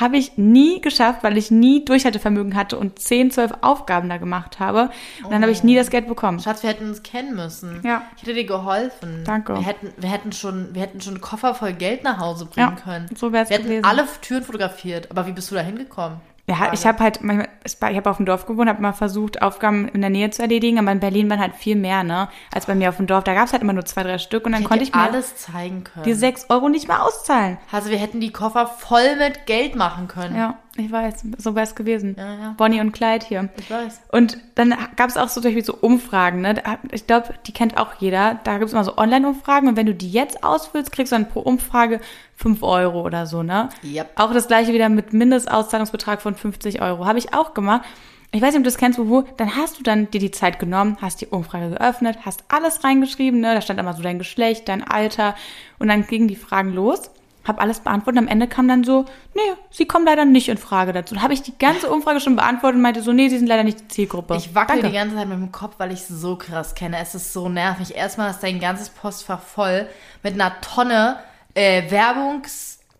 Habe 0.00 0.16
ich 0.16 0.36
nie 0.36 0.80
geschafft, 0.80 1.22
weil 1.22 1.36
ich 1.36 1.50
nie 1.50 1.84
Durchhaltevermögen 1.84 2.56
hatte 2.56 2.76
und 2.78 2.98
10, 2.98 3.30
12 3.30 3.52
Aufgaben 3.60 4.08
da 4.08 4.16
gemacht 4.16 4.58
habe. 4.58 4.90
Und 5.22 5.30
dann 5.30 5.40
habe 5.42 5.52
ich 5.52 5.62
nie 5.62 5.76
das 5.76 5.90
Geld 5.90 6.08
bekommen. 6.08 6.40
Schatz, 6.40 6.62
wir 6.62 6.70
hätten 6.70 6.88
uns 6.88 7.02
kennen 7.02 7.36
müssen. 7.36 7.80
Ja. 7.84 8.02
Ich 8.16 8.22
hätte 8.22 8.34
dir 8.34 8.44
geholfen. 8.44 9.22
Danke. 9.24 9.54
Wir 9.54 9.62
hätten, 9.62 9.92
wir 9.96 10.10
hätten, 10.10 10.32
schon, 10.32 10.74
wir 10.74 10.82
hätten 10.82 11.00
schon 11.00 11.14
einen 11.14 11.20
Koffer 11.20 11.54
voll 11.54 11.72
Geld 11.74 12.02
nach 12.02 12.18
Hause 12.18 12.46
bringen 12.46 12.76
Ja, 12.76 12.82
können. 12.82 13.06
so 13.16 13.32
wär's 13.32 13.50
Wir 13.50 13.56
hätten 13.58 13.68
gewesen. 13.68 13.84
alle 13.84 14.04
Türen 14.20 14.42
fotografiert. 14.42 15.10
Aber 15.10 15.26
wie 15.26 15.32
bist 15.32 15.50
du 15.50 15.54
da 15.54 15.60
hingekommen? 15.60 16.18
Ja, 16.46 16.72
ich 16.74 16.84
habe 16.86 17.02
halt 17.02 17.22
manchmal, 17.22 17.48
ich 17.64 17.96
habe 17.96 18.10
auf 18.10 18.18
dem 18.18 18.26
Dorf 18.26 18.44
gewohnt, 18.44 18.68
habe 18.68 18.82
mal 18.82 18.92
versucht, 18.92 19.40
Aufgaben 19.40 19.88
in 19.88 20.02
der 20.02 20.10
Nähe 20.10 20.28
zu 20.28 20.42
erledigen, 20.42 20.78
aber 20.78 20.92
in 20.92 21.00
Berlin 21.00 21.30
waren 21.30 21.40
halt 21.40 21.54
viel 21.54 21.74
mehr, 21.74 22.04
ne, 22.04 22.28
als 22.54 22.66
bei 22.66 22.74
mir 22.74 22.90
auf 22.90 22.98
dem 22.98 23.06
Dorf. 23.06 23.24
Da 23.24 23.32
gab 23.32 23.46
es 23.46 23.52
halt 23.54 23.62
immer 23.62 23.72
nur 23.72 23.86
zwei, 23.86 24.02
drei 24.02 24.18
Stück 24.18 24.44
und 24.44 24.52
dann 24.52 24.60
Ich 24.60 24.68
konnte 24.68 24.84
ich 24.84 24.92
mir 24.94 25.00
alles 25.00 25.36
zeigen 25.36 25.84
können. 25.84 26.04
die 26.04 26.12
sechs 26.12 26.46
Euro 26.50 26.68
nicht 26.68 26.86
mehr 26.86 27.02
auszahlen. 27.02 27.56
Also 27.72 27.88
wir 27.88 27.96
hätten 27.96 28.20
die 28.20 28.30
Koffer 28.30 28.66
voll 28.66 29.16
mit 29.16 29.46
Geld 29.46 29.74
machen 29.74 30.06
können. 30.06 30.36
Ja, 30.36 30.58
ich 30.76 30.90
weiß, 30.90 31.24
so 31.38 31.54
wäre 31.54 31.64
es 31.64 31.76
gewesen. 31.76 32.16
Ja, 32.18 32.34
ja. 32.34 32.54
Bonnie 32.56 32.80
und 32.80 32.90
Clyde 32.90 33.24
hier. 33.24 33.48
Ich 33.56 33.70
weiß. 33.70 34.00
Und 34.10 34.38
dann 34.56 34.74
gab 34.96 35.08
es 35.08 35.16
auch 35.16 35.28
so 35.28 35.40
zum 35.40 35.44
Beispiel 35.44 35.64
so 35.64 35.76
Umfragen, 35.80 36.40
ne? 36.40 36.60
Ich 36.90 37.06
glaube, 37.06 37.32
die 37.46 37.52
kennt 37.52 37.78
auch 37.78 37.94
jeder. 38.00 38.40
Da 38.42 38.54
gibt 38.54 38.66
es 38.66 38.72
immer 38.72 38.82
so 38.82 38.96
Online-Umfragen 38.96 39.68
und 39.68 39.76
wenn 39.76 39.86
du 39.86 39.94
die 39.94 40.10
jetzt 40.10 40.42
ausfüllst, 40.42 40.90
kriegst 40.90 41.12
du 41.12 41.16
dann 41.16 41.28
pro 41.28 41.40
Umfrage 41.40 42.00
5 42.36 42.62
Euro 42.64 43.02
oder 43.02 43.26
so, 43.26 43.44
ne? 43.44 43.68
Yep. 43.84 44.10
Auch 44.16 44.32
das 44.32 44.48
gleiche 44.48 44.72
wieder 44.72 44.88
mit 44.88 45.12
Mindestauszahlungsbetrag 45.12 46.20
von 46.20 46.34
50 46.34 46.82
Euro. 46.82 47.06
Habe 47.06 47.20
ich 47.20 47.34
auch 47.34 47.54
gemacht. 47.54 47.82
Ich 48.32 48.42
weiß 48.42 48.48
nicht, 48.48 48.58
ob 48.58 48.64
du 48.64 48.70
das 48.70 48.78
kennst, 48.78 48.98
wo, 48.98 49.22
dann 49.36 49.54
hast 49.54 49.78
du 49.78 49.84
dann 49.84 50.10
dir 50.10 50.18
die 50.18 50.32
Zeit 50.32 50.58
genommen, 50.58 50.96
hast 51.00 51.20
die 51.20 51.28
Umfrage 51.28 51.70
geöffnet, 51.70 52.18
hast 52.22 52.42
alles 52.48 52.82
reingeschrieben, 52.82 53.38
ne? 53.38 53.54
Da 53.54 53.60
stand 53.60 53.78
immer 53.78 53.94
so 53.94 54.02
dein 54.02 54.18
Geschlecht, 54.18 54.68
dein 54.68 54.82
Alter 54.82 55.36
und 55.78 55.86
dann 55.86 56.04
gingen 56.08 56.26
die 56.26 56.34
Fragen 56.34 56.72
los. 56.72 57.12
Hab 57.44 57.60
alles 57.60 57.80
beantwortet 57.80 58.20
und 58.20 58.26
am 58.26 58.32
Ende 58.32 58.48
kam 58.48 58.68
dann 58.68 58.84
so, 58.84 59.04
nee, 59.34 59.40
sie 59.70 59.86
kommen 59.86 60.06
leider 60.06 60.24
nicht 60.24 60.48
in 60.48 60.56
Frage 60.56 60.92
dazu. 60.92 61.20
Habe 61.20 61.34
ich 61.34 61.42
die 61.42 61.56
ganze 61.58 61.90
Umfrage 61.90 62.20
schon 62.20 62.36
beantwortet 62.36 62.76
und 62.76 62.82
meinte 62.82 63.02
so, 63.02 63.12
nee, 63.12 63.28
sie 63.28 63.38
sind 63.38 63.46
leider 63.46 63.64
nicht 63.64 63.80
die 63.80 63.88
Zielgruppe. 63.88 64.36
Ich 64.36 64.54
wackel 64.54 64.76
Danke. 64.76 64.88
die 64.88 64.94
ganze 64.94 65.16
Zeit 65.16 65.28
mit 65.28 65.38
dem 65.38 65.52
Kopf, 65.52 65.74
weil 65.78 65.92
ich 65.92 66.00
es 66.00 66.08
so 66.08 66.36
krass 66.36 66.74
kenne. 66.74 66.98
Es 67.00 67.14
ist 67.14 67.32
so 67.32 67.48
nervig. 67.48 67.94
Erstmal 67.94 68.30
ist 68.30 68.40
dein 68.40 68.60
ganzes 68.60 68.88
Postfach 68.88 69.40
voll 69.40 69.88
mit 70.22 70.34
einer 70.34 70.60
Tonne 70.60 71.18
äh, 71.54 71.90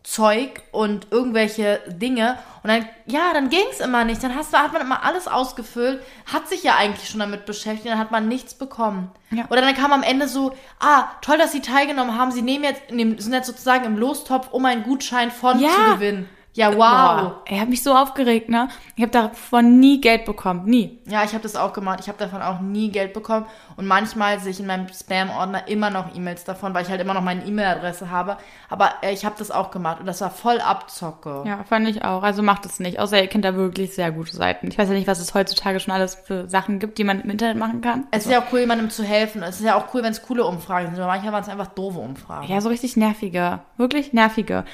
Werbungszeug 0.04 0.62
und 0.72 1.08
irgendwelche 1.10 1.80
Dinge. 1.88 2.38
Und 2.62 2.68
dann, 2.68 2.86
ja, 3.06 3.32
dann 3.32 3.48
ging 3.48 3.64
es 3.70 3.80
immer 3.80 4.04
nicht. 4.04 4.22
Dann 4.22 4.34
hast 4.34 4.52
du, 4.52 4.58
hat 4.58 4.72
man 4.72 4.82
immer 4.82 5.02
alles 5.04 5.26
ausgefüllt, 5.26 6.02
hat 6.32 6.48
sich 6.48 6.62
ja 6.62 6.76
eigentlich 6.76 7.08
schon 7.08 7.20
damit 7.20 7.46
beschäftigt, 7.46 7.86
dann 7.88 7.98
hat 7.98 8.10
man 8.10 8.28
nichts 8.28 8.54
bekommen. 8.54 9.10
Ja. 9.30 9.44
Oder 9.50 9.60
dann 9.62 9.74
kam 9.74 9.92
am 9.92 10.02
Ende 10.02 10.28
so, 10.28 10.54
ah, 10.80 11.04
toll, 11.22 11.38
dass 11.38 11.52
Sie 11.52 11.60
teilgenommen 11.60 12.16
haben. 12.18 12.30
Sie 12.32 12.42
nehmen 12.42 12.64
jetzt, 12.64 12.90
nehmen, 12.90 13.18
sind 13.18 13.32
jetzt 13.32 13.46
sozusagen 13.46 13.84
im 13.84 13.96
Lostopf, 13.98 14.48
um 14.52 14.64
einen 14.64 14.82
Gutschein 14.84 15.30
von 15.30 15.58
Ja. 15.58 15.70
zu 15.70 15.94
gewinnen. 15.94 16.28
Ja, 16.56 16.72
wow. 16.72 17.32
Er 17.46 17.60
hat 17.60 17.68
mich 17.68 17.82
so 17.82 17.94
aufgeregt, 17.94 18.48
ne? 18.48 18.68
Ich 18.94 19.02
habe 19.02 19.10
davon 19.10 19.80
nie 19.80 20.00
Geld 20.00 20.24
bekommen, 20.24 20.64
nie. 20.66 21.00
Ja, 21.06 21.24
ich 21.24 21.32
habe 21.32 21.42
das 21.42 21.56
auch 21.56 21.72
gemacht. 21.72 21.98
Ich 22.00 22.08
habe 22.08 22.16
davon 22.16 22.42
auch 22.42 22.60
nie 22.60 22.90
Geld 22.90 23.12
bekommen. 23.12 23.46
Und 23.76 23.86
manchmal 23.86 24.38
sehe 24.38 24.52
ich 24.52 24.60
in 24.60 24.66
meinem 24.66 24.86
Spam-Ordner 24.88 25.66
immer 25.66 25.90
noch 25.90 26.14
E-Mails 26.14 26.44
davon, 26.44 26.72
weil 26.72 26.84
ich 26.84 26.90
halt 26.90 27.00
immer 27.00 27.12
noch 27.12 27.22
meine 27.22 27.44
E-Mail-Adresse 27.44 28.08
habe. 28.08 28.36
Aber 28.70 28.92
äh, 29.02 29.12
ich 29.12 29.24
habe 29.24 29.34
das 29.36 29.50
auch 29.50 29.72
gemacht 29.72 29.98
und 29.98 30.06
das 30.06 30.20
war 30.20 30.30
voll 30.30 30.60
Abzocke. 30.60 31.42
Ja, 31.44 31.64
fand 31.64 31.88
ich 31.88 32.04
auch. 32.04 32.22
Also 32.22 32.42
macht 32.42 32.66
es 32.66 32.78
nicht. 32.78 33.00
Außer 33.00 33.20
ihr 33.20 33.26
kennt 33.26 33.44
da 33.44 33.56
wirklich 33.56 33.96
sehr 33.96 34.12
gute 34.12 34.36
Seiten. 34.36 34.68
Ich 34.68 34.78
weiß 34.78 34.88
ja 34.88 34.94
nicht, 34.94 35.08
was 35.08 35.18
es 35.18 35.34
heutzutage 35.34 35.80
schon 35.80 35.92
alles 35.92 36.14
für 36.14 36.48
Sachen 36.48 36.78
gibt, 36.78 36.98
die 36.98 37.04
man 37.04 37.20
im 37.20 37.30
Internet 37.30 37.56
machen 37.56 37.80
kann. 37.80 38.06
Es 38.12 38.26
ist 38.26 38.32
ja 38.32 38.40
auch 38.40 38.52
cool, 38.52 38.60
jemandem 38.60 38.90
zu 38.90 39.02
helfen. 39.02 39.42
Es 39.42 39.58
ist 39.58 39.66
ja 39.66 39.74
auch 39.74 39.92
cool, 39.92 40.04
wenn 40.04 40.12
es 40.12 40.22
coole 40.22 40.44
Umfragen 40.44 40.86
sind. 40.94 41.00
Aber 41.02 41.10
manchmal 41.10 41.32
waren 41.32 41.42
es 41.42 41.48
einfach 41.48 41.66
doofe 41.68 41.98
Umfragen. 41.98 42.46
Ja, 42.46 42.60
so 42.60 42.68
richtig 42.68 42.96
nervige. 42.96 43.58
Wirklich 43.76 44.12
nervige. 44.12 44.64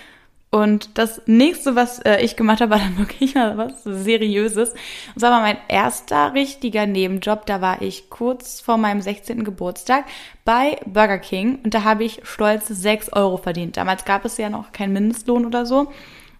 Und 0.53 0.99
das 0.99 1.23
nächste, 1.27 1.77
was 1.77 2.01
äh, 2.01 2.21
ich 2.23 2.35
gemacht 2.35 2.61
habe, 2.61 2.73
war 2.73 2.79
dann 2.79 2.99
wirklich 2.99 3.37
mal 3.37 3.57
was 3.57 3.85
Seriöses. 3.85 4.71
Und 5.15 5.21
zwar 5.21 5.31
war 5.31 5.41
mein 5.41 5.59
erster 5.69 6.35
richtiger 6.35 6.87
Nebenjob. 6.87 7.47
Da 7.47 7.61
war 7.61 7.83
ich 7.83 8.11
kurz 8.11 8.61
vor 8.61 8.77
meinem 8.77 9.01
16. 9.01 9.45
Geburtstag 9.45 10.07
bei 10.45 10.81
Burger 10.87 11.19
King. 11.19 11.61
Und 11.63 11.75
da 11.75 11.85
habe 11.85 12.03
ich 12.03 12.21
stolze 12.25 12.75
6 12.75 13.13
Euro 13.13 13.37
verdient. 13.37 13.77
Damals 13.77 14.05
gab 14.05 14.25
es 14.25 14.39
ja 14.39 14.51
noch 14.51 14.73
keinen 14.73 14.93
Mindestlohn 14.93 15.47
oder 15.47 15.67
so. 15.67 15.93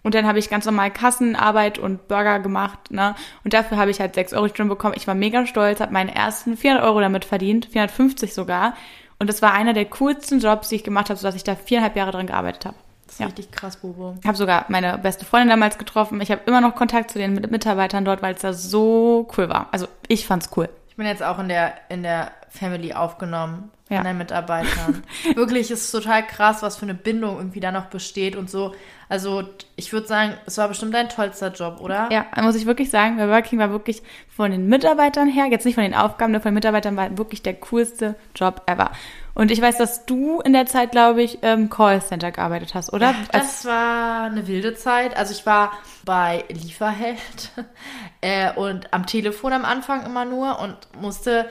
Und 0.03 0.15
dann 0.15 0.25
habe 0.25 0.39
ich 0.39 0.49
ganz 0.49 0.65
normal 0.65 0.91
Kassenarbeit 0.91 1.77
und 1.77 2.07
Burger 2.07 2.39
gemacht, 2.39 2.89
ne? 2.89 3.15
Und 3.43 3.53
dafür 3.53 3.77
habe 3.77 3.91
ich 3.91 3.99
halt 3.99 4.15
6 4.15 4.33
Euro 4.33 4.47
Stunde 4.47 4.73
bekommen. 4.73 4.95
Ich 4.97 5.05
war 5.07 5.13
mega 5.13 5.45
stolz, 5.45 5.79
habe 5.79 5.93
meine 5.93 6.15
ersten 6.15 6.57
400 6.57 6.83
Euro 6.83 6.99
damit 7.01 7.23
verdient, 7.23 7.67
450 7.67 8.33
sogar. 8.33 8.75
Und 9.19 9.29
das 9.29 9.43
war 9.43 9.53
einer 9.53 9.73
der 9.73 9.85
coolsten 9.85 10.39
Jobs, 10.39 10.69
die 10.69 10.77
ich 10.77 10.83
gemacht 10.83 11.11
habe, 11.11 11.19
sodass 11.19 11.35
ich 11.35 11.43
da 11.43 11.55
viereinhalb 11.55 11.95
Jahre 11.95 12.11
dran 12.11 12.25
gearbeitet 12.25 12.65
habe. 12.65 12.75
Das 13.11 13.15
ist 13.15 13.19
Ja. 13.19 13.25
richtig 13.25 13.51
krass, 13.51 13.75
Bobo. 13.75 14.15
Ich 14.21 14.25
habe 14.25 14.37
sogar 14.37 14.63
meine 14.69 14.97
beste 14.97 15.25
Freundin 15.25 15.49
damals 15.49 15.77
getroffen. 15.77 16.21
Ich 16.21 16.31
habe 16.31 16.39
immer 16.45 16.61
noch 16.61 16.75
Kontakt 16.75 17.11
zu 17.11 17.19
den 17.19 17.33
Mit- 17.33 17.51
Mitarbeitern 17.51 18.05
dort, 18.05 18.21
weil 18.21 18.35
es 18.35 18.41
da 18.41 18.53
so 18.53 19.27
cool 19.37 19.49
war. 19.49 19.67
Also 19.73 19.87
ich 20.07 20.25
fand's 20.25 20.49
cool. 20.55 20.69
Ich 20.87 20.95
bin 20.95 21.05
jetzt 21.05 21.21
auch 21.21 21.37
in 21.39 21.49
der, 21.49 21.73
in 21.89 22.03
der 22.03 22.31
Family 22.47 22.93
aufgenommen 22.93 23.69
Ja. 23.89 23.97
von 23.97 24.05
den 24.05 24.17
Mitarbeitern. 24.17 25.03
Wirklich, 25.35 25.71
es 25.71 25.81
ist 25.85 25.91
total 25.91 26.25
krass, 26.25 26.61
was 26.63 26.77
für 26.77 26.83
eine 26.83 26.93
Bindung 26.93 27.35
irgendwie 27.37 27.59
da 27.59 27.73
noch 27.73 27.87
besteht 27.87 28.37
und 28.37 28.49
so. 28.49 28.73
Also 29.09 29.43
ich 29.75 29.91
würde 29.91 30.07
sagen, 30.07 30.35
es 30.45 30.57
war 30.57 30.69
bestimmt 30.69 30.93
dein 30.93 31.09
tollster 31.09 31.51
Job, 31.51 31.81
oder? 31.81 32.07
Ja, 32.13 32.25
muss 32.41 32.55
ich 32.55 32.65
wirklich 32.65 32.89
sagen, 32.89 33.17
bei 33.17 33.27
Working 33.27 33.59
war 33.59 33.71
wirklich 33.71 34.01
von 34.29 34.51
den 34.51 34.67
Mitarbeitern 34.67 35.27
her, 35.27 35.47
jetzt 35.47 35.65
nicht 35.65 35.75
von 35.75 35.83
den 35.83 35.95
Aufgaben, 35.95 36.31
nur 36.31 36.39
von 36.39 36.51
den 36.51 36.55
Mitarbeitern 36.55 36.95
war 36.95 37.17
wirklich 37.17 37.41
der 37.41 37.55
coolste 37.55 38.15
Job 38.35 38.61
ever. 38.67 38.91
Und 39.33 39.51
ich 39.51 39.61
weiß, 39.61 39.77
dass 39.77 40.05
du 40.05 40.41
in 40.41 40.53
der 40.53 40.65
Zeit, 40.65 40.91
glaube 40.91 41.23
ich, 41.23 41.41
im 41.41 41.69
Callcenter 41.69 42.31
gearbeitet 42.31 42.73
hast, 42.75 42.91
oder? 42.91 43.11
Ja, 43.11 43.15
das 43.31 43.65
war 43.65 44.23
eine 44.23 44.47
wilde 44.47 44.75
Zeit. 44.75 45.15
Also 45.15 45.33
ich 45.33 45.45
war 45.45 45.71
bei 46.03 46.43
Lieferheld 46.49 47.51
äh, 48.21 48.53
und 48.53 48.93
am 48.93 49.05
Telefon 49.05 49.53
am 49.53 49.65
Anfang 49.65 50.05
immer 50.05 50.25
nur 50.25 50.59
und 50.59 50.75
musste. 50.99 51.47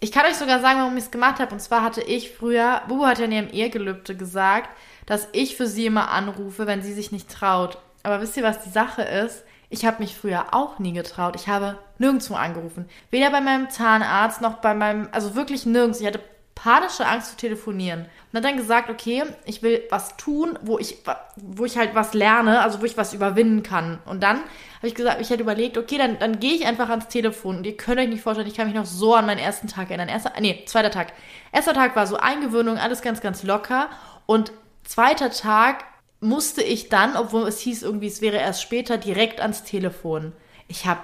Ich 0.00 0.10
kann 0.10 0.26
euch 0.26 0.34
sogar 0.34 0.60
sagen, 0.60 0.80
warum 0.80 0.96
ich 0.96 1.04
es 1.04 1.10
gemacht 1.12 1.38
habe. 1.38 1.52
Und 1.52 1.60
zwar 1.60 1.82
hatte 1.82 2.02
ich 2.02 2.32
früher, 2.32 2.82
Bubu 2.88 3.06
hat 3.06 3.20
ja 3.20 3.26
in 3.26 3.32
ihrem 3.32 3.48
Ehegelübde 3.50 4.16
gesagt, 4.16 4.68
dass 5.06 5.28
ich 5.32 5.56
für 5.56 5.68
sie 5.68 5.86
immer 5.86 6.10
anrufe, 6.10 6.66
wenn 6.66 6.82
sie 6.82 6.92
sich 6.92 7.12
nicht 7.12 7.30
traut. 7.30 7.78
Aber 8.02 8.20
wisst 8.20 8.36
ihr, 8.36 8.42
was 8.42 8.64
die 8.64 8.70
Sache 8.70 9.02
ist? 9.02 9.44
Ich 9.70 9.86
habe 9.86 10.02
mich 10.02 10.16
früher 10.16 10.52
auch 10.52 10.80
nie 10.80 10.92
getraut. 10.92 11.36
Ich 11.36 11.46
habe 11.46 11.78
nirgendwo 11.98 12.34
angerufen. 12.34 12.88
Weder 13.10 13.30
bei 13.30 13.40
meinem 13.40 13.70
Zahnarzt 13.70 14.40
noch 14.40 14.54
bei 14.54 14.74
meinem, 14.74 15.08
also 15.12 15.34
wirklich 15.34 15.64
nirgends. 15.64 16.00
Ich 16.00 16.06
hatte 16.06 16.20
panische 16.54 17.06
Angst 17.06 17.30
zu 17.30 17.36
telefonieren. 17.36 18.06
Und 18.32 18.36
hat 18.36 18.44
dann 18.44 18.56
gesagt, 18.56 18.90
okay, 18.90 19.24
ich 19.44 19.62
will 19.62 19.82
was 19.90 20.16
tun, 20.16 20.58
wo 20.62 20.78
ich, 20.78 20.98
wo 21.36 21.64
ich 21.64 21.76
halt 21.76 21.94
was 21.94 22.14
lerne, 22.14 22.60
also 22.60 22.80
wo 22.80 22.84
ich 22.84 22.96
was 22.96 23.14
überwinden 23.14 23.62
kann. 23.62 23.98
Und 24.04 24.22
dann 24.22 24.38
habe 24.38 24.88
ich 24.88 24.94
gesagt, 24.94 25.20
ich 25.20 25.30
hätte 25.30 25.42
überlegt, 25.42 25.78
okay, 25.78 25.98
dann, 25.98 26.18
dann 26.18 26.40
gehe 26.40 26.54
ich 26.54 26.66
einfach 26.66 26.88
ans 26.88 27.08
Telefon. 27.08 27.58
Und 27.58 27.66
ihr 27.66 27.76
könnt 27.76 27.98
euch 27.98 28.08
nicht 28.08 28.22
vorstellen, 28.22 28.48
ich 28.48 28.56
kann 28.56 28.66
mich 28.66 28.76
noch 28.76 28.86
so 28.86 29.14
an 29.14 29.26
meinen 29.26 29.38
ersten 29.38 29.68
Tag 29.68 29.88
erinnern. 29.88 30.08
Erster, 30.08 30.32
nee, 30.40 30.64
zweiter 30.66 30.90
Tag. 30.90 31.12
Erster 31.52 31.74
Tag 31.74 31.96
war 31.96 32.06
so 32.06 32.16
Eingewöhnung, 32.16 32.78
alles 32.78 33.02
ganz, 33.02 33.20
ganz 33.20 33.42
locker. 33.42 33.88
Und 34.26 34.52
zweiter 34.84 35.30
Tag 35.30 35.84
musste 36.20 36.62
ich 36.62 36.88
dann, 36.88 37.16
obwohl 37.16 37.48
es 37.48 37.58
hieß 37.60 37.82
irgendwie, 37.82 38.06
es 38.06 38.20
wäre 38.20 38.36
erst 38.36 38.62
später, 38.62 38.98
direkt 38.98 39.40
ans 39.40 39.64
Telefon. 39.64 40.32
Ich 40.68 40.86
habe 40.86 41.00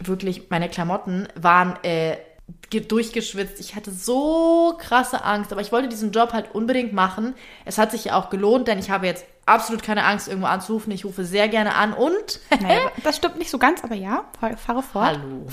wirklich, 0.00 0.50
meine 0.50 0.68
Klamotten 0.68 1.28
waren 1.34 1.76
äh, 1.84 2.16
durchgeschwitzt. 2.70 3.60
Ich 3.60 3.74
hatte 3.74 3.90
so 3.90 4.74
krasse 4.78 5.24
Angst, 5.24 5.52
aber 5.52 5.60
ich 5.60 5.72
wollte 5.72 5.88
diesen 5.88 6.10
Job 6.12 6.32
halt 6.32 6.54
unbedingt 6.54 6.92
machen. 6.92 7.34
Es 7.64 7.78
hat 7.78 7.90
sich 7.90 8.06
ja 8.06 8.16
auch 8.16 8.30
gelohnt, 8.30 8.68
denn 8.68 8.78
ich 8.78 8.90
habe 8.90 9.06
jetzt 9.06 9.24
absolut 9.46 9.82
keine 9.82 10.04
Angst, 10.04 10.26
irgendwo 10.28 10.46
anzurufen. 10.48 10.90
Ich 10.92 11.04
rufe 11.04 11.24
sehr 11.24 11.48
gerne 11.48 11.74
an 11.74 11.92
und 11.92 12.40
Naja, 12.60 12.90
das 13.02 13.16
stimmt 13.16 13.38
nicht 13.38 13.50
so 13.50 13.58
ganz, 13.58 13.84
aber 13.84 13.94
ja, 13.94 14.24
fahr- 14.40 14.56
fahre 14.56 14.82
fort. 14.82 15.18
Hallo. 15.18 15.46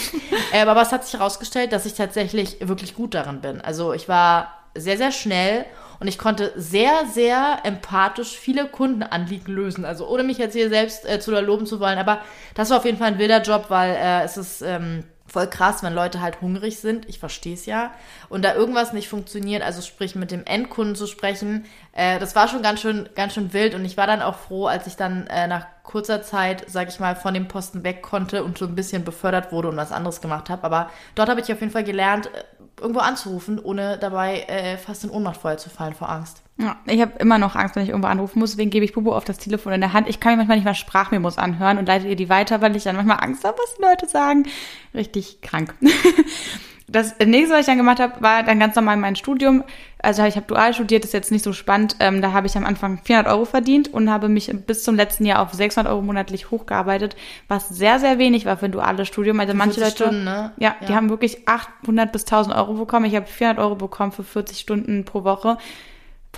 ähm, 0.52 0.68
aber 0.68 0.82
es 0.82 0.92
hat 0.92 1.04
sich 1.04 1.14
herausgestellt, 1.18 1.72
dass 1.72 1.86
ich 1.86 1.94
tatsächlich 1.94 2.58
wirklich 2.60 2.94
gut 2.94 3.14
darin 3.14 3.40
bin. 3.40 3.60
Also 3.60 3.92
ich 3.92 4.08
war 4.08 4.52
sehr, 4.74 4.98
sehr 4.98 5.12
schnell 5.12 5.64
und 5.98 6.06
ich 6.08 6.18
konnte 6.18 6.52
sehr, 6.56 7.06
sehr 7.12 7.60
empathisch 7.64 8.36
viele 8.36 8.66
Kundenanliegen 8.68 9.52
lösen. 9.52 9.84
Also 9.84 10.06
ohne 10.06 10.22
mich 10.22 10.38
jetzt 10.38 10.52
hier 10.52 10.68
selbst 10.68 11.08
äh, 11.08 11.18
zu 11.18 11.30
loben 11.32 11.66
zu 11.66 11.80
wollen. 11.80 11.98
Aber 11.98 12.20
das 12.54 12.70
war 12.70 12.76
auf 12.76 12.84
jeden 12.84 12.98
Fall 12.98 13.08
ein 13.08 13.18
wilder 13.18 13.42
Job, 13.42 13.66
weil 13.70 13.92
äh, 13.96 14.22
es 14.24 14.36
ist 14.36 14.62
ähm, 14.62 15.04
voll 15.28 15.46
krass, 15.46 15.82
wenn 15.82 15.94
Leute 15.94 16.20
halt 16.20 16.40
hungrig 16.40 16.78
sind. 16.78 17.08
Ich 17.08 17.18
verstehe 17.18 17.54
es 17.54 17.66
ja. 17.66 17.92
Und 18.28 18.44
da 18.44 18.54
irgendwas 18.54 18.92
nicht 18.92 19.08
funktioniert, 19.08 19.62
also 19.62 19.82
sprich 19.82 20.14
mit 20.14 20.30
dem 20.30 20.44
Endkunden 20.44 20.96
zu 20.96 21.06
sprechen, 21.06 21.66
äh, 21.92 22.18
das 22.18 22.34
war 22.34 22.48
schon 22.48 22.62
ganz 22.62 22.80
schön, 22.80 23.08
ganz 23.14 23.34
schön 23.34 23.52
wild. 23.52 23.74
Und 23.74 23.84
ich 23.84 23.96
war 23.96 24.06
dann 24.06 24.22
auch 24.22 24.36
froh, 24.36 24.66
als 24.66 24.86
ich 24.86 24.96
dann 24.96 25.26
äh, 25.26 25.46
nach 25.46 25.66
kurzer 25.82 26.22
Zeit, 26.22 26.64
sag 26.66 26.88
ich 26.88 27.00
mal, 27.00 27.16
von 27.16 27.34
dem 27.34 27.48
Posten 27.48 27.84
weg 27.84 28.02
konnte 28.02 28.44
und 28.44 28.58
so 28.58 28.66
ein 28.66 28.74
bisschen 28.74 29.04
befördert 29.04 29.52
wurde 29.52 29.68
und 29.68 29.76
was 29.76 29.92
anderes 29.92 30.20
gemacht 30.20 30.50
habe. 30.50 30.64
Aber 30.64 30.90
dort 31.14 31.28
habe 31.28 31.40
ich 31.40 31.52
auf 31.52 31.60
jeden 31.60 31.72
Fall 31.72 31.84
gelernt, 31.84 32.26
äh, 32.26 32.44
irgendwo 32.80 33.00
anzurufen, 33.00 33.58
ohne 33.58 33.98
dabei 33.98 34.40
äh, 34.42 34.76
fast 34.76 35.04
in 35.04 35.10
Ohnmacht 35.10 35.40
vorher 35.40 35.58
zu 35.58 35.70
fallen 35.70 35.94
vor 35.94 36.08
Angst. 36.08 36.42
Ja, 36.60 36.76
ich 36.86 37.00
habe 37.00 37.18
immer 37.18 37.38
noch 37.38 37.54
Angst, 37.54 37.76
wenn 37.76 37.84
ich 37.84 37.90
irgendwo 37.90 38.08
anrufen 38.08 38.40
muss, 38.40 38.50
deswegen 38.50 38.70
gebe 38.70 38.84
ich 38.84 38.92
Bubu 38.92 39.12
auf 39.12 39.24
das 39.24 39.38
Telefon 39.38 39.72
in 39.72 39.80
der 39.80 39.92
Hand. 39.92 40.08
Ich 40.08 40.18
kann 40.18 40.32
mir 40.32 40.38
manchmal 40.38 40.56
nicht 40.56 40.64
mal 40.64 40.74
Sprachmemos 40.74 41.38
anhören 41.38 41.78
und 41.78 41.86
leite 41.86 42.08
ihr 42.08 42.16
die 42.16 42.28
weiter, 42.28 42.60
weil 42.60 42.74
ich 42.74 42.82
dann 42.82 42.96
manchmal 42.96 43.20
Angst 43.20 43.44
habe, 43.44 43.56
was 43.56 43.76
die 43.76 43.82
Leute 43.82 44.08
sagen. 44.08 44.46
Richtig 44.94 45.40
krank. 45.40 45.74
Das 46.90 47.14
nächste, 47.24 47.52
was 47.54 47.60
ich 47.60 47.66
dann 47.66 47.76
gemacht 47.76 48.00
habe, 48.00 48.14
war 48.20 48.42
dann 48.42 48.58
ganz 48.58 48.74
normal 48.74 48.96
mein 48.96 49.14
Studium. 49.14 49.62
Also 50.00 50.22
ich 50.24 50.36
habe 50.36 50.46
dual 50.46 50.72
studiert, 50.72 51.04
ist 51.04 51.12
jetzt 51.12 51.30
nicht 51.30 51.44
so 51.44 51.52
spannend. 51.52 51.96
Ähm, 52.00 52.22
da 52.22 52.32
habe 52.32 52.46
ich 52.46 52.56
am 52.56 52.64
Anfang 52.64 52.98
400 53.04 53.30
Euro 53.32 53.44
verdient 53.44 53.92
und 53.92 54.10
habe 54.10 54.28
mich 54.28 54.50
bis 54.66 54.84
zum 54.84 54.96
letzten 54.96 55.26
Jahr 55.26 55.42
auf 55.42 55.52
600 55.52 55.92
Euro 55.92 56.00
monatlich 56.02 56.50
hochgearbeitet, 56.50 57.14
was 57.48 57.68
sehr, 57.68 57.98
sehr 57.98 58.18
wenig 58.18 58.46
war 58.46 58.56
für 58.56 58.66
ein 58.66 58.72
duales 58.72 59.06
Studium. 59.08 59.38
Also 59.40 59.54
manche 59.54 59.80
40 59.80 59.98
Leute, 59.98 60.12
Stunden, 60.12 60.24
ne? 60.24 60.52
ja, 60.56 60.76
die 60.86 60.90
Ja. 60.92 60.96
haben 60.96 61.10
wirklich 61.10 61.46
800 61.46 62.10
bis 62.10 62.24
1000 62.24 62.54
Euro 62.56 62.74
bekommen. 62.74 63.04
Ich 63.06 63.16
habe 63.16 63.26
400 63.26 63.62
Euro 63.62 63.74
bekommen 63.74 64.12
für 64.12 64.24
40 64.24 64.58
Stunden 64.58 65.04
pro 65.04 65.24
Woche. 65.24 65.58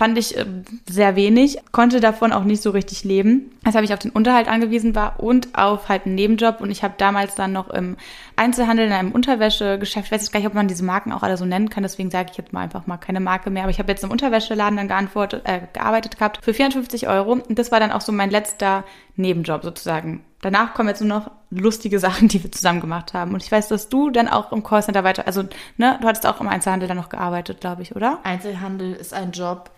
Fand 0.01 0.17
ich 0.17 0.35
äh, 0.35 0.47
sehr 0.89 1.15
wenig, 1.15 1.59
konnte 1.71 1.99
davon 1.99 2.33
auch 2.33 2.43
nicht 2.43 2.63
so 2.63 2.71
richtig 2.71 3.03
leben. 3.03 3.51
Weshalb 3.63 3.85
ich 3.85 3.93
auf 3.93 3.99
den 3.99 4.09
Unterhalt 4.09 4.47
angewiesen 4.47 4.95
war 4.95 5.19
und 5.19 5.49
auf 5.55 5.89
halt 5.89 6.07
einen 6.07 6.15
Nebenjob. 6.15 6.59
Und 6.59 6.71
ich 6.71 6.81
habe 6.83 6.95
damals 6.97 7.35
dann 7.35 7.53
noch 7.53 7.69
im 7.69 7.97
Einzelhandel 8.35 8.87
in 8.87 8.93
einem 8.93 9.11
Unterwäschegeschäft, 9.11 10.07
ich 10.07 10.11
weiß 10.11 10.21
jetzt 10.21 10.31
gar 10.31 10.39
nicht, 10.39 10.47
ob 10.47 10.55
man 10.55 10.67
diese 10.67 10.83
Marken 10.83 11.11
auch 11.11 11.21
alle 11.21 11.37
so 11.37 11.45
nennen 11.45 11.69
kann, 11.69 11.83
deswegen 11.83 12.09
sage 12.09 12.29
ich 12.31 12.37
jetzt 12.39 12.51
mal 12.51 12.61
einfach 12.61 12.87
mal 12.87 12.97
keine 12.97 13.19
Marke 13.19 13.51
mehr. 13.51 13.61
Aber 13.61 13.69
ich 13.69 13.77
habe 13.77 13.91
jetzt 13.91 14.03
im 14.03 14.09
Unterwäscheladen 14.09 14.75
dann 14.75 14.87
geantwortet, 14.87 15.43
äh, 15.45 15.59
gearbeitet 15.71 16.17
gehabt 16.17 16.39
für 16.43 16.55
450 16.55 17.07
Euro. 17.07 17.33
Und 17.33 17.59
das 17.59 17.71
war 17.71 17.79
dann 17.79 17.91
auch 17.91 18.01
so 18.01 18.11
mein 18.11 18.31
letzter 18.31 18.83
Nebenjob 19.17 19.61
sozusagen. 19.61 20.25
Danach 20.41 20.73
kommen 20.73 20.89
jetzt 20.89 21.01
nur 21.01 21.09
noch 21.09 21.29
lustige 21.51 21.99
Sachen, 21.99 22.27
die 22.27 22.41
wir 22.41 22.51
zusammen 22.51 22.81
gemacht 22.81 23.13
haben. 23.13 23.35
Und 23.35 23.43
ich 23.43 23.51
weiß, 23.51 23.67
dass 23.67 23.87
du 23.87 24.09
dann 24.09 24.27
auch 24.27 24.51
im 24.51 24.63
Callcenter 24.63 25.03
weiter, 25.03 25.27
also 25.27 25.43
ne, 25.77 25.99
du 26.01 26.07
hattest 26.07 26.25
auch 26.25 26.41
im 26.41 26.47
Einzelhandel 26.47 26.87
dann 26.87 26.97
noch 26.97 27.09
gearbeitet, 27.09 27.61
glaube 27.61 27.83
ich, 27.83 27.95
oder? 27.95 28.17
Einzelhandel 28.23 28.93
ist 28.93 29.13
ein 29.13 29.31
Job, 29.31 29.69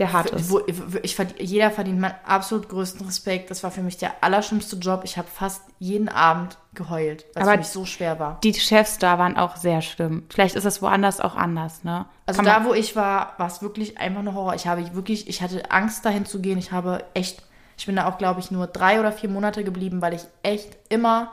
Der 0.00 0.12
hart 0.12 0.30
ist. 0.30 0.50
Wo, 0.50 0.60
ich, 1.02 1.14
verd- 1.14 1.40
jeder 1.40 1.70
verdient 1.70 2.00
meinen 2.00 2.16
absolut 2.26 2.68
größten 2.68 3.06
Respekt. 3.06 3.50
Das 3.50 3.62
war 3.62 3.70
für 3.70 3.82
mich 3.82 3.96
der 3.96 4.12
allerschlimmste 4.22 4.74
Job. 4.76 5.02
Ich 5.04 5.16
habe 5.16 5.28
fast 5.28 5.62
jeden 5.78 6.08
Abend 6.08 6.58
geheult, 6.74 7.24
weil 7.34 7.44
es 7.44 7.50
für 7.50 7.56
mich 7.58 7.68
so 7.68 7.84
schwer 7.84 8.18
war. 8.18 8.40
Die 8.42 8.52
Chefs 8.54 8.98
da 8.98 9.18
waren 9.20 9.36
auch 9.36 9.54
sehr 9.54 9.82
schlimm. 9.82 10.24
Vielleicht 10.30 10.56
ist 10.56 10.64
das 10.66 10.82
woanders 10.82 11.20
auch 11.20 11.36
anders, 11.36 11.84
ne? 11.84 12.06
Also 12.26 12.42
Kann 12.42 12.46
da, 12.46 12.68
wo 12.68 12.74
ich 12.74 12.96
war, 12.96 13.34
war 13.38 13.46
es 13.46 13.62
wirklich 13.62 13.98
einfach 13.98 14.22
nur 14.22 14.34
Horror. 14.34 14.54
Ich 14.56 14.66
habe 14.66 14.94
wirklich, 14.96 15.28
ich 15.28 15.42
hatte 15.42 15.70
Angst, 15.70 16.04
dahin 16.04 16.26
zu 16.26 16.40
gehen. 16.40 16.58
Ich 16.58 16.72
habe 16.72 17.04
echt, 17.14 17.44
ich 17.78 17.86
bin 17.86 17.94
da 17.94 18.08
auch, 18.08 18.18
glaube 18.18 18.40
ich, 18.40 18.50
nur 18.50 18.66
drei 18.66 18.98
oder 18.98 19.12
vier 19.12 19.28
Monate 19.28 19.62
geblieben, 19.62 20.02
weil 20.02 20.14
ich 20.14 20.22
echt 20.42 20.76
immer 20.88 21.30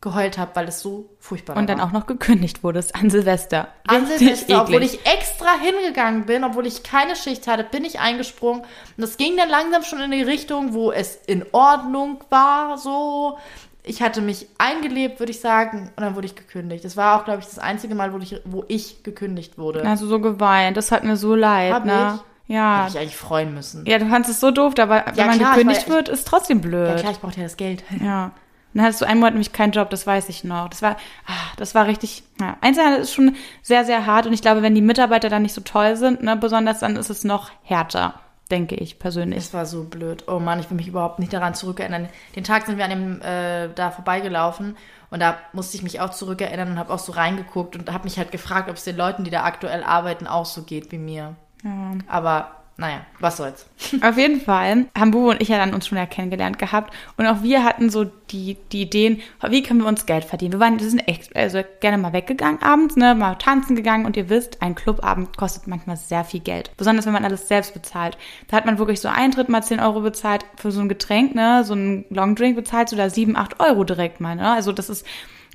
geheult 0.00 0.38
habe, 0.38 0.52
weil 0.54 0.68
es 0.68 0.80
so 0.80 1.08
furchtbar 1.18 1.56
und 1.56 1.68
war. 1.68 1.76
dann 1.76 1.80
auch 1.80 1.90
noch 1.92 2.06
gekündigt 2.06 2.62
wurdest 2.62 2.94
an 2.94 3.10
Silvester. 3.10 3.68
An 3.86 4.06
Silvester, 4.06 4.62
obwohl 4.62 4.82
ich 4.84 5.04
extra 5.04 5.48
hingegangen 5.60 6.24
bin, 6.26 6.44
obwohl 6.44 6.66
ich 6.66 6.84
keine 6.84 7.16
Schicht 7.16 7.48
hatte, 7.48 7.64
bin 7.64 7.84
ich 7.84 7.98
eingesprungen. 7.98 8.60
Und 8.62 8.68
das 8.96 9.16
ging 9.16 9.36
dann 9.36 9.48
langsam 9.48 9.82
schon 9.82 10.00
in 10.00 10.12
die 10.12 10.22
Richtung, 10.22 10.72
wo 10.72 10.92
es 10.92 11.16
in 11.26 11.44
Ordnung 11.52 12.22
war, 12.30 12.78
so. 12.78 13.38
Ich 13.82 14.02
hatte 14.02 14.20
mich 14.20 14.46
eingelebt, 14.58 15.18
würde 15.18 15.32
ich 15.32 15.40
sagen, 15.40 15.90
und 15.96 16.02
dann 16.02 16.14
wurde 16.14 16.26
ich 16.26 16.36
gekündigt. 16.36 16.84
Das 16.84 16.96
war 16.96 17.18
auch, 17.18 17.24
glaube 17.24 17.40
ich, 17.40 17.46
das 17.46 17.58
einzige 17.58 17.94
Mal, 17.94 18.12
wo 18.12 18.18
ich, 18.18 18.38
wo 18.44 18.64
ich 18.68 19.02
gekündigt 19.02 19.56
wurde. 19.58 19.82
Also 19.84 20.06
so 20.06 20.20
geweint. 20.20 20.76
Das 20.76 20.92
hat 20.92 21.04
mir 21.04 21.16
so 21.16 21.34
leid, 21.34 21.72
Hab 21.72 21.84
ne? 21.86 22.20
Ja. 22.46 22.84
Hätte 22.84 22.96
ich 22.96 22.98
eigentlich 23.00 23.16
freuen 23.16 23.54
müssen. 23.54 23.84
Ja, 23.86 23.98
du 23.98 24.06
fandst 24.06 24.30
es 24.30 24.40
so 24.40 24.50
doof, 24.50 24.74
aber 24.78 25.04
wenn 25.06 25.14
Ja, 25.16 25.26
man 25.26 25.38
klar, 25.38 25.50
ich 25.52 25.56
gekündigt 25.58 25.88
war- 25.88 25.96
wird, 25.96 26.08
ist 26.10 26.26
trotzdem 26.28 26.58
Ja, 26.58 26.68
blöd. 26.68 26.96
klar, 26.98 27.12
ich 27.12 27.18
brauchte 27.20 27.38
ja 27.38 27.44
das 27.44 27.56
Geld. 27.56 27.82
Ja. 28.02 28.30
Dann 28.78 28.84
hattest 28.84 29.00
du 29.00 29.06
einen 29.06 29.18
Monat 29.18 29.34
nämlich 29.34 29.52
keinen 29.52 29.72
Job, 29.72 29.90
das 29.90 30.06
weiß 30.06 30.28
ich 30.28 30.44
noch. 30.44 30.68
Das 30.68 30.82
war, 30.82 30.92
ah, 31.26 31.32
das 31.56 31.74
war 31.74 31.88
richtig, 31.88 32.22
ja. 32.40 32.56
Einzelhandel 32.60 33.00
ist 33.00 33.12
schon 33.12 33.34
sehr, 33.60 33.84
sehr 33.84 34.06
hart 34.06 34.28
und 34.28 34.32
ich 34.32 34.40
glaube, 34.40 34.62
wenn 34.62 34.76
die 34.76 34.82
Mitarbeiter 34.82 35.28
dann 35.28 35.42
nicht 35.42 35.52
so 35.52 35.62
toll 35.62 35.96
sind, 35.96 36.22
ne, 36.22 36.36
besonders 36.36 36.78
dann 36.78 36.94
ist 36.94 37.10
es 37.10 37.24
noch 37.24 37.50
härter, 37.64 38.14
denke 38.52 38.76
ich 38.76 39.00
persönlich. 39.00 39.38
Es 39.38 39.52
war 39.52 39.66
so 39.66 39.82
blöd. 39.82 40.28
Oh 40.28 40.38
Mann, 40.38 40.60
ich 40.60 40.70
will 40.70 40.76
mich 40.76 40.86
überhaupt 40.86 41.18
nicht 41.18 41.32
daran 41.32 41.54
zurückerinnern. 41.54 42.08
Den 42.36 42.44
Tag 42.44 42.66
sind 42.66 42.78
wir 42.78 42.84
an 42.84 42.90
dem 42.90 43.20
äh, 43.20 43.68
da 43.74 43.90
vorbeigelaufen 43.90 44.76
und 45.10 45.18
da 45.18 45.38
musste 45.52 45.76
ich 45.76 45.82
mich 45.82 45.98
auch 45.98 46.10
zurückerinnern 46.10 46.70
und 46.70 46.78
habe 46.78 46.94
auch 46.94 47.00
so 47.00 47.10
reingeguckt 47.10 47.74
und 47.74 47.92
habe 47.92 48.04
mich 48.04 48.16
halt 48.16 48.30
gefragt, 48.30 48.70
ob 48.70 48.76
es 48.76 48.84
den 48.84 48.96
Leuten, 48.96 49.24
die 49.24 49.32
da 49.32 49.42
aktuell 49.42 49.82
arbeiten, 49.82 50.28
auch 50.28 50.46
so 50.46 50.62
geht 50.62 50.92
wie 50.92 50.98
mir. 50.98 51.34
Ja. 51.64 51.94
Aber 52.06 52.57
naja, 52.80 53.00
was 53.18 53.36
soll's. 53.36 53.66
Auf 54.02 54.16
jeden 54.16 54.40
Fall 54.40 54.86
haben 54.96 55.10
Bubu 55.10 55.30
und 55.30 55.42
ich 55.42 55.48
ja 55.48 55.58
dann 55.58 55.74
uns 55.74 55.88
schon 55.88 55.98
ja 55.98 56.06
kennengelernt 56.06 56.60
gehabt 56.60 56.94
und 57.16 57.26
auch 57.26 57.42
wir 57.42 57.64
hatten 57.64 57.90
so 57.90 58.04
die, 58.04 58.56
die 58.70 58.82
Ideen, 58.82 59.20
wie 59.48 59.64
können 59.64 59.80
wir 59.80 59.88
uns 59.88 60.06
Geld 60.06 60.24
verdienen. 60.24 60.52
Wir 60.52 60.60
waren, 60.60 60.78
wir 60.78 60.88
sind 60.88 61.00
echt, 61.00 61.34
also 61.34 61.60
gerne 61.80 61.98
mal 61.98 62.12
weggegangen 62.12 62.62
abends, 62.62 62.94
ne, 62.94 63.16
mal 63.16 63.34
tanzen 63.34 63.74
gegangen 63.74 64.06
und 64.06 64.16
ihr 64.16 64.28
wisst, 64.28 64.62
ein 64.62 64.76
Clubabend 64.76 65.36
kostet 65.36 65.66
manchmal 65.66 65.96
sehr 65.96 66.22
viel 66.22 66.38
Geld. 66.38 66.70
Besonders 66.76 67.04
wenn 67.04 67.12
man 67.12 67.24
alles 67.24 67.48
selbst 67.48 67.74
bezahlt. 67.74 68.16
Da 68.46 68.56
hat 68.56 68.64
man 68.64 68.78
wirklich 68.78 69.00
so 69.00 69.08
Eintritt 69.08 69.48
mal 69.48 69.62
10 69.62 69.80
Euro 69.80 70.00
bezahlt 70.00 70.44
für 70.56 70.70
so 70.70 70.80
ein 70.80 70.88
Getränk, 70.88 71.34
ne, 71.34 71.64
so 71.64 71.74
ein 71.74 72.04
Longdrink 72.10 72.54
bezahlt, 72.54 72.90
so 72.90 72.96
da 72.96 73.10
7, 73.10 73.36
8 73.36 73.58
Euro 73.58 73.82
direkt 73.82 74.20
mal, 74.20 74.36
ne. 74.36 74.52
Also 74.52 74.70
das 74.70 74.88
ist, 74.88 75.04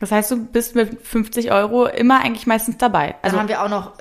das 0.01 0.11
heißt, 0.11 0.29
du 0.29 0.45
bist 0.45 0.75
mit 0.75 1.01
50 1.07 1.53
Euro 1.53 1.85
immer 1.85 2.19
eigentlich 2.19 2.47
meistens 2.47 2.77
dabei. 2.77 3.15
Also 3.21 3.37
Also 3.37 3.39
haben 3.39 3.47
wir 3.47 3.63
auch 3.63 3.69
noch 3.69 3.93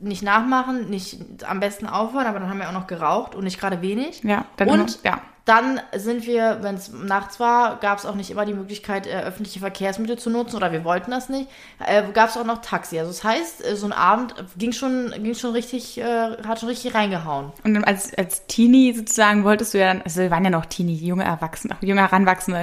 nicht 0.00 0.22
nachmachen, 0.22 0.88
nicht 0.90 1.18
am 1.44 1.60
besten 1.60 1.86
aufhören, 1.86 2.26
aber 2.26 2.40
dann 2.40 2.48
haben 2.48 2.58
wir 2.58 2.68
auch 2.68 2.72
noch 2.72 2.86
geraucht 2.86 3.34
und 3.34 3.44
nicht 3.44 3.60
gerade 3.60 3.82
wenig. 3.82 4.22
ja, 4.22 4.44
dann 4.56 4.68
und 4.68 4.80
immer, 4.80 4.88
ja. 5.04 5.20
Dann 5.50 5.80
sind 5.96 6.26
wir, 6.26 6.58
wenn 6.62 6.76
es 6.76 6.92
nachts 6.92 7.40
war, 7.40 7.80
gab 7.80 7.98
es 7.98 8.06
auch 8.06 8.14
nicht 8.14 8.30
immer 8.30 8.46
die 8.46 8.54
Möglichkeit, 8.54 9.08
äh, 9.08 9.22
öffentliche 9.22 9.58
Verkehrsmittel 9.58 10.16
zu 10.16 10.30
nutzen 10.30 10.54
oder 10.54 10.70
wir 10.70 10.84
wollten 10.84 11.10
das 11.10 11.28
nicht. 11.28 11.50
Äh, 11.84 12.04
gab 12.12 12.28
es 12.28 12.36
auch 12.36 12.44
noch 12.44 12.62
Taxi. 12.62 13.00
Also 13.00 13.10
das 13.10 13.24
heißt, 13.24 13.66
äh, 13.66 13.74
so 13.74 13.86
ein 13.86 13.92
Abend 13.92 14.32
ging 14.56 14.70
schon, 14.70 15.12
ging 15.18 15.34
schon 15.34 15.50
richtig, 15.50 15.98
äh, 15.98 16.36
hat 16.46 16.60
schon 16.60 16.68
richtig 16.68 16.94
reingehauen. 16.94 17.50
Und 17.64 17.84
als, 17.84 18.16
als 18.16 18.46
Teenie 18.46 18.92
sozusagen 18.92 19.42
wolltest 19.42 19.74
du 19.74 19.78
ja 19.78 19.86
dann, 19.86 20.02
also 20.02 20.20
wir 20.20 20.30
waren 20.30 20.44
ja 20.44 20.50
noch 20.50 20.66
Teenie, 20.66 20.94
junge 20.94 21.24
Erwachsene, 21.24 21.76
junge 21.80 22.02
Heranwachsende, 22.02 22.60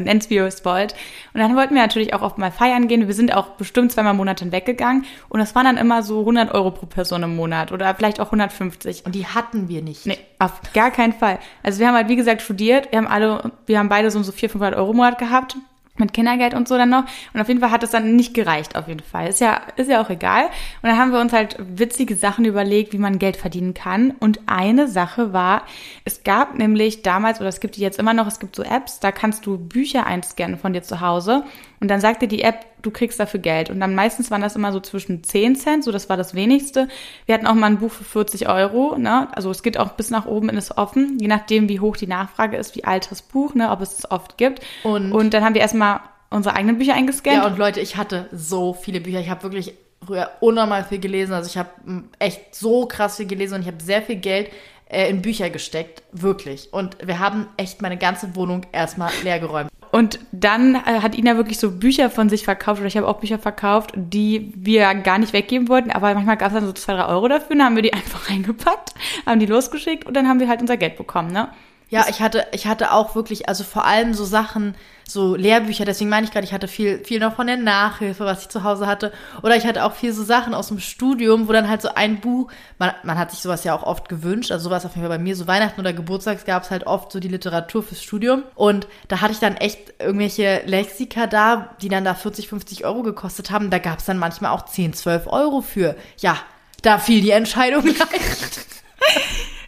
es 0.48 0.64
wollt. 0.64 0.94
Und 1.34 1.42
dann 1.42 1.58
wollten 1.58 1.76
wir 1.76 1.82
natürlich 1.82 2.14
auch 2.14 2.22
oft 2.22 2.38
mal 2.38 2.52
feiern 2.52 2.88
gehen. 2.88 3.08
Wir 3.08 3.14
sind 3.14 3.36
auch 3.36 3.50
bestimmt 3.58 3.92
zweimal 3.92 4.12
im 4.12 4.18
Monat 4.18 4.50
weggegangen 4.50 5.04
und 5.28 5.40
das 5.42 5.56
waren 5.56 5.66
dann 5.66 5.78
immer 5.78 6.04
so 6.04 6.20
100 6.22 6.54
Euro 6.54 6.72
pro 6.72 6.86
Person 6.86 7.24
im 7.24 7.36
Monat 7.36 7.74
oder 7.74 7.94
vielleicht 7.96 8.22
auch 8.22 8.28
150. 8.28 9.06
Und 9.06 9.14
die 9.14 9.26
hatten 9.26 9.68
wir 9.68 9.82
nicht. 9.82 10.06
Nee, 10.06 10.20
auf 10.40 10.62
gar 10.74 10.92
keinen 10.92 11.14
Fall. 11.14 11.40
Also 11.64 11.80
wir 11.80 11.88
haben 11.88 11.96
halt, 11.96 12.08
wie 12.08 12.16
gesagt, 12.16 12.42
studiert. 12.42 12.77
Wir 12.92 12.98
haben 13.00 13.08
alle, 13.08 13.52
wir 13.66 13.80
haben 13.80 13.90
beide 13.90 14.12
so, 14.12 14.22
so 14.24 14.32
400, 14.32 14.52
500 14.52 14.76
Euro 14.76 14.92
im 14.92 14.98
Monat 14.98 15.18
gehabt. 15.18 15.58
Mit 16.00 16.14
Kindergeld 16.14 16.54
und 16.54 16.68
so 16.68 16.78
dann 16.78 16.90
noch. 16.90 17.06
Und 17.34 17.42
auf 17.42 17.48
jeden 17.48 17.60
Fall 17.60 17.72
hat 17.72 17.82
es 17.82 17.90
dann 17.90 18.16
nicht 18.16 18.36
gereicht, 18.36 18.76
auf 18.76 18.88
jeden 18.88 19.02
Fall. 19.02 19.30
Ist 19.30 19.42
ja, 19.42 19.62
ist 19.78 19.90
ja 19.90 20.00
auch 20.00 20.12
egal. 20.12 20.44
Und 20.44 20.90
dann 20.90 20.96
haben 20.96 21.12
wir 21.12 21.20
uns 21.20 21.34
halt 21.34 21.56
witzige 21.58 22.16
Sachen 22.16 22.46
überlegt, 22.46 22.94
wie 22.94 23.00
man 23.00 23.18
Geld 23.18 23.36
verdienen 23.36 23.74
kann. 23.74 24.12
Und 24.20 24.42
eine 24.46 24.88
Sache 24.88 25.34
war, 25.34 25.64
es 26.06 26.24
gab 26.24 26.56
nämlich 26.56 27.02
damals, 27.02 27.40
oder 27.40 27.50
es 27.50 27.60
gibt 27.62 27.78
die 27.78 27.82
jetzt 27.82 27.98
immer 27.98 28.14
noch, 28.14 28.28
es 28.28 28.40
gibt 28.40 28.56
so 28.56 28.62
Apps, 28.62 29.00
da 29.00 29.12
kannst 29.12 29.48
du 29.48 29.58
Bücher 29.58 30.06
einscannen 30.06 30.60
von 30.60 30.72
dir 30.74 30.84
zu 30.84 31.02
Hause. 31.02 31.44
Und 31.80 31.88
dann 31.88 32.00
sagt 32.00 32.22
dir 32.22 32.28
die 32.28 32.44
App, 32.44 32.66
du 32.82 32.92
kriegst 32.92 33.20
dafür 33.20 33.40
Geld. 33.40 33.70
Und 33.70 33.80
dann 33.80 33.96
meistens 33.96 34.30
waren 34.32 34.42
das 34.42 34.56
immer 34.56 34.72
so 34.72 34.80
zwischen 34.80 35.24
10 35.24 35.56
Cent, 35.56 35.84
so 35.84 35.92
das 35.92 36.10
war 36.10 36.18
das 36.18 36.36
wenigste. 36.36 36.88
Wir 37.26 37.36
hatten 37.36 37.48
auch 37.48 37.54
mal 37.56 37.68
ein 37.68 37.80
Buch 37.80 37.92
für 37.92 38.04
40 38.04 38.48
Euro, 38.50 38.98
ne? 38.98 39.28
Also 39.36 39.52
es 39.52 39.64
geht 39.64 39.78
auch 39.78 39.94
bis 39.94 40.10
nach 40.10 40.26
oben 40.26 40.50
in 40.50 40.58
es 40.58 40.78
offen, 40.78 41.18
je 41.20 41.28
nachdem, 41.28 41.70
wie 41.70 41.80
hoch 41.80 41.98
die 41.98 42.08
Nachfrage 42.08 42.58
ist, 42.58 42.76
wie 42.76 42.84
alt 42.84 43.10
das 43.12 43.22
Buch, 43.22 43.56
ne? 43.56 43.72
Ob 43.72 43.82
es 43.82 43.98
es 43.98 44.10
oft 44.12 44.38
gibt. 44.38 44.62
Und- 44.84 45.12
und 45.12 45.34
dann 45.34 45.44
haben 45.44 45.54
wir 45.56 45.62
erstmal 45.62 46.02
unsere 46.30 46.56
eigenen 46.56 46.78
Bücher 46.78 46.94
eingescannt. 46.94 47.38
Ja, 47.38 47.48
und 47.48 47.58
Leute, 47.58 47.80
ich 47.80 47.98
hatte 47.98 48.28
so 48.32 48.74
viele 48.74 49.00
Bücher. 49.02 49.20
Ich 49.20 49.30
habe 49.30 49.44
wirklich 49.44 49.74
früher 50.06 50.30
unnormal 50.42 50.84
viel 50.84 51.00
gelesen. 51.00 51.34
Also 51.34 51.50
ich 51.50 51.58
habe 51.58 51.70
mm, 51.86 52.10
echt 52.20 52.54
so 52.56 52.86
krass 52.86 53.18
viel 53.18 53.28
gelesen 53.28 53.56
und 53.56 53.62
ich 53.62 53.68
habe 53.68 53.82
sehr 53.82 54.02
viel 54.02 54.18
Geld 54.18 54.50
äh, 54.90 55.10
in 55.10 55.22
Bücher 55.22 55.50
gesteckt. 55.50 56.04
Wirklich. 56.12 56.72
Und 56.72 56.98
wir 57.06 57.20
haben 57.20 57.48
echt 57.58 57.82
meine 57.82 57.98
ganze 57.98 58.36
Wohnung 58.36 58.66
erstmal 58.72 59.12
leer 59.24 59.40
geräumt. 59.40 59.70
Und 59.92 60.20
dann 60.32 60.76
äh, 60.76 61.02
hat 61.02 61.18
Ina 61.18 61.38
wirklich 61.38 61.60
so 61.60 61.72
Bücher 61.72 62.10
von 62.10 62.30
sich 62.30 62.44
verkauft, 62.44 62.80
oder 62.80 62.88
ich 62.88 62.98
habe 62.98 63.08
auch 63.08 63.20
Bücher 63.20 63.40
verkauft, 63.40 63.92
die 63.96 64.52
wir 64.56 64.94
gar 64.96 65.18
nicht 65.18 65.34
weggeben 65.34 65.70
wollten, 65.70 65.92
aber 65.92 66.14
manchmal 66.14 66.38
gab 66.38 66.50
es 66.50 66.56
dann 66.56 66.66
so 66.66 66.74
zwei, 66.74 66.94
drei 66.94 67.06
Euro 67.06 67.28
dafür, 67.28 67.56
dann 67.56 67.66
haben 67.66 67.76
wir 67.76 67.84
die 67.84 67.94
einfach 67.94 68.30
reingepackt, 68.30 68.94
haben 69.26 69.40
die 69.40 69.46
losgeschickt 69.46 70.06
und 70.06 70.16
dann 70.16 70.28
haben 70.28 70.40
wir 70.40 70.48
halt 70.48 70.62
unser 70.62 70.78
Geld 70.78 70.98
bekommen, 70.98 71.32
ne? 71.32 71.50
Ja, 71.90 72.06
ich 72.10 72.20
hatte, 72.20 72.46
ich 72.52 72.68
hatte 72.68 72.92
auch 72.92 73.16
wirklich, 73.16 73.48
also 73.48 73.64
vor 73.64 73.86
allem 73.86 74.14
so 74.14 74.26
Sachen, 74.26 74.76
so 75.08 75.36
Lehrbücher, 75.36 75.86
deswegen 75.86 76.10
meine 76.10 76.26
ich 76.26 76.34
gerade, 76.34 76.46
ich 76.46 76.52
hatte 76.52 76.68
viel, 76.68 77.00
viel 77.06 77.20
noch 77.20 77.36
von 77.36 77.48
der 77.48 77.56
Nachhilfe, 77.56 78.26
was 78.26 78.42
ich 78.42 78.50
zu 78.50 78.64
Hause 78.64 78.88
hatte. 78.88 79.14
Oder 79.42 79.56
ich 79.56 79.66
hatte 79.66 79.86
auch 79.86 79.94
viel 79.94 80.12
so 80.12 80.26
Sachen 80.26 80.54
aus 80.54 80.68
dem 80.68 80.80
Studium, 80.80 81.48
wo 81.48 81.54
dann 81.54 81.70
halt 81.70 81.82
so 81.82 81.90
ein 81.96 82.20
Buch, 82.20 82.52
man, 82.78 82.92
man 83.04 83.18
hat 83.18 83.32
sich 83.32 83.40
sowas 83.40 83.64
ja 83.64 83.74
auch 83.74 83.84
oft 83.84 84.10
gewünscht, 84.10 84.52
also 84.52 84.66
sowas 84.66 84.86
auf 84.86 84.96
jeden 84.96 85.08
Fall 85.08 85.18
bei 85.18 85.24
mir, 85.24 85.38
so 85.38 85.48
Weihnachten 85.48 85.80
oder 85.80 85.94
Geburtstags 85.94 86.44
gab 86.44 86.64
es 86.64 86.72
halt 86.72 86.86
oft 86.86 87.10
so 87.12 87.22
die 87.22 87.30
Literatur 87.30 87.84
fürs 87.84 88.04
Studium. 88.04 88.44
Und 88.56 88.88
da 89.08 89.22
hatte 89.22 89.32
ich 89.32 89.40
dann 89.40 89.56
echt 89.56 89.94
irgendwelche 90.00 90.64
Lexika 90.66 91.26
da, 91.26 91.70
die 91.82 91.88
dann 91.88 92.04
da 92.04 92.14
40, 92.14 92.50
50 92.50 92.84
Euro 92.84 93.02
gekostet 93.02 93.50
haben. 93.50 93.70
Da 93.70 93.80
gab 93.80 94.00
es 94.00 94.06
dann 94.06 94.18
manchmal 94.18 94.52
auch 94.52 94.66
10, 94.66 94.94
12 94.94 95.28
Euro 95.28 95.62
für. 95.62 95.96
Ja, 96.18 96.38
da 96.82 97.00
fiel 97.00 97.22
die 97.22 97.32
Entscheidung 97.32 97.86
leicht. 97.86 98.68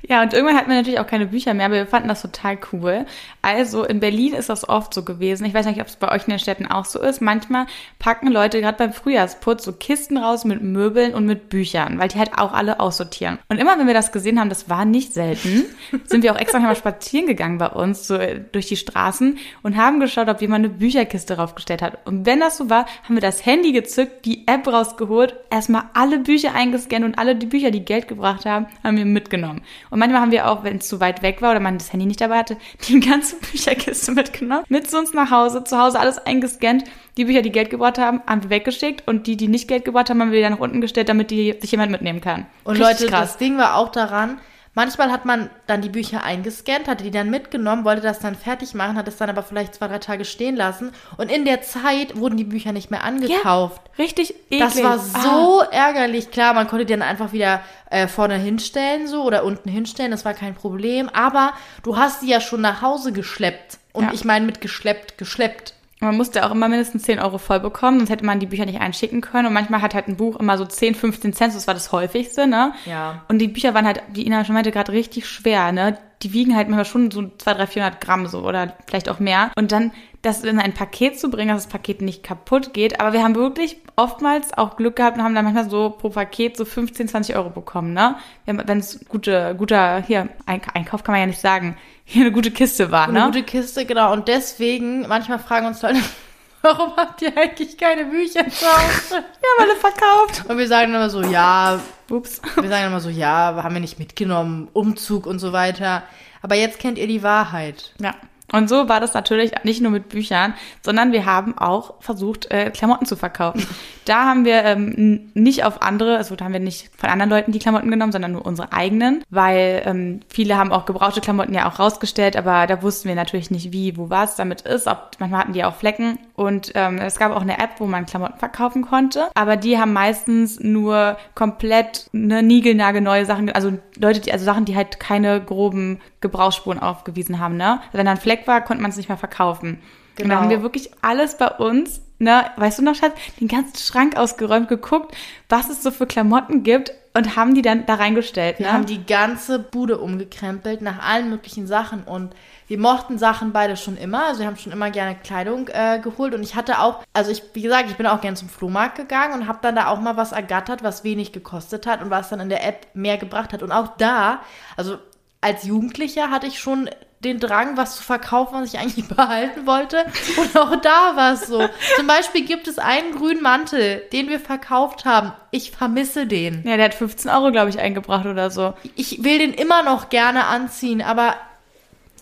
Ja, 0.10 0.24
und 0.24 0.34
irgendwann 0.34 0.58
hatten 0.58 0.69
wir 0.69 0.76
natürlich 0.76 1.00
auch 1.00 1.06
keine 1.06 1.28
Bücher 1.28 1.54
mehr, 1.54 1.67
aber 1.67 1.76
wir 1.76 1.86
fanden 1.86 2.08
das 2.08 2.24
total 2.24 2.58
cool. 2.74 3.06
Also 3.43 3.84
in 3.84 4.00
Berlin 4.00 4.34
ist 4.34 4.50
das 4.50 4.67
oft 4.67 4.91
so 4.91 5.06
gewesen. 5.06 5.45
Ich 5.45 5.54
weiß 5.54 5.67
nicht, 5.67 5.80
ob 5.80 5.86
es 5.86 5.98
bei 5.98 6.12
euch 6.12 6.24
in 6.26 6.32
den 6.32 6.39
Städten 6.39 6.65
auch 6.65 6.86
so 6.86 7.00
ist. 7.00 7.22
Manchmal 7.22 7.67
packen 8.00 8.28
Leute 8.32 8.60
gerade 8.60 8.78
beim 8.80 8.91
Frühjahrsputz 8.91 9.63
so 9.63 9.72
Kisten 9.72 10.17
raus 10.17 10.45
mit 10.45 10.63
Möbeln 10.63 11.13
und 11.13 11.28
mit 11.28 11.50
Büchern, 11.50 12.00
weil 12.00 12.08
die 12.08 12.17
halt 12.17 12.39
auch 12.39 12.54
alle 12.54 12.80
aussortieren. 12.80 13.38
Und 13.50 13.60
immer 13.60 13.78
wenn 13.78 13.86
wir 13.86 13.93
das 13.93 14.12
gesehen 14.12 14.39
haben, 14.39 14.50
das 14.50 14.67
war 14.67 14.84
nicht 14.84 15.13
selten, 15.13 15.65
sind 16.06 16.24
wir 16.24 16.34
auch 16.34 16.39
extra 16.39 16.58
mal 16.58 16.76
spazieren 16.76 17.28
gegangen 17.28 17.60
bei 17.60 17.67
uns, 17.67 18.08
so 18.08 18.15
äh, 18.15 18.41
durch 18.52 18.65
die 18.65 18.78
Straßen 18.78 19.38
und 19.62 19.78
haben 19.78 20.00
geschaut, 20.00 20.28
ob 20.28 20.41
jemand 20.41 20.65
eine 20.65 20.74
Bücherkiste 20.74 21.38
raufgestellt 21.38 21.84
hat. 21.84 22.00
Und 22.08 22.26
wenn 22.26 22.39
das 22.39 22.58
so 22.58 22.67
war, 22.72 22.88
haben 23.04 23.15
wir 23.15 23.22
das 23.22 23.45
Handy 23.45 23.74
gezückt, 23.74 24.26
die 24.26 24.48
App 24.48 24.67
rausgeholt, 24.67 25.36
erstmal 25.52 25.84
alle 25.93 26.17
Bücher 26.17 26.56
eingescannt 26.56 27.06
und 27.06 27.19
alle 27.19 27.36
die 27.36 27.45
Bücher, 27.45 27.69
die 27.69 27.86
Geld 27.86 28.08
gebracht 28.08 28.48
haben, 28.48 28.65
haben 28.84 28.98
wir 28.98 29.06
mitgenommen. 29.06 29.62
Und 29.91 29.98
manchmal 29.99 30.21
haben 30.21 30.31
wir 30.31 30.49
auch, 30.49 30.63
wenn 30.63 30.77
es 30.77 30.88
zu 30.88 30.99
weit 30.99 31.21
weg 31.21 31.41
war 31.41 31.51
oder 31.51 31.59
man 31.59 31.77
das 31.77 31.93
Handy 31.93 32.05
nicht 32.05 32.21
dabei 32.21 32.39
hatte, 32.39 32.57
die 32.88 32.99
ganze 32.99 33.35
Bücherkiste 33.35 34.12
mitgenommen, 34.12 34.63
mit 34.69 34.89
zu 34.89 34.97
uns 34.97 35.13
nach 35.13 35.29
Hause, 35.29 35.63
zu 35.63 35.77
Hause 35.77 35.99
alles 35.99 36.17
eingescannt. 36.17 36.85
Die 37.17 37.25
Bücher, 37.25 37.41
die 37.41 37.51
Geld 37.51 37.69
gebracht 37.69 37.97
haben, 37.97 38.21
haben 38.25 38.43
wir 38.43 38.49
weggeschickt 38.49 39.07
und 39.07 39.27
die, 39.27 39.35
die 39.35 39.47
nicht 39.47 39.67
Geld 39.67 39.85
gebracht 39.85 40.09
haben, 40.09 40.21
haben 40.21 40.31
wir 40.31 40.39
wieder 40.39 40.49
nach 40.49 40.59
unten 40.59 40.81
gestellt, 40.81 41.09
damit 41.09 41.31
die 41.31 41.55
sich 41.59 41.71
jemand 41.71 41.91
mitnehmen 41.91 42.21
kann. 42.21 42.45
Und 42.63 42.77
Richtig 42.79 43.09
Leute, 43.09 43.12
das 43.12 43.38
Ding 43.38 43.57
war 43.57 43.75
auch 43.75 43.89
daran, 43.89 44.39
manchmal 44.80 45.12
hat 45.12 45.26
man 45.26 45.50
dann 45.68 45.82
die 45.82 45.89
Bücher 45.89 46.24
eingescannt, 46.24 46.88
hatte 46.88 47.04
die 47.04 47.12
dann 47.12 47.30
mitgenommen, 47.30 47.84
wollte 47.84 48.02
das 48.02 48.20
dann 48.20 48.34
fertig 48.36 48.74
machen, 48.74 48.96
hat 48.96 49.10
es 49.10 49.18
dann 49.18 49.30
aber 49.30 49.44
vielleicht 49.44 49.76
zwei, 49.76 49.89
drei 49.89 50.00
Tage 50.00 50.24
stehen 50.24 50.56
lassen. 50.56 50.94
Und 51.18 51.30
in 51.30 51.44
der 51.44 51.62
Zeit 51.62 52.15
wurden 52.15 52.38
die 52.38 52.46
Bücher 52.46 52.72
nicht 52.72 52.89
mehr 52.89 53.04
angekauft. 53.04 53.82
Richtig 53.98 54.34
eklig. 54.50 54.60
Das 54.62 54.82
war 54.82 54.94
Ah. 54.94 55.22
so 55.22 55.62
ärgerlich. 55.70 56.32
Klar, 56.32 56.54
man 56.54 56.70
konnte 56.70 56.86
die 56.86 56.94
dann 56.94 57.02
einfach 57.02 57.34
wieder 57.34 57.60
äh, 57.89 58.08
vorne 58.08 58.36
hinstellen 58.38 59.08
so 59.08 59.24
oder 59.24 59.44
unten 59.44 59.68
hinstellen, 59.68 60.12
das 60.12 60.24
war 60.24 60.34
kein 60.34 60.56
Problem. 60.56 61.10
Aber 61.10 61.52
du 61.84 61.98
hast 61.98 62.22
die 62.22 62.28
ja 62.30 62.39
schon 62.39 62.62
nach 62.62 62.82
Hause 62.82 63.12
geschleppt. 63.12 63.80
Und 63.92 64.06
Ja. 64.06 64.12
ich 64.13 64.24
meine 64.24 64.46
mit 64.46 64.62
geschleppt, 64.62 65.18
geschleppt. 65.18 65.74
Man 66.01 66.15
musste 66.15 66.45
auch 66.45 66.51
immer 66.51 66.69
mindestens 66.69 67.03
10 67.03 67.19
Euro 67.19 67.38
voll 67.38 67.59
bekommen, 67.59 67.99
sonst 67.99 68.09
hätte 68.09 68.25
man 68.25 68.39
die 68.39 68.45
Bücher 68.45 68.65
nicht 68.65 68.79
einschicken 68.79 69.19
können. 69.21 69.47
Und 69.47 69.53
manchmal 69.53 69.81
hat 69.81 69.93
halt 69.93 70.07
ein 70.07 70.15
Buch 70.15 70.38
immer 70.39 70.57
so 70.57 70.65
10, 70.65 70.95
15 70.95 71.33
Cent, 71.33 71.53
das 71.55 71.67
war 71.67 71.73
das 71.73 71.91
häufigste, 71.91 72.47
ne? 72.47 72.73
Ja. 72.85 73.23
Und 73.27 73.39
die 73.39 73.49
Bücher 73.49 73.73
waren 73.73 73.85
halt, 73.85 74.01
wie 74.13 74.25
Ina 74.25 74.45
schon 74.45 74.55
meinte, 74.55 74.71
gerade 74.71 74.93
richtig 74.93 75.27
schwer, 75.27 75.71
ne? 75.73 75.97
Die 76.23 76.33
wiegen 76.33 76.55
halt 76.55 76.67
manchmal 76.67 76.85
schon 76.85 77.12
so 77.12 77.21
200, 77.21 77.45
300, 77.45 77.69
400 77.69 78.01
Gramm 78.01 78.27
so 78.27 78.39
oder 78.45 78.73
vielleicht 78.88 79.09
auch 79.09 79.19
mehr. 79.19 79.51
Und 79.57 79.71
dann 79.71 79.91
das 80.21 80.43
in 80.43 80.59
ein 80.59 80.73
Paket 80.73 81.17
zu 81.17 81.29
bringen, 81.29 81.49
dass 81.53 81.63
das 81.63 81.71
Paket 81.71 82.01
nicht 82.01 82.23
kaputt 82.23 82.73
geht. 82.73 82.99
Aber 82.99 83.13
wir 83.13 83.23
haben 83.23 83.35
wirklich 83.35 83.77
oftmals 83.95 84.57
auch 84.57 84.75
Glück 84.75 84.97
gehabt 84.97 85.17
und 85.17 85.23
haben 85.23 85.33
dann 85.35 85.45
manchmal 85.45 85.69
so 85.69 85.91
pro 85.91 86.09
Paket 86.09 86.57
so 86.57 86.65
15, 86.65 87.07
20 87.07 87.35
Euro 87.38 87.49
bekommen, 87.49 87.93
ne? 87.93 88.15
Wenn 88.45 88.79
es 88.79 89.05
gute, 89.07 89.55
guter, 89.57 90.01
hier, 90.05 90.27
Eink- 90.45 90.73
Einkauf 90.75 91.03
kann 91.03 91.13
man 91.13 91.21
ja 91.21 91.27
nicht 91.27 91.39
sagen, 91.39 91.77
hier 92.12 92.24
eine 92.26 92.32
gute 92.32 92.50
Kiste 92.50 92.89
war, 92.89 93.08
Eine 93.08 93.19
ne? 93.19 93.26
gute 93.26 93.43
Kiste, 93.43 93.86
genau. 93.86 94.12
Und 94.12 94.28
deswegen, 94.28 95.08
manchmal 95.08 95.38
fragen 95.38 95.67
uns 95.67 95.84
Leute, 95.84 96.00
warum 96.63 96.95
habt 96.98 97.22
ihr 97.22 97.38
eigentlich 97.38 97.78
keine 97.78 98.06
Bücher 98.06 98.50
zu 98.50 98.65
Hause? 98.65 99.24
Ja, 99.41 99.63
alle 99.63 99.76
verkauft. 99.76 100.50
Und 100.50 100.58
wir 100.58 100.67
sagen 100.67 100.93
immer 100.93 101.10
so, 101.12 101.22
ja, 101.22 101.80
Ups. 102.10 102.41
wir 102.56 102.67
sagen 102.67 102.88
immer 102.88 103.00
so, 103.00 103.10
ja, 103.10 103.62
haben 103.62 103.76
wir 103.76 103.80
nicht 103.80 104.00
mitgenommen, 104.00 104.69
Umzug 104.74 105.28
und 105.28 105.38
so 105.38 105.54
weiter. 105.54 106.02
Aber 106.41 106.56
jetzt 106.56 106.80
kennt 106.80 106.98
ihr 106.98 107.08
die 107.08 107.22
Wahrheit. 107.22 107.93
Ja. 108.02 108.15
Und 108.52 108.69
so 108.69 108.89
war 108.89 109.00
das 109.00 109.13
natürlich 109.13 109.52
nicht 109.63 109.80
nur 109.82 109.91
mit 109.91 110.10
Büchern, 110.10 110.56
sondern 110.82 111.12
wir 111.12 111.26
haben 111.26 111.56
auch 111.60 112.02
versucht, 112.02 112.50
äh, 112.50 112.72
Klamotten 112.72 113.06
zu 113.06 113.15
verkaufen. 113.15 113.67
Da 114.10 114.26
haben 114.26 114.43
wir 114.43 114.63
ähm, 114.65 115.30
nicht 115.36 115.63
auf 115.65 115.84
andere, 115.84 116.17
also 116.17 116.36
da 116.36 116.45
haben 116.45 116.54
wir 116.54 116.60
nicht 116.60 116.89
von 116.98 117.10
anderen 117.10 117.30
Leuten 117.30 117.52
die 117.52 117.60
Klamotten 117.60 117.91
genommen, 117.91 118.12
sondern 118.12 118.32
nur 118.32 118.43
unsere 118.43 118.74
eigenen, 118.74 119.24
weil 119.30 119.84
ähm, 119.86 120.22
viele 120.30 120.58
haben 120.58 120.72
auch 120.72 120.86
gebrauchte 120.86 121.22
Klamotten 121.22 121.54
ja 121.54 121.69
auch 121.69 121.78
rausgestellt, 121.78 122.36
aber 122.36 122.65
da 122.65 122.82
wussten 122.82 123.08
wir 123.08 123.13
natürlich 123.13 123.52
nicht, 123.52 123.72
wie, 123.72 123.98
wo 123.98 124.10
was 124.10 124.36
damit 124.36 124.62
ist. 124.62 124.88
Ob, 124.88 125.12
manchmal 125.19 125.41
hatten 125.41 125.54
die 125.54 125.63
auch 125.63 125.76
Flecken 125.76 126.17
und 126.34 126.72
ähm, 126.74 126.98
es 126.98 127.19
gab 127.19 127.32
auch 127.32 127.43
eine 127.43 127.60
App, 127.60 127.74
wo 127.78 127.86
man 127.86 128.08
Klamotten 128.08 128.39
verkaufen 128.39 128.82
konnte, 128.82 129.28
aber 129.36 129.58
die 129.58 129.78
haben 129.78 129.93
meistens 129.93 130.60
nur 130.60 131.17
komplett 131.36 132.10
eine 132.12 132.41
niegelnagelneue 132.41 133.26
Sachen, 133.26 133.52
also 133.52 133.74
Leute, 134.00 134.22
die, 134.22 134.32
also 134.32 134.43
Sachen, 134.43 134.65
die 134.65 134.76
halt 134.76 135.00
keine 135.00 135.39
groben 135.39 136.00
Gebrauchsspuren 136.19 136.80
aufgewiesen 136.80 137.38
haben, 137.39 137.58
ne? 137.58 137.80
Wenn 137.91 138.06
da 138.08 138.13
ein 138.13 138.17
Fleck 138.17 138.48
war, 138.48 138.62
konnte 138.62 138.82
man 138.82 138.89
es 138.89 138.98
nicht 138.98 139.10
mehr 139.10 139.19
verkaufen. 139.19 139.69
Und 139.74 139.80
Genau. 140.15 140.30
dann 140.30 140.43
haben 140.43 140.50
wir 140.50 140.63
wirklich 140.63 140.89
alles 141.02 141.38
bei 141.38 141.48
uns, 141.48 142.02
ne, 142.19 142.45
weißt 142.58 142.79
du 142.79 142.84
noch, 142.84 142.95
Schatz, 142.95 143.13
den 143.39 143.47
ganzen 143.47 143.77
Schrank 143.77 144.17
ausgeräumt, 144.17 144.67
geguckt, 144.67 145.15
was 145.47 145.69
es 145.69 145.82
so 145.82 145.91
für 145.91 146.05
Klamotten 146.05 146.63
gibt 146.63 146.93
und 147.13 147.36
haben 147.36 147.55
die 147.55 147.62
dann 147.62 147.86
da 147.86 147.95
reingestellt, 147.95 148.60
Wir 148.60 148.67
ne? 148.67 148.73
haben 148.73 148.86
die 148.86 149.05
ganze 149.05 149.60
Bude 149.60 149.97
umgekrempelt 149.97 150.82
nach 150.82 151.01
allen 151.03 151.29
möglichen 151.29 151.65
Sachen 151.67 152.03
und 152.03 152.36
wir 152.67 152.77
mochten 152.77 153.17
Sachen 153.17 153.51
beide 153.51 153.75
schon 153.77 153.97
immer. 153.97 154.27
Also 154.27 154.41
wir 154.41 154.47
haben 154.47 154.58
schon 154.58 154.71
immer 154.71 154.91
gerne 154.91 155.15
Kleidung 155.15 155.69
äh, 155.69 155.99
geholt 155.99 156.36
und 156.36 156.43
ich 156.43 156.55
hatte 156.55 156.79
auch, 156.79 157.03
also 157.13 157.32
ich, 157.32 157.41
wie 157.53 157.63
gesagt, 157.63 157.89
ich 157.89 157.97
bin 157.97 158.05
auch 158.05 158.21
gerne 158.21 158.38
zum 158.38 158.47
Flohmarkt 158.47 158.95
gegangen 158.95 159.41
und 159.41 159.47
habe 159.47 159.58
dann 159.63 159.75
da 159.75 159.88
auch 159.88 159.99
mal 159.99 160.17
was 160.17 160.34
ergattert, 160.34 160.84
was 160.84 161.03
wenig 161.03 161.32
gekostet 161.32 161.88
hat 161.88 162.03
und 162.03 162.12
was 162.12 162.29
dann 162.29 162.39
in 162.39 162.49
der 162.49 162.65
App 162.65 162.88
mehr 162.93 163.17
gebracht 163.17 163.53
hat. 163.53 163.63
Und 163.63 163.71
auch 163.71 163.97
da, 163.97 164.41
also 164.77 164.99
als 165.41 165.63
Jugendlicher 165.63 166.29
hatte 166.29 166.45
ich 166.45 166.60
schon 166.60 166.89
den 167.19 167.39
Drang, 167.39 167.75
was 167.75 167.97
zu 167.97 168.03
verkaufen, 168.03 168.53
was 168.53 168.73
ich 168.73 168.79
eigentlich 168.79 169.08
behalten 169.15 169.65
wollte. 169.65 170.05
Und 170.38 170.58
auch 170.58 170.75
da 170.77 171.15
war 171.15 171.34
es 171.34 171.47
so. 171.47 171.67
Zum 171.97 172.08
Beispiel 172.08 172.45
gibt 172.45 172.67
es 172.67 172.79
einen 172.79 173.13
grünen 173.13 173.41
Mantel, 173.41 174.03
den 174.13 174.29
wir 174.29 174.39
verkauft 174.39 175.05
haben. 175.05 175.34
Ich 175.51 175.71
vermisse 175.71 176.27
den. 176.27 176.63
ja, 176.65 176.77
der 176.77 176.86
hat 176.86 176.93
15 176.93 177.29
Euro, 177.29 177.51
glaube 177.51 177.69
ich, 177.69 177.79
eingebracht 177.79 178.25
oder 178.25 178.49
so. 178.49 178.73
Ich 178.95 179.23
will 179.23 179.39
den 179.39 179.53
immer 179.53 179.84
noch 179.84 180.10
gerne 180.10 180.45
anziehen, 180.45 181.01
aber 181.01 181.36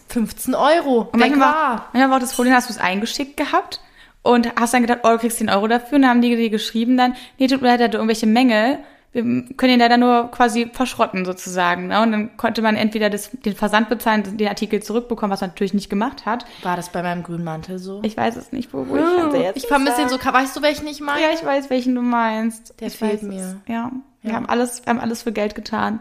15 0.10 0.56
Euro. 0.56 1.10
Und 1.12 1.20
manchmal, 1.20 1.40
war, 1.54 1.90
manchmal 1.94 2.10
war 2.10 2.18
auch 2.18 2.22
das 2.22 2.34
Problem, 2.34 2.54
hast 2.54 2.70
du 2.70 2.74
es 2.74 2.80
eingeschickt 2.80 3.38
gehabt 3.38 3.82
und 4.24 4.52
hast 4.60 4.74
dann 4.74 4.82
gedacht, 4.82 5.00
oh, 5.04 5.10
du 5.10 5.20
kriegst 5.20 5.38
10 5.38 5.50
Euro 5.50 5.68
dafür. 5.68 5.98
Und 5.98 6.02
dann 6.04 6.12
haben 6.12 6.22
die 6.22 6.36
dir 6.36 6.50
geschrieben 6.50 6.98
dann, 6.98 7.16
nee, 7.38 7.48
tut 7.48 7.62
mir 7.62 7.68
leid, 7.68 7.82
hatte 7.82 7.98
irgendwelche 7.98 8.28
Mängel. 8.28 8.80
Wir 9.24 9.56
können 9.56 9.74
ihn 9.74 9.80
leider 9.80 9.98
nur 9.98 10.30
quasi 10.32 10.70
verschrotten 10.72 11.26
sozusagen. 11.26 11.88
Ne? 11.88 12.02
Und 12.02 12.12
dann 12.12 12.38
konnte 12.38 12.62
man 12.62 12.76
entweder 12.76 13.10
das, 13.10 13.32
den 13.32 13.56
Versand 13.56 13.90
bezahlen, 13.90 14.38
den 14.38 14.48
Artikel 14.48 14.82
zurückbekommen, 14.82 15.32
was 15.32 15.42
man 15.42 15.50
natürlich 15.50 15.74
nicht 15.74 15.90
gemacht 15.90 16.26
hat. 16.26 16.46
War 16.64 16.76
das 16.76 16.90
bei 16.92 17.02
meinem 17.04 17.24
grünen 17.24 17.44
Mantel 17.44 17.80
so? 17.80 18.00
Ich 18.04 18.16
weiß 18.16 18.36
es 18.36 18.52
nicht, 18.52 18.74
wo, 18.74 18.88
wo 18.88 18.96
ich 18.96 19.02
kann 19.02 19.32
sie 19.32 19.38
jetzt 19.38 19.58
ich 19.58 19.68
vermisse 19.68 19.98
den 19.98 20.10
so. 20.10 20.18
Weißt 20.18 20.56
du, 20.56 20.62
welchen 20.62 20.88
ich 20.88 21.02
meine? 21.02 21.22
Ja, 21.22 21.28
ich 21.34 21.44
weiß, 21.44 21.70
welchen 21.70 21.96
du 21.96 22.02
meinst. 22.02 22.80
Der 22.80 22.88
ich 22.88 22.98
fehlt 22.98 23.24
mir. 23.24 23.62
Es. 23.66 23.72
Ja, 23.74 23.92
wir 24.22 24.32
Ja. 24.32 24.36
haben 24.38 24.48
alles, 24.48 24.86
wir 24.86 24.92
haben 24.92 25.00
alles 25.00 25.24
für 25.24 25.32
Geld 25.32 25.56
getan. 25.56 26.00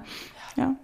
Ja. 0.56 0.74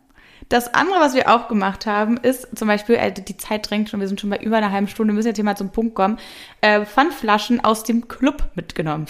Das 0.49 0.75
andere, 0.75 1.01
was 1.01 1.14
wir 1.14 1.35
auch 1.35 1.49
gemacht 1.49 1.87
haben, 1.87 2.18
ist 2.18 2.59
zum 2.59 2.68
Beispiel, 2.68 2.97
äh, 2.97 3.11
die 3.11 3.37
Zeit 3.38 3.71
drängt 3.71 3.88
schon, 3.88 4.01
wir 4.01 4.09
sind 4.09 4.21
schon 4.21 4.29
bei 4.29 4.37
über 4.37 4.59
einer 4.59 4.71
halben 4.71 4.87
Stunde, 4.87 5.12
wir 5.12 5.16
müssen 5.16 5.29
jetzt 5.29 5.37
hier 5.37 5.45
mal 5.45 5.57
zum 5.57 5.71
Punkt 5.71 5.95
kommen, 5.95 6.18
äh, 6.61 6.85
Pfandflaschen 6.85 7.64
aus 7.64 7.85
dem 7.85 8.07
Club 8.07 8.51
mitgenommen. 8.55 9.07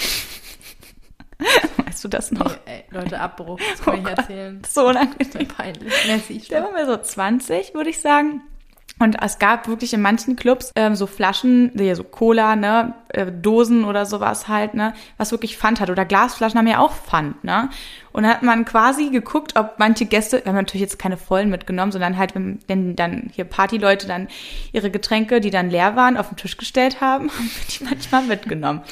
weißt 1.87 2.05
du 2.05 2.09
das 2.09 2.31
noch? 2.33 2.51
Nee, 2.67 2.73
ey, 2.73 2.85
Leute, 2.91 3.21
Abbruch. 3.21 3.59
Das 3.71 3.83
kann 3.83 3.95
Oh 3.95 3.99
ich 3.99 4.05
Gott. 4.05 4.19
erzählen. 4.19 4.63
So 4.69 4.87
unangenehm. 4.89 5.49
Peinlich. 5.49 5.93
Messi, 6.07 6.39
Der 6.51 6.63
war 6.65 6.73
mir 6.73 6.87
so 6.87 6.97
20, 6.97 7.75
würde 7.75 7.91
ich 7.91 8.01
sagen. 8.01 8.43
Und 8.99 9.17
es 9.21 9.39
gab 9.41 9.67
wirklich 9.67 9.95
in 9.95 10.03
manchen 10.03 10.37
Clubs 10.37 10.71
ähm, 10.77 10.95
so 10.95 11.07
Flaschen, 11.09 11.73
ja, 11.75 11.95
so 11.97 12.05
Cola, 12.05 12.55
ne, 12.55 12.95
äh, 13.09 13.33
Dosen 13.33 13.85
oder 13.85 14.07
sowas 14.07 14.47
halt, 14.47 14.75
ne, 14.75 14.93
was 15.17 15.33
wirklich 15.33 15.57
Pfand 15.57 15.81
hat. 15.81 15.91
Oder 15.91 16.05
Glasflaschen 16.05 16.57
haben 16.59 16.67
ja 16.69 16.79
auch 16.79 16.93
Pfand, 16.93 17.43
ne. 17.43 17.71
Und 18.13 18.23
dann 18.23 18.33
hat 18.33 18.43
man 18.43 18.65
quasi 18.65 19.09
geguckt, 19.09 19.57
ob 19.57 19.79
manche 19.79 20.05
Gäste, 20.05 20.43
wir 20.45 20.51
haben 20.51 20.57
natürlich 20.57 20.83
jetzt 20.83 20.99
keine 21.01 21.17
vollen 21.17 21.49
mitgenommen, 21.49 21.91
sondern 21.91 22.17
halt, 22.17 22.35
wenn, 22.37 22.61
wenn 22.69 22.95
dann 22.95 23.31
hier 23.33 23.45
Partyleute 23.45 24.07
dann 24.07 24.29
ihre 24.73 24.91
Getränke, 24.91 25.41
die 25.41 25.51
dann 25.51 25.71
leer 25.71 25.97
waren, 25.97 26.17
auf 26.17 26.29
den 26.29 26.37
Tisch 26.37 26.57
gestellt 26.59 27.01
haben, 27.01 27.29
haben 27.33 27.51
wir 27.57 27.67
die 27.79 27.85
manchmal 27.85 28.23
mitgenommen. 28.25 28.83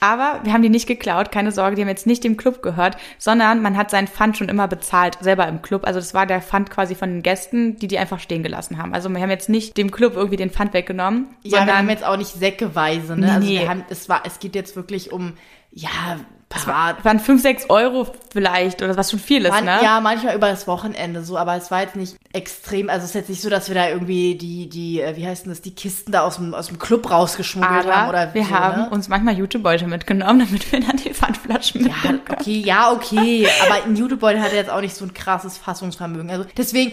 Aber 0.00 0.40
wir 0.42 0.52
haben 0.52 0.62
die 0.62 0.70
nicht 0.70 0.86
geklaut, 0.86 1.30
keine 1.30 1.52
Sorge, 1.52 1.76
die 1.76 1.82
haben 1.82 1.88
jetzt 1.88 2.06
nicht 2.06 2.24
dem 2.24 2.36
Club 2.36 2.62
gehört, 2.62 2.96
sondern 3.18 3.62
man 3.62 3.76
hat 3.76 3.90
seinen 3.90 4.08
Pfand 4.08 4.38
schon 4.38 4.48
immer 4.48 4.66
bezahlt, 4.66 5.18
selber 5.20 5.46
im 5.46 5.62
Club. 5.62 5.86
Also 5.86 6.00
das 6.00 6.14
war 6.14 6.26
der 6.26 6.40
Pfand 6.40 6.70
quasi 6.70 6.94
von 6.94 7.10
den 7.10 7.22
Gästen, 7.22 7.76
die 7.76 7.86
die 7.86 7.98
einfach 7.98 8.18
stehen 8.18 8.42
gelassen 8.42 8.78
haben. 8.78 8.94
Also 8.94 9.08
wir 9.10 9.20
haben 9.20 9.30
jetzt 9.30 9.48
nicht 9.48 9.76
dem 9.76 9.90
Club 9.90 10.16
irgendwie 10.16 10.36
den 10.36 10.50
Pfand 10.50 10.72
weggenommen, 10.72 11.26
Ja, 11.42 11.50
wir 11.52 11.58
sondern 11.58 11.76
haben 11.76 11.90
jetzt 11.90 12.04
auch 12.04 12.16
nicht 12.16 12.32
säckeweise, 12.32 13.16
ne? 13.16 13.26
Nee, 13.26 13.30
also 13.30 13.48
wir 13.48 13.68
haben, 13.68 13.84
es 13.90 14.08
war, 14.08 14.22
es 14.24 14.38
geht 14.38 14.54
jetzt 14.54 14.74
wirklich 14.76 15.12
um, 15.12 15.34
ja, 15.70 16.18
paar, 16.50 17.02
waren 17.04 17.20
fünf, 17.20 17.40
sechs 17.40 17.70
Euro 17.70 18.08
vielleicht 18.32 18.82
oder 18.82 18.96
was 18.96 19.10
schon 19.10 19.20
viel 19.20 19.44
ist, 19.44 19.50
man, 19.50 19.64
ne? 19.64 19.78
ja, 19.82 20.00
manchmal 20.00 20.34
über 20.34 20.48
das 20.48 20.66
Wochenende 20.66 21.22
so, 21.22 21.38
aber 21.38 21.54
es 21.56 21.70
war 21.70 21.80
jetzt 21.80 21.94
nicht 21.96 22.16
extrem, 22.32 22.90
also 22.90 23.04
es 23.04 23.10
ist 23.10 23.14
jetzt 23.14 23.28
nicht 23.30 23.40
so, 23.40 23.48
dass 23.48 23.68
wir 23.68 23.74
da 23.76 23.88
irgendwie 23.88 24.34
die, 24.34 24.68
die, 24.68 25.00
äh, 25.00 25.16
wie 25.16 25.26
heißt 25.26 25.44
denn 25.46 25.52
das, 25.52 25.62
die 25.62 25.74
Kisten 25.74 26.10
da 26.12 26.22
aus 26.22 26.36
dem, 26.36 26.52
aus 26.52 26.66
dem 26.66 26.78
Club 26.80 27.08
rausgeschmuggelt 27.10 27.86
Aber 27.86 27.96
haben 27.96 28.08
oder 28.08 28.34
wir 28.34 28.44
so, 28.44 28.50
haben 28.50 28.82
ne? 28.82 28.90
uns 28.90 29.08
manchmal 29.08 29.34
Jutebeutel 29.34 29.86
mitgenommen, 29.88 30.40
damit 30.50 30.70
wir 30.72 30.80
dann 30.80 30.96
die 30.96 31.14
Pfandflaschen 31.14 31.82
Ja, 31.82 31.86
mitnehmen 31.94 32.24
können. 32.24 32.38
okay, 32.40 32.58
ja, 32.58 32.92
okay. 32.92 33.48
Aber 33.64 33.84
ein 33.84 33.94
Jutebeutel 33.96 34.42
hat 34.42 34.52
jetzt 34.52 34.70
auch 34.70 34.80
nicht 34.80 34.96
so 34.96 35.04
ein 35.04 35.14
krasses 35.14 35.56
Fassungsvermögen. 35.56 36.30
Also 36.30 36.44
deswegen, 36.56 36.92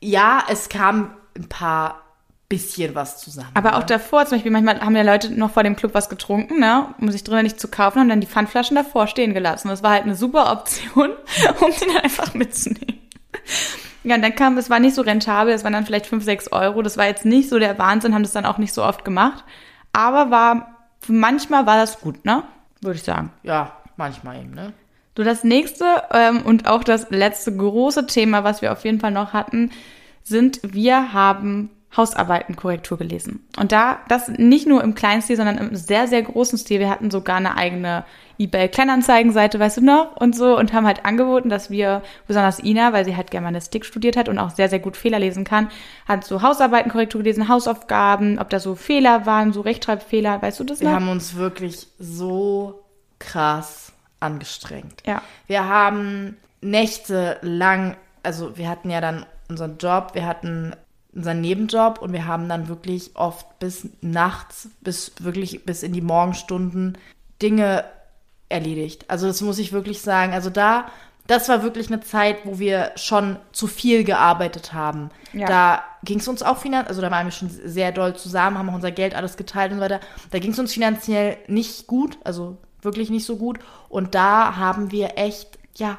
ja, 0.00 0.44
es 0.50 0.68
kam 0.68 1.12
ein 1.34 1.48
paar 1.48 2.01
bisschen 2.52 2.94
was 2.94 3.16
zusammen. 3.18 3.48
Aber 3.54 3.76
auch 3.78 3.82
davor, 3.82 4.26
zum 4.26 4.36
Beispiel, 4.36 4.52
manchmal 4.52 4.80
haben 4.82 4.94
ja 4.94 5.02
Leute 5.02 5.32
noch 5.32 5.50
vor 5.50 5.62
dem 5.62 5.74
Club 5.74 5.94
was 5.94 6.10
getrunken, 6.10 6.60
ne, 6.60 6.94
um 7.00 7.10
sich 7.10 7.24
drinnen 7.24 7.44
nicht 7.44 7.58
zu 7.58 7.68
kaufen, 7.68 7.98
haben 7.98 8.10
dann 8.10 8.20
die 8.20 8.26
Pfandflaschen 8.26 8.76
davor 8.76 9.06
stehen 9.06 9.32
gelassen. 9.32 9.68
Das 9.68 9.82
war 9.82 9.92
halt 9.92 10.02
eine 10.02 10.14
super 10.14 10.52
Option, 10.52 11.12
um 11.60 11.70
die 11.70 11.86
dann 11.86 12.02
einfach 12.02 12.34
mitzunehmen. 12.34 13.00
Ja, 14.04 14.16
und 14.16 14.22
dann 14.22 14.34
kam, 14.34 14.58
es 14.58 14.68
war 14.68 14.80
nicht 14.80 14.94
so 14.94 15.00
rentabel, 15.00 15.54
es 15.54 15.64
waren 15.64 15.72
dann 15.72 15.86
vielleicht 15.86 16.06
fünf, 16.06 16.24
sechs 16.24 16.52
Euro. 16.52 16.82
Das 16.82 16.98
war 16.98 17.06
jetzt 17.06 17.24
nicht 17.24 17.48
so 17.48 17.58
der 17.58 17.78
Wahnsinn, 17.78 18.14
haben 18.14 18.22
das 18.22 18.32
dann 18.32 18.44
auch 18.44 18.58
nicht 18.58 18.74
so 18.74 18.84
oft 18.84 19.02
gemacht. 19.02 19.44
Aber 19.94 20.30
war, 20.30 20.76
manchmal 21.06 21.64
war 21.64 21.78
das 21.78 22.00
gut, 22.00 22.24
ne? 22.26 22.42
Würde 22.82 22.96
ich 22.96 23.04
sagen. 23.04 23.32
Ja, 23.44 23.76
manchmal 23.96 24.40
eben, 24.40 24.52
ne? 24.52 24.74
So, 25.16 25.24
das 25.24 25.42
nächste 25.42 25.84
ähm, 26.10 26.42
und 26.42 26.66
auch 26.66 26.84
das 26.84 27.08
letzte 27.10 27.56
große 27.56 28.06
Thema, 28.06 28.44
was 28.44 28.60
wir 28.60 28.72
auf 28.72 28.84
jeden 28.84 29.00
Fall 29.00 29.10
noch 29.10 29.32
hatten, 29.32 29.70
sind, 30.22 30.60
wir 30.62 31.12
haben 31.14 31.70
Hausarbeitenkorrektur 31.96 32.96
gelesen. 32.98 33.46
Und 33.58 33.72
da, 33.72 33.98
das 34.08 34.28
nicht 34.28 34.66
nur 34.66 34.82
im 34.82 34.94
kleinen 34.94 35.22
Stil, 35.22 35.36
sondern 35.36 35.58
im 35.58 35.76
sehr, 35.76 36.08
sehr 36.08 36.22
großen 36.22 36.58
Stil. 36.58 36.80
Wir 36.80 36.88
hatten 36.90 37.10
sogar 37.10 37.36
eine 37.36 37.56
eigene 37.56 38.04
eBay-Kleinanzeigenseite, 38.38 39.58
weißt 39.60 39.76
du 39.76 39.80
noch, 39.82 40.16
und 40.16 40.34
so, 40.34 40.56
und 40.58 40.72
haben 40.72 40.86
halt 40.86 41.04
angeboten, 41.04 41.48
dass 41.48 41.70
wir, 41.70 42.02
besonders 42.26 42.62
Ina, 42.62 42.92
weil 42.92 43.04
sie 43.04 43.16
halt 43.16 43.30
Germanistik 43.30 43.84
studiert 43.84 44.16
hat 44.16 44.28
und 44.28 44.38
auch 44.38 44.50
sehr, 44.50 44.68
sehr 44.68 44.78
gut 44.78 44.96
Fehler 44.96 45.18
lesen 45.18 45.44
kann, 45.44 45.68
hat 46.08 46.24
so 46.24 46.42
Hausarbeitenkorrektur 46.42 47.22
gelesen, 47.22 47.48
Hausaufgaben, 47.48 48.38
ob 48.38 48.50
da 48.50 48.58
so 48.58 48.74
Fehler 48.74 49.26
waren, 49.26 49.52
so 49.52 49.60
Rechtschreibfehler, 49.60 50.40
weißt 50.42 50.60
du 50.60 50.64
das 50.64 50.80
Wir 50.80 50.88
noch? 50.88 50.96
haben 50.96 51.08
uns 51.08 51.36
wirklich 51.36 51.86
so 51.98 52.82
krass 53.18 53.92
angestrengt. 54.20 55.02
ja. 55.06 55.20
Wir 55.46 55.68
haben 55.68 56.36
Nächte 56.62 57.38
lang, 57.42 57.96
also 58.22 58.56
wir 58.56 58.68
hatten 58.68 58.88
ja 58.88 59.00
dann 59.00 59.26
unseren 59.48 59.76
Job, 59.78 60.10
wir 60.14 60.26
hatten 60.26 60.72
unseren 61.14 61.40
Nebenjob 61.40 62.00
und 62.00 62.12
wir 62.12 62.26
haben 62.26 62.48
dann 62.48 62.68
wirklich 62.68 63.12
oft 63.14 63.58
bis 63.58 63.88
nachts, 64.00 64.68
bis 64.80 65.12
wirklich 65.20 65.64
bis 65.64 65.82
in 65.82 65.92
die 65.92 66.00
Morgenstunden 66.00 66.96
Dinge 67.40 67.84
erledigt. 68.48 69.04
Also 69.08 69.26
das 69.26 69.40
muss 69.40 69.58
ich 69.58 69.72
wirklich 69.72 70.00
sagen. 70.00 70.32
Also 70.32 70.50
da, 70.50 70.86
das 71.26 71.48
war 71.48 71.62
wirklich 71.62 71.88
eine 71.88 72.00
Zeit, 72.00 72.44
wo 72.44 72.58
wir 72.58 72.92
schon 72.96 73.36
zu 73.52 73.66
viel 73.66 74.04
gearbeitet 74.04 74.72
haben. 74.72 75.10
Ja. 75.32 75.46
Da 75.46 75.84
ging 76.04 76.18
es 76.18 76.28
uns 76.28 76.42
auch 76.42 76.58
finanziell, 76.58 76.88
also 76.88 77.00
da 77.00 77.10
waren 77.10 77.26
wir 77.26 77.32
schon 77.32 77.50
sehr 77.50 77.92
doll 77.92 78.16
zusammen, 78.16 78.58
haben 78.58 78.70
auch 78.70 78.74
unser 78.74 78.90
Geld 78.90 79.14
alles 79.14 79.36
geteilt 79.36 79.72
und 79.72 79.78
so 79.78 79.84
weiter. 79.84 80.00
Da 80.30 80.38
ging 80.38 80.52
es 80.52 80.58
uns 80.58 80.72
finanziell 80.72 81.38
nicht 81.46 81.86
gut, 81.86 82.18
also 82.24 82.58
wirklich 82.80 83.10
nicht 83.10 83.24
so 83.24 83.36
gut. 83.36 83.58
Und 83.88 84.14
da 84.14 84.56
haben 84.56 84.90
wir 84.90 85.16
echt, 85.16 85.58
ja, 85.76 85.98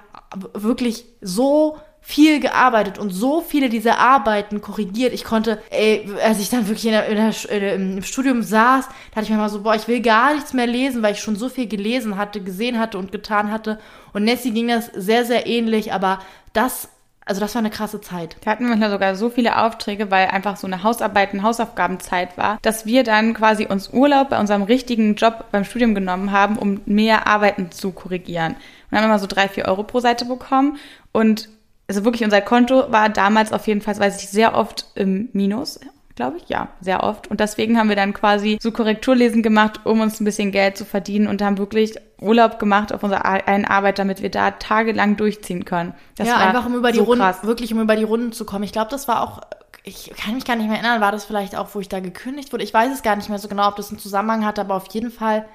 wirklich 0.54 1.06
so 1.21 1.78
viel 2.06 2.42
gearbeitet 2.42 3.00
und 3.00 3.12
so 3.12 3.39
viele 3.39 3.70
dieser 3.70 3.98
Arbeiten 3.98 4.60
korrigiert. 4.60 5.13
Ich 5.13 5.24
konnte, 5.24 5.63
ey, 5.70 6.06
als 6.22 6.42
ich 6.42 6.50
dann 6.50 6.68
wirklich 6.68 6.86
in 6.86 6.92
der, 6.92 7.08
in 7.08 7.16
der, 7.16 7.34
äh, 7.50 7.76
im 7.76 8.04
Studium 8.04 8.44
saß, 8.44 8.88
da 8.88 9.16
hatte 9.16 9.24
ich 9.24 9.30
mir 9.30 9.38
mal 9.38 9.48
so, 9.48 9.63
boah, 9.63 9.74
ich 9.74 9.88
will 9.88 10.02
gar 10.02 10.34
nichts 10.34 10.52
mehr 10.52 10.68
lesen, 10.68 11.02
weil 11.02 11.13
ich 11.13 11.22
schon 11.22 11.38
so 11.38 11.48
viel 11.48 11.66
gelesen 11.66 12.18
hatte, 12.18 12.42
gesehen 12.42 12.78
hatte 12.78 12.98
und 12.98 13.13
getan 13.13 13.52
hatte. 13.52 13.80
Und 14.12 14.26
Nessie 14.26 14.52
ging 14.52 14.68
das 14.68 14.88
sehr, 14.88 15.24
sehr 15.24 15.48
ähnlich, 15.48 15.94
aber 15.94 16.20
das, 16.52 16.89
also 17.26 17.39
das 17.39 17.56
war 17.56 17.62
eine 17.62 17.70
krasse 17.70 18.02
Zeit. 18.02 18.36
Wir 18.42 18.52
hatten 18.52 18.68
manchmal 18.68 18.92
sogar 18.92 19.16
so 19.16 19.30
viele 19.30 19.63
Aufträge, 19.63 20.12
weil 20.12 20.28
einfach 20.28 20.58
so 20.58 20.68
eine 20.68 20.84
Hausarbeiten, 20.84 21.42
Hausaufgabenzeit 21.42 22.38
war, 22.38 22.60
dass 22.63 22.86
wir 22.86 23.06
dann 23.06 23.34
quasi 23.34 23.66
uns 23.66 23.94
Urlaub 23.94 24.30
bei 24.30 24.42
unserem 24.42 24.63
richtigen 24.63 25.16
Job 25.16 25.46
beim 25.54 25.63
Studium 25.63 25.96
genommen 25.96 26.34
haben, 26.34 26.58
um 26.58 26.82
mehr 26.86 27.28
Arbeiten 27.28 27.72
zu 27.72 27.92
korrigieren. 27.92 28.58
Und 28.92 28.98
haben 28.98 29.06
immer 29.06 29.20
so 29.20 29.28
drei, 29.28 29.48
vier 29.48 29.66
Euro 29.70 29.84
pro 29.84 30.02
Seite 30.02 30.26
bekommen. 30.26 30.78
Und 31.13 31.48
also 31.93 32.06
wirklich 32.06 32.23
unser 32.23 32.41
Konto 32.41 32.91
war 32.91 33.10
damals 33.10 33.53
auf 33.53 33.67
jeden 33.67 33.82
Fall, 33.82 33.97
weiß 33.99 34.21
ich, 34.21 34.29
sehr 34.29 34.56
oft 34.56 34.88
im 34.95 35.29
Minus. 35.34 35.79
Glaube 36.15 36.38
ich, 36.38 36.47
ja, 36.47 36.67
sehr 36.79 37.01
oft. 37.01 37.27
Und 37.27 37.39
deswegen 37.39 37.77
haben 37.77 37.89
wir 37.89 37.95
dann 37.95 38.13
quasi 38.13 38.60
so 38.62 38.71
Korrekturlesen 38.71 39.41
gemacht, 39.41 39.79
um 39.84 39.99
uns 40.01 40.19
ein 40.19 40.25
bisschen 40.25 40.51
Geld 40.51 40.77
zu 40.77 40.86
verdienen 40.86 41.27
und 41.27 41.41
haben 41.41 41.58
wirklich 41.58 41.95
Urlaub 42.21 42.60
gemacht 42.60 42.93
auf 42.93 43.01
unserer 43.01 43.25
einen 43.25 43.65
Arbeit, 43.65 43.97
damit 43.97 44.21
wir 44.21 44.29
da 44.29 44.51
tagelang 44.51 45.17
durchziehen 45.17 45.65
können. 45.65 45.95
Das 46.15 46.27
ja, 46.27 46.36
war 46.36 46.41
einfach 46.41 46.67
um 46.67 46.75
über 46.75 46.91
die 46.91 46.99
so 46.99 47.06
Runden, 47.06 47.23
krass. 47.23 47.43
wirklich 47.43 47.73
um 47.73 47.82
über 47.82 47.95
die 47.95 48.03
Runden 48.03 48.32
zu 48.32 48.45
kommen. 48.45 48.63
Ich 48.63 48.71
glaube, 48.71 48.91
das 48.91 49.08
war 49.08 49.23
auch, 49.23 49.41
ich 49.84 50.12
kann 50.15 50.36
mich 50.36 50.45
gar 50.45 50.56
nicht 50.56 50.67
mehr 50.67 50.77
erinnern, 50.77 51.01
war 51.01 51.12
das 51.12 51.25
vielleicht 51.25 51.56
auch, 51.56 51.73
wo 51.73 51.79
ich 51.79 51.89
da 51.89 51.99
gekündigt 51.99 52.53
wurde? 52.53 52.63
Ich 52.63 52.73
weiß 52.73 52.93
es 52.93 53.01
gar 53.01 53.15
nicht 53.15 53.29
mehr 53.29 53.39
so 53.39 53.47
genau, 53.47 53.67
ob 53.67 53.75
das 53.75 53.89
einen 53.89 53.99
Zusammenhang 53.99 54.45
hat, 54.45 54.60
aber 54.60 54.75
auf 54.75 54.88
jeden 54.93 55.10
Fall 55.10 55.45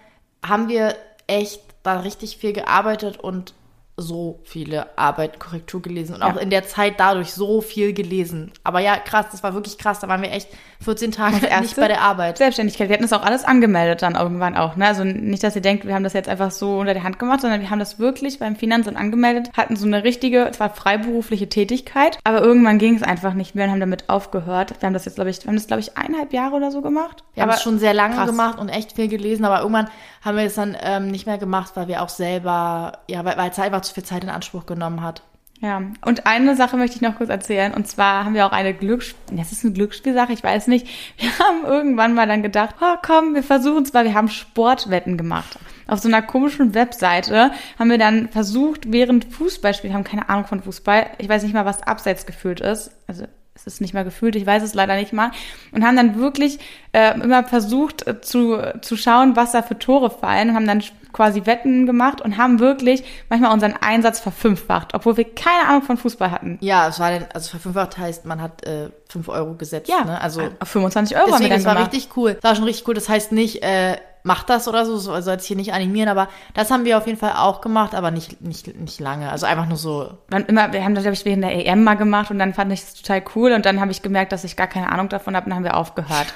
haben 0.45 0.69
wir 0.69 0.97
echt 1.29 1.63
da 1.85 2.01
richtig 2.01 2.37
viel 2.37 2.53
gearbeitet 2.53 3.19
und 3.19 3.55
so 4.01 4.39
viele 4.45 4.97
Arbeiten 4.97 5.39
Korrektur 5.39 5.83
gelesen 5.83 6.15
und 6.15 6.23
auch 6.23 6.37
Ja. 6.37 6.41
in 6.41 6.51
der 6.51 6.65
Zeit 6.67 6.95
dadurch 6.99 7.33
so 7.35 7.61
viel 7.61 7.93
gelesen. 7.93 8.53
Aber 8.65 8.79
ja, 8.81 8.97
krass, 8.97 9.27
das 9.33 9.43
war 9.43 9.55
wirklich 9.55 9.77
krass. 9.77 9.99
Da 10.01 10.07
waren 10.09 10.23
wir 10.23 10.31
echt 10.31 10.49
14 10.85 11.11
Tage 11.11 11.37
nicht 11.61 11.75
bei 11.77 11.89
der 11.89 12.01
Arbeit. 12.01 12.39
Selbstständigkeit. 12.39 12.89
Wir 12.89 12.95
hatten 12.95 13.03
das 13.03 13.13
auch 13.13 13.25
alles 13.25 13.45
angemeldet 13.45 14.03
dann 14.03 14.15
irgendwann 14.15 14.57
auch. 14.57 14.77
Ne? 14.77 14.87
Also 14.87 15.03
nicht, 15.05 15.43
dass 15.43 15.57
ihr 15.57 15.63
denkt, 15.63 15.85
wir 15.85 15.95
haben 15.95 16.05
das 16.05 16.13
jetzt 16.13 16.29
einfach 16.29 16.53
so 16.53 16.79
unter 16.79 16.95
die 16.95 17.03
Hand 17.03 17.19
gemacht, 17.19 17.41
sondern 17.41 17.61
wir 17.61 17.71
haben 17.71 17.81
das 17.81 17.99
wirklich 17.99 18.39
beim 18.39 18.55
Finanzamt 18.55 18.97
angemeldet, 18.97 19.51
hatten 19.57 19.75
so 19.75 19.87
eine 19.87 20.05
richtige, 20.05 20.49
zwar 20.53 20.71
freiberufliche 20.71 21.49
Tätigkeit, 21.49 22.19
aber 22.25 22.41
irgendwann 22.41 22.79
ging 22.79 22.95
es 22.95 23.03
einfach 23.03 23.35
nicht 23.35 23.57
mehr 23.57 23.65
und 23.67 23.73
haben 23.73 23.81
damit 23.81 24.09
aufgehört. 24.09 24.75
Wir 24.81 24.87
haben 24.87 24.95
das 24.95 25.05
jetzt, 25.07 25.17
glaube 25.17 25.31
ich, 25.31 25.43
wir 25.43 25.49
haben 25.49 25.57
das, 25.57 25.67
glaube 25.67 25.81
ich, 25.81 25.99
eineinhalb 25.99 26.33
Jahre 26.33 26.55
oder 26.55 26.71
so 26.71 26.81
gemacht. 26.83 27.25
Wir 27.35 27.43
haben 27.43 27.51
aber 27.51 27.57
es 27.57 27.63
schon 27.65 27.81
sehr 27.81 27.95
lange 27.95 28.15
krass. 28.15 28.29
gemacht 28.29 28.59
und 28.61 28.69
echt 28.69 28.93
viel 28.93 29.09
gelesen, 29.09 29.45
aber 29.45 29.59
irgendwann 29.61 29.89
haben 30.23 30.37
wir 30.37 30.45
es 30.45 30.55
dann 30.55 30.77
ähm, 30.81 31.09
nicht 31.11 31.27
mehr 31.27 31.39
gemacht, 31.39 31.73
weil 31.75 31.89
wir 31.89 32.03
auch 32.03 32.09
selber, 32.09 32.99
ja, 33.09 33.25
weil, 33.25 33.37
weil 33.37 33.51
es 33.51 33.59
einfach 33.59 33.81
zu 33.89 33.95
viel 33.95 34.05
Zeit 34.05 34.25
in 34.25 34.31
Anspruch 34.31 34.67
genommen 34.67 35.03
hat. 35.03 35.23
Ja, 35.61 35.83
und 36.05 36.27
eine 36.27 36.55
Sache 36.55 36.77
möchte 36.77 36.97
ich 36.97 37.03
noch 37.03 37.17
kurz 37.17 37.31
erzählen. 37.31 37.75
Und 37.75 37.89
zwar 37.89 38.25
haben 38.25 38.35
wir 38.35 38.47
auch 38.47 38.53
eine 38.53 38.75
Glücksspiel, 38.75 39.37
das 39.37 39.51
ist 39.51 39.65
eine 39.65 39.75
Glücksspielsache, 39.75 40.33
ich 40.33 40.45
weiß 40.45 40.69
nicht. 40.69 40.87
Wir 41.17 41.37
haben 41.39 41.65
irgendwann 41.65 42.15
mal 42.15 42.29
dann 42.29 42.43
gedacht, 42.43 42.77
oh, 42.81 42.97
komm, 43.05 43.35
wir 43.35 43.43
versuchen 43.43 43.83
es, 43.83 43.93
weil 43.93 44.05
wir 44.05 44.15
haben 44.15 44.29
Sportwetten 44.29 45.17
gemacht. 45.17 45.59
Auf 45.89 45.99
so 45.99 46.09
einer 46.09 46.23
komischen 46.23 46.75
Webseite 46.75 47.51
haben 47.79 47.91
wir 47.91 47.99
dann 47.99 48.29
versucht, 48.29 48.93
während 48.93 49.25
Fußballspielen, 49.25 49.97
haben 49.97 50.05
keine 50.05 50.29
Ahnung 50.29 50.47
von 50.47 50.63
Fußball, 50.63 51.07
ich 51.19 51.29
weiß 51.29 51.43
nicht 51.43 51.55
mal, 51.55 51.65
was 51.65 51.83
abseits 51.83 52.27
gefühlt 52.27 52.61
ist. 52.61 52.93
Also 53.09 53.25
es 53.67 53.75
ist 53.75 53.81
nicht 53.81 53.95
mal 53.95 54.05
gefühlt, 54.05 54.37
ich 54.37 54.47
weiß 54.47 54.63
es 54.63 54.75
leider 54.75 54.97
nicht 54.97 55.13
mal, 55.13 55.31
und 55.73 55.85
haben 55.85 55.97
dann 55.97 56.19
wirklich 56.19 56.59
äh, 56.93 57.15
immer 57.21 57.45
versucht 57.45 58.07
äh, 58.07 58.21
zu, 58.21 58.59
zu 58.81 58.97
schauen, 58.97 59.37
was 59.37 59.53
da 59.53 59.63
für 59.63 59.79
Tore 59.79 60.11
fallen 60.11 60.51
und 60.51 60.55
haben 60.55 60.67
dann 60.67 60.83
quasi 61.13 61.47
Wetten 61.47 61.87
gemacht 61.87 62.21
und 62.21 62.37
haben 62.37 62.61
wirklich 62.61 63.03
manchmal 63.29 63.53
unseren 63.53 63.75
Einsatz 63.81 64.21
verfünffacht, 64.21 64.95
obwohl 64.95 65.17
wir 65.17 65.35
keine 65.35 65.69
Ahnung 65.69 65.83
von 65.83 65.97
Fußball 65.97 66.31
hatten. 66.31 66.59
Ja, 66.61 66.89
es 66.89 67.01
war 67.01 67.11
denn, 67.11 67.25
also 67.33 67.51
verfünffacht 67.51 67.99
heißt, 67.99 68.25
man 68.25 68.41
hat 68.41 68.65
äh, 68.65 68.91
5 69.09 69.29
Euro 69.29 69.55
gesetzt. 69.55 69.89
Ja, 69.89 70.05
ne? 70.05 70.21
also 70.21 70.43
auf 70.61 70.69
25 70.69 71.17
Euro 71.17 71.33
haben 71.33 71.43
wir 71.43 71.49
deswegen, 71.49 71.51
dann 71.51 71.59
das 71.59 71.67
war 71.67 71.75
gemacht. 71.75 71.93
richtig 71.93 72.17
cool. 72.17 72.35
Das 72.35 72.45
war 72.45 72.55
schon 72.55 72.65
richtig 72.65 72.87
cool. 72.89 72.95
Das 72.95 73.09
heißt 73.09 73.33
nicht, 73.33 73.63
äh, 73.63 73.97
macht 74.23 74.51
das 74.51 74.69
oder 74.69 74.85
so, 74.85 74.97
so 74.97 75.21
soll 75.21 75.37
es 75.37 75.45
hier 75.45 75.57
nicht 75.57 75.73
animieren, 75.73 76.09
aber 76.09 76.29
das 76.55 76.71
haben 76.71 76.85
wir 76.85 76.99
auf 76.99 77.07
jeden 77.07 77.19
Fall 77.19 77.33
auch 77.37 77.61
gemacht, 77.61 77.95
aber 77.95 78.11
nicht, 78.11 78.41
nicht, 78.41 78.79
nicht 78.79 79.01
lange. 79.01 79.31
Also 79.31 79.47
einfach 79.47 79.67
nur 79.67 79.77
so. 79.77 80.19
Wann 80.29 80.47
immer, 80.47 80.73
wir 80.73 80.85
haben 80.85 80.95
das, 80.95 81.05
glaube 81.05 81.15
ich, 81.15 81.25
während 81.25 81.45
der 81.45 81.67
EM 81.67 81.85
mal 81.85 81.95
gemacht 81.95 82.31
und 82.31 82.39
dann 82.39 82.55
fand 82.55 82.73
ich 82.73 82.81
es 82.81 82.95
total 82.95 83.23
cool 83.35 83.53
und 83.53 83.67
dann 83.67 83.81
habe 83.81 83.91
ich 83.91 84.03
gemerkt, 84.03 84.33
dass 84.33 84.45
ich 84.45 84.57
gar 84.57 84.67
keine 84.67 84.91
Ahnung 84.93 85.09
davon 85.09 85.37
habe 85.37 85.45
und 85.45 85.51
dann 85.51 85.57
haben 85.57 85.65
wir 85.65 85.77
aufgehört. 85.77 86.35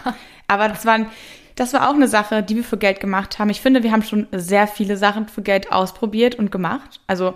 Aber 0.48 0.68
das 0.68 0.84
waren, 0.84 1.06
das 1.54 1.72
war 1.72 1.88
auch 1.88 1.94
eine 1.94 2.08
Sache, 2.08 2.42
die 2.42 2.56
wir 2.56 2.64
für 2.64 2.78
Geld 2.78 3.00
gemacht 3.00 3.38
haben. 3.38 3.50
Ich 3.50 3.60
finde, 3.60 3.82
wir 3.82 3.92
haben 3.92 4.02
schon 4.02 4.26
sehr 4.32 4.66
viele 4.66 4.96
Sachen 4.96 5.28
für 5.28 5.42
Geld 5.42 5.72
ausprobiert 5.72 6.34
und 6.34 6.50
gemacht. 6.50 7.00
Also 7.06 7.34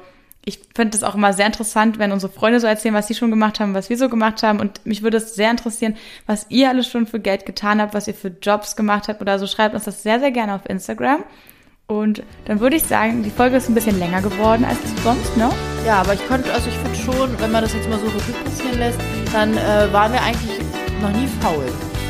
ich 0.48 0.60
finde 0.76 0.96
es 0.96 1.02
auch 1.02 1.16
immer 1.16 1.32
sehr 1.32 1.46
interessant, 1.46 1.98
wenn 1.98 2.12
unsere 2.12 2.32
Freunde 2.32 2.60
so 2.60 2.68
erzählen, 2.68 2.94
was 2.94 3.08
sie 3.08 3.16
schon 3.16 3.30
gemacht 3.30 3.58
haben, 3.58 3.74
was 3.74 3.90
wir 3.90 3.98
so 3.98 4.08
gemacht 4.08 4.44
haben. 4.44 4.60
Und 4.60 4.86
mich 4.86 5.02
würde 5.02 5.16
es 5.16 5.34
sehr 5.34 5.50
interessieren, 5.50 5.96
was 6.26 6.46
ihr 6.50 6.68
alles 6.68 6.88
schon 6.88 7.08
für 7.08 7.18
Geld 7.18 7.44
getan 7.44 7.82
habt, 7.82 7.94
was 7.94 8.06
ihr 8.06 8.14
für 8.14 8.28
Jobs 8.28 8.76
gemacht 8.76 9.08
habt 9.08 9.20
oder 9.20 9.40
so. 9.40 9.48
Schreibt 9.48 9.74
uns 9.74 9.84
das 9.84 10.04
sehr, 10.04 10.20
sehr 10.20 10.30
gerne 10.30 10.54
auf 10.54 10.60
Instagram. 10.68 11.24
Und 11.88 12.22
dann 12.44 12.60
würde 12.60 12.76
ich 12.76 12.84
sagen, 12.84 13.24
die 13.24 13.30
Folge 13.30 13.56
ist 13.56 13.68
ein 13.68 13.74
bisschen 13.74 13.98
länger 13.98 14.22
geworden 14.22 14.64
als 14.64 14.78
sonst, 15.02 15.36
ne? 15.36 15.50
Ja, 15.84 16.00
aber 16.00 16.14
ich 16.14 16.26
konnte, 16.28 16.52
also 16.52 16.68
ich 16.68 16.76
finde 16.76 16.96
schon, 16.96 17.40
wenn 17.40 17.50
man 17.50 17.62
das 17.62 17.74
jetzt 17.74 17.88
mal 17.88 17.98
so 17.98 18.06
Revue 18.06 18.34
passieren 18.44 18.78
lässt, 18.78 19.00
dann 19.32 19.56
äh, 19.56 19.92
waren 19.92 20.12
wir 20.12 20.22
eigentlich 20.22 20.60
noch 21.02 21.10
nie 21.10 21.28
faul. 21.40 21.64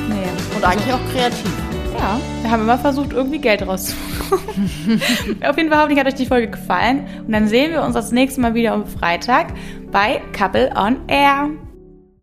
Nee. 0.09 0.29
Und 0.55 0.63
eigentlich 0.63 0.93
auch 0.93 1.01
kreativ. 1.11 1.66
Ja, 1.99 2.21
wir 2.43 2.51
haben 2.51 2.63
immer 2.63 2.79
versucht, 2.79 3.13
irgendwie 3.13 3.39
Geld 3.39 3.67
rauszubekommen. 3.67 5.01
Auf 5.45 5.57
jeden 5.57 5.71
Fall 5.71 5.79
hoffentlich 5.79 5.99
hat 5.99 6.07
euch 6.07 6.15
die 6.15 6.27
Folge 6.27 6.49
gefallen. 6.49 7.07
Und 7.27 7.33
dann 7.33 7.49
sehen 7.49 7.73
wir 7.73 7.83
uns 7.83 7.95
das 7.95 8.13
nächste 8.13 8.41
Mal 8.41 8.55
wieder 8.55 8.73
am 8.73 8.87
Freitag 8.87 9.55
bei 9.91 10.21
Couple 10.33 10.71
on 10.77 10.99
Air. 11.09 11.51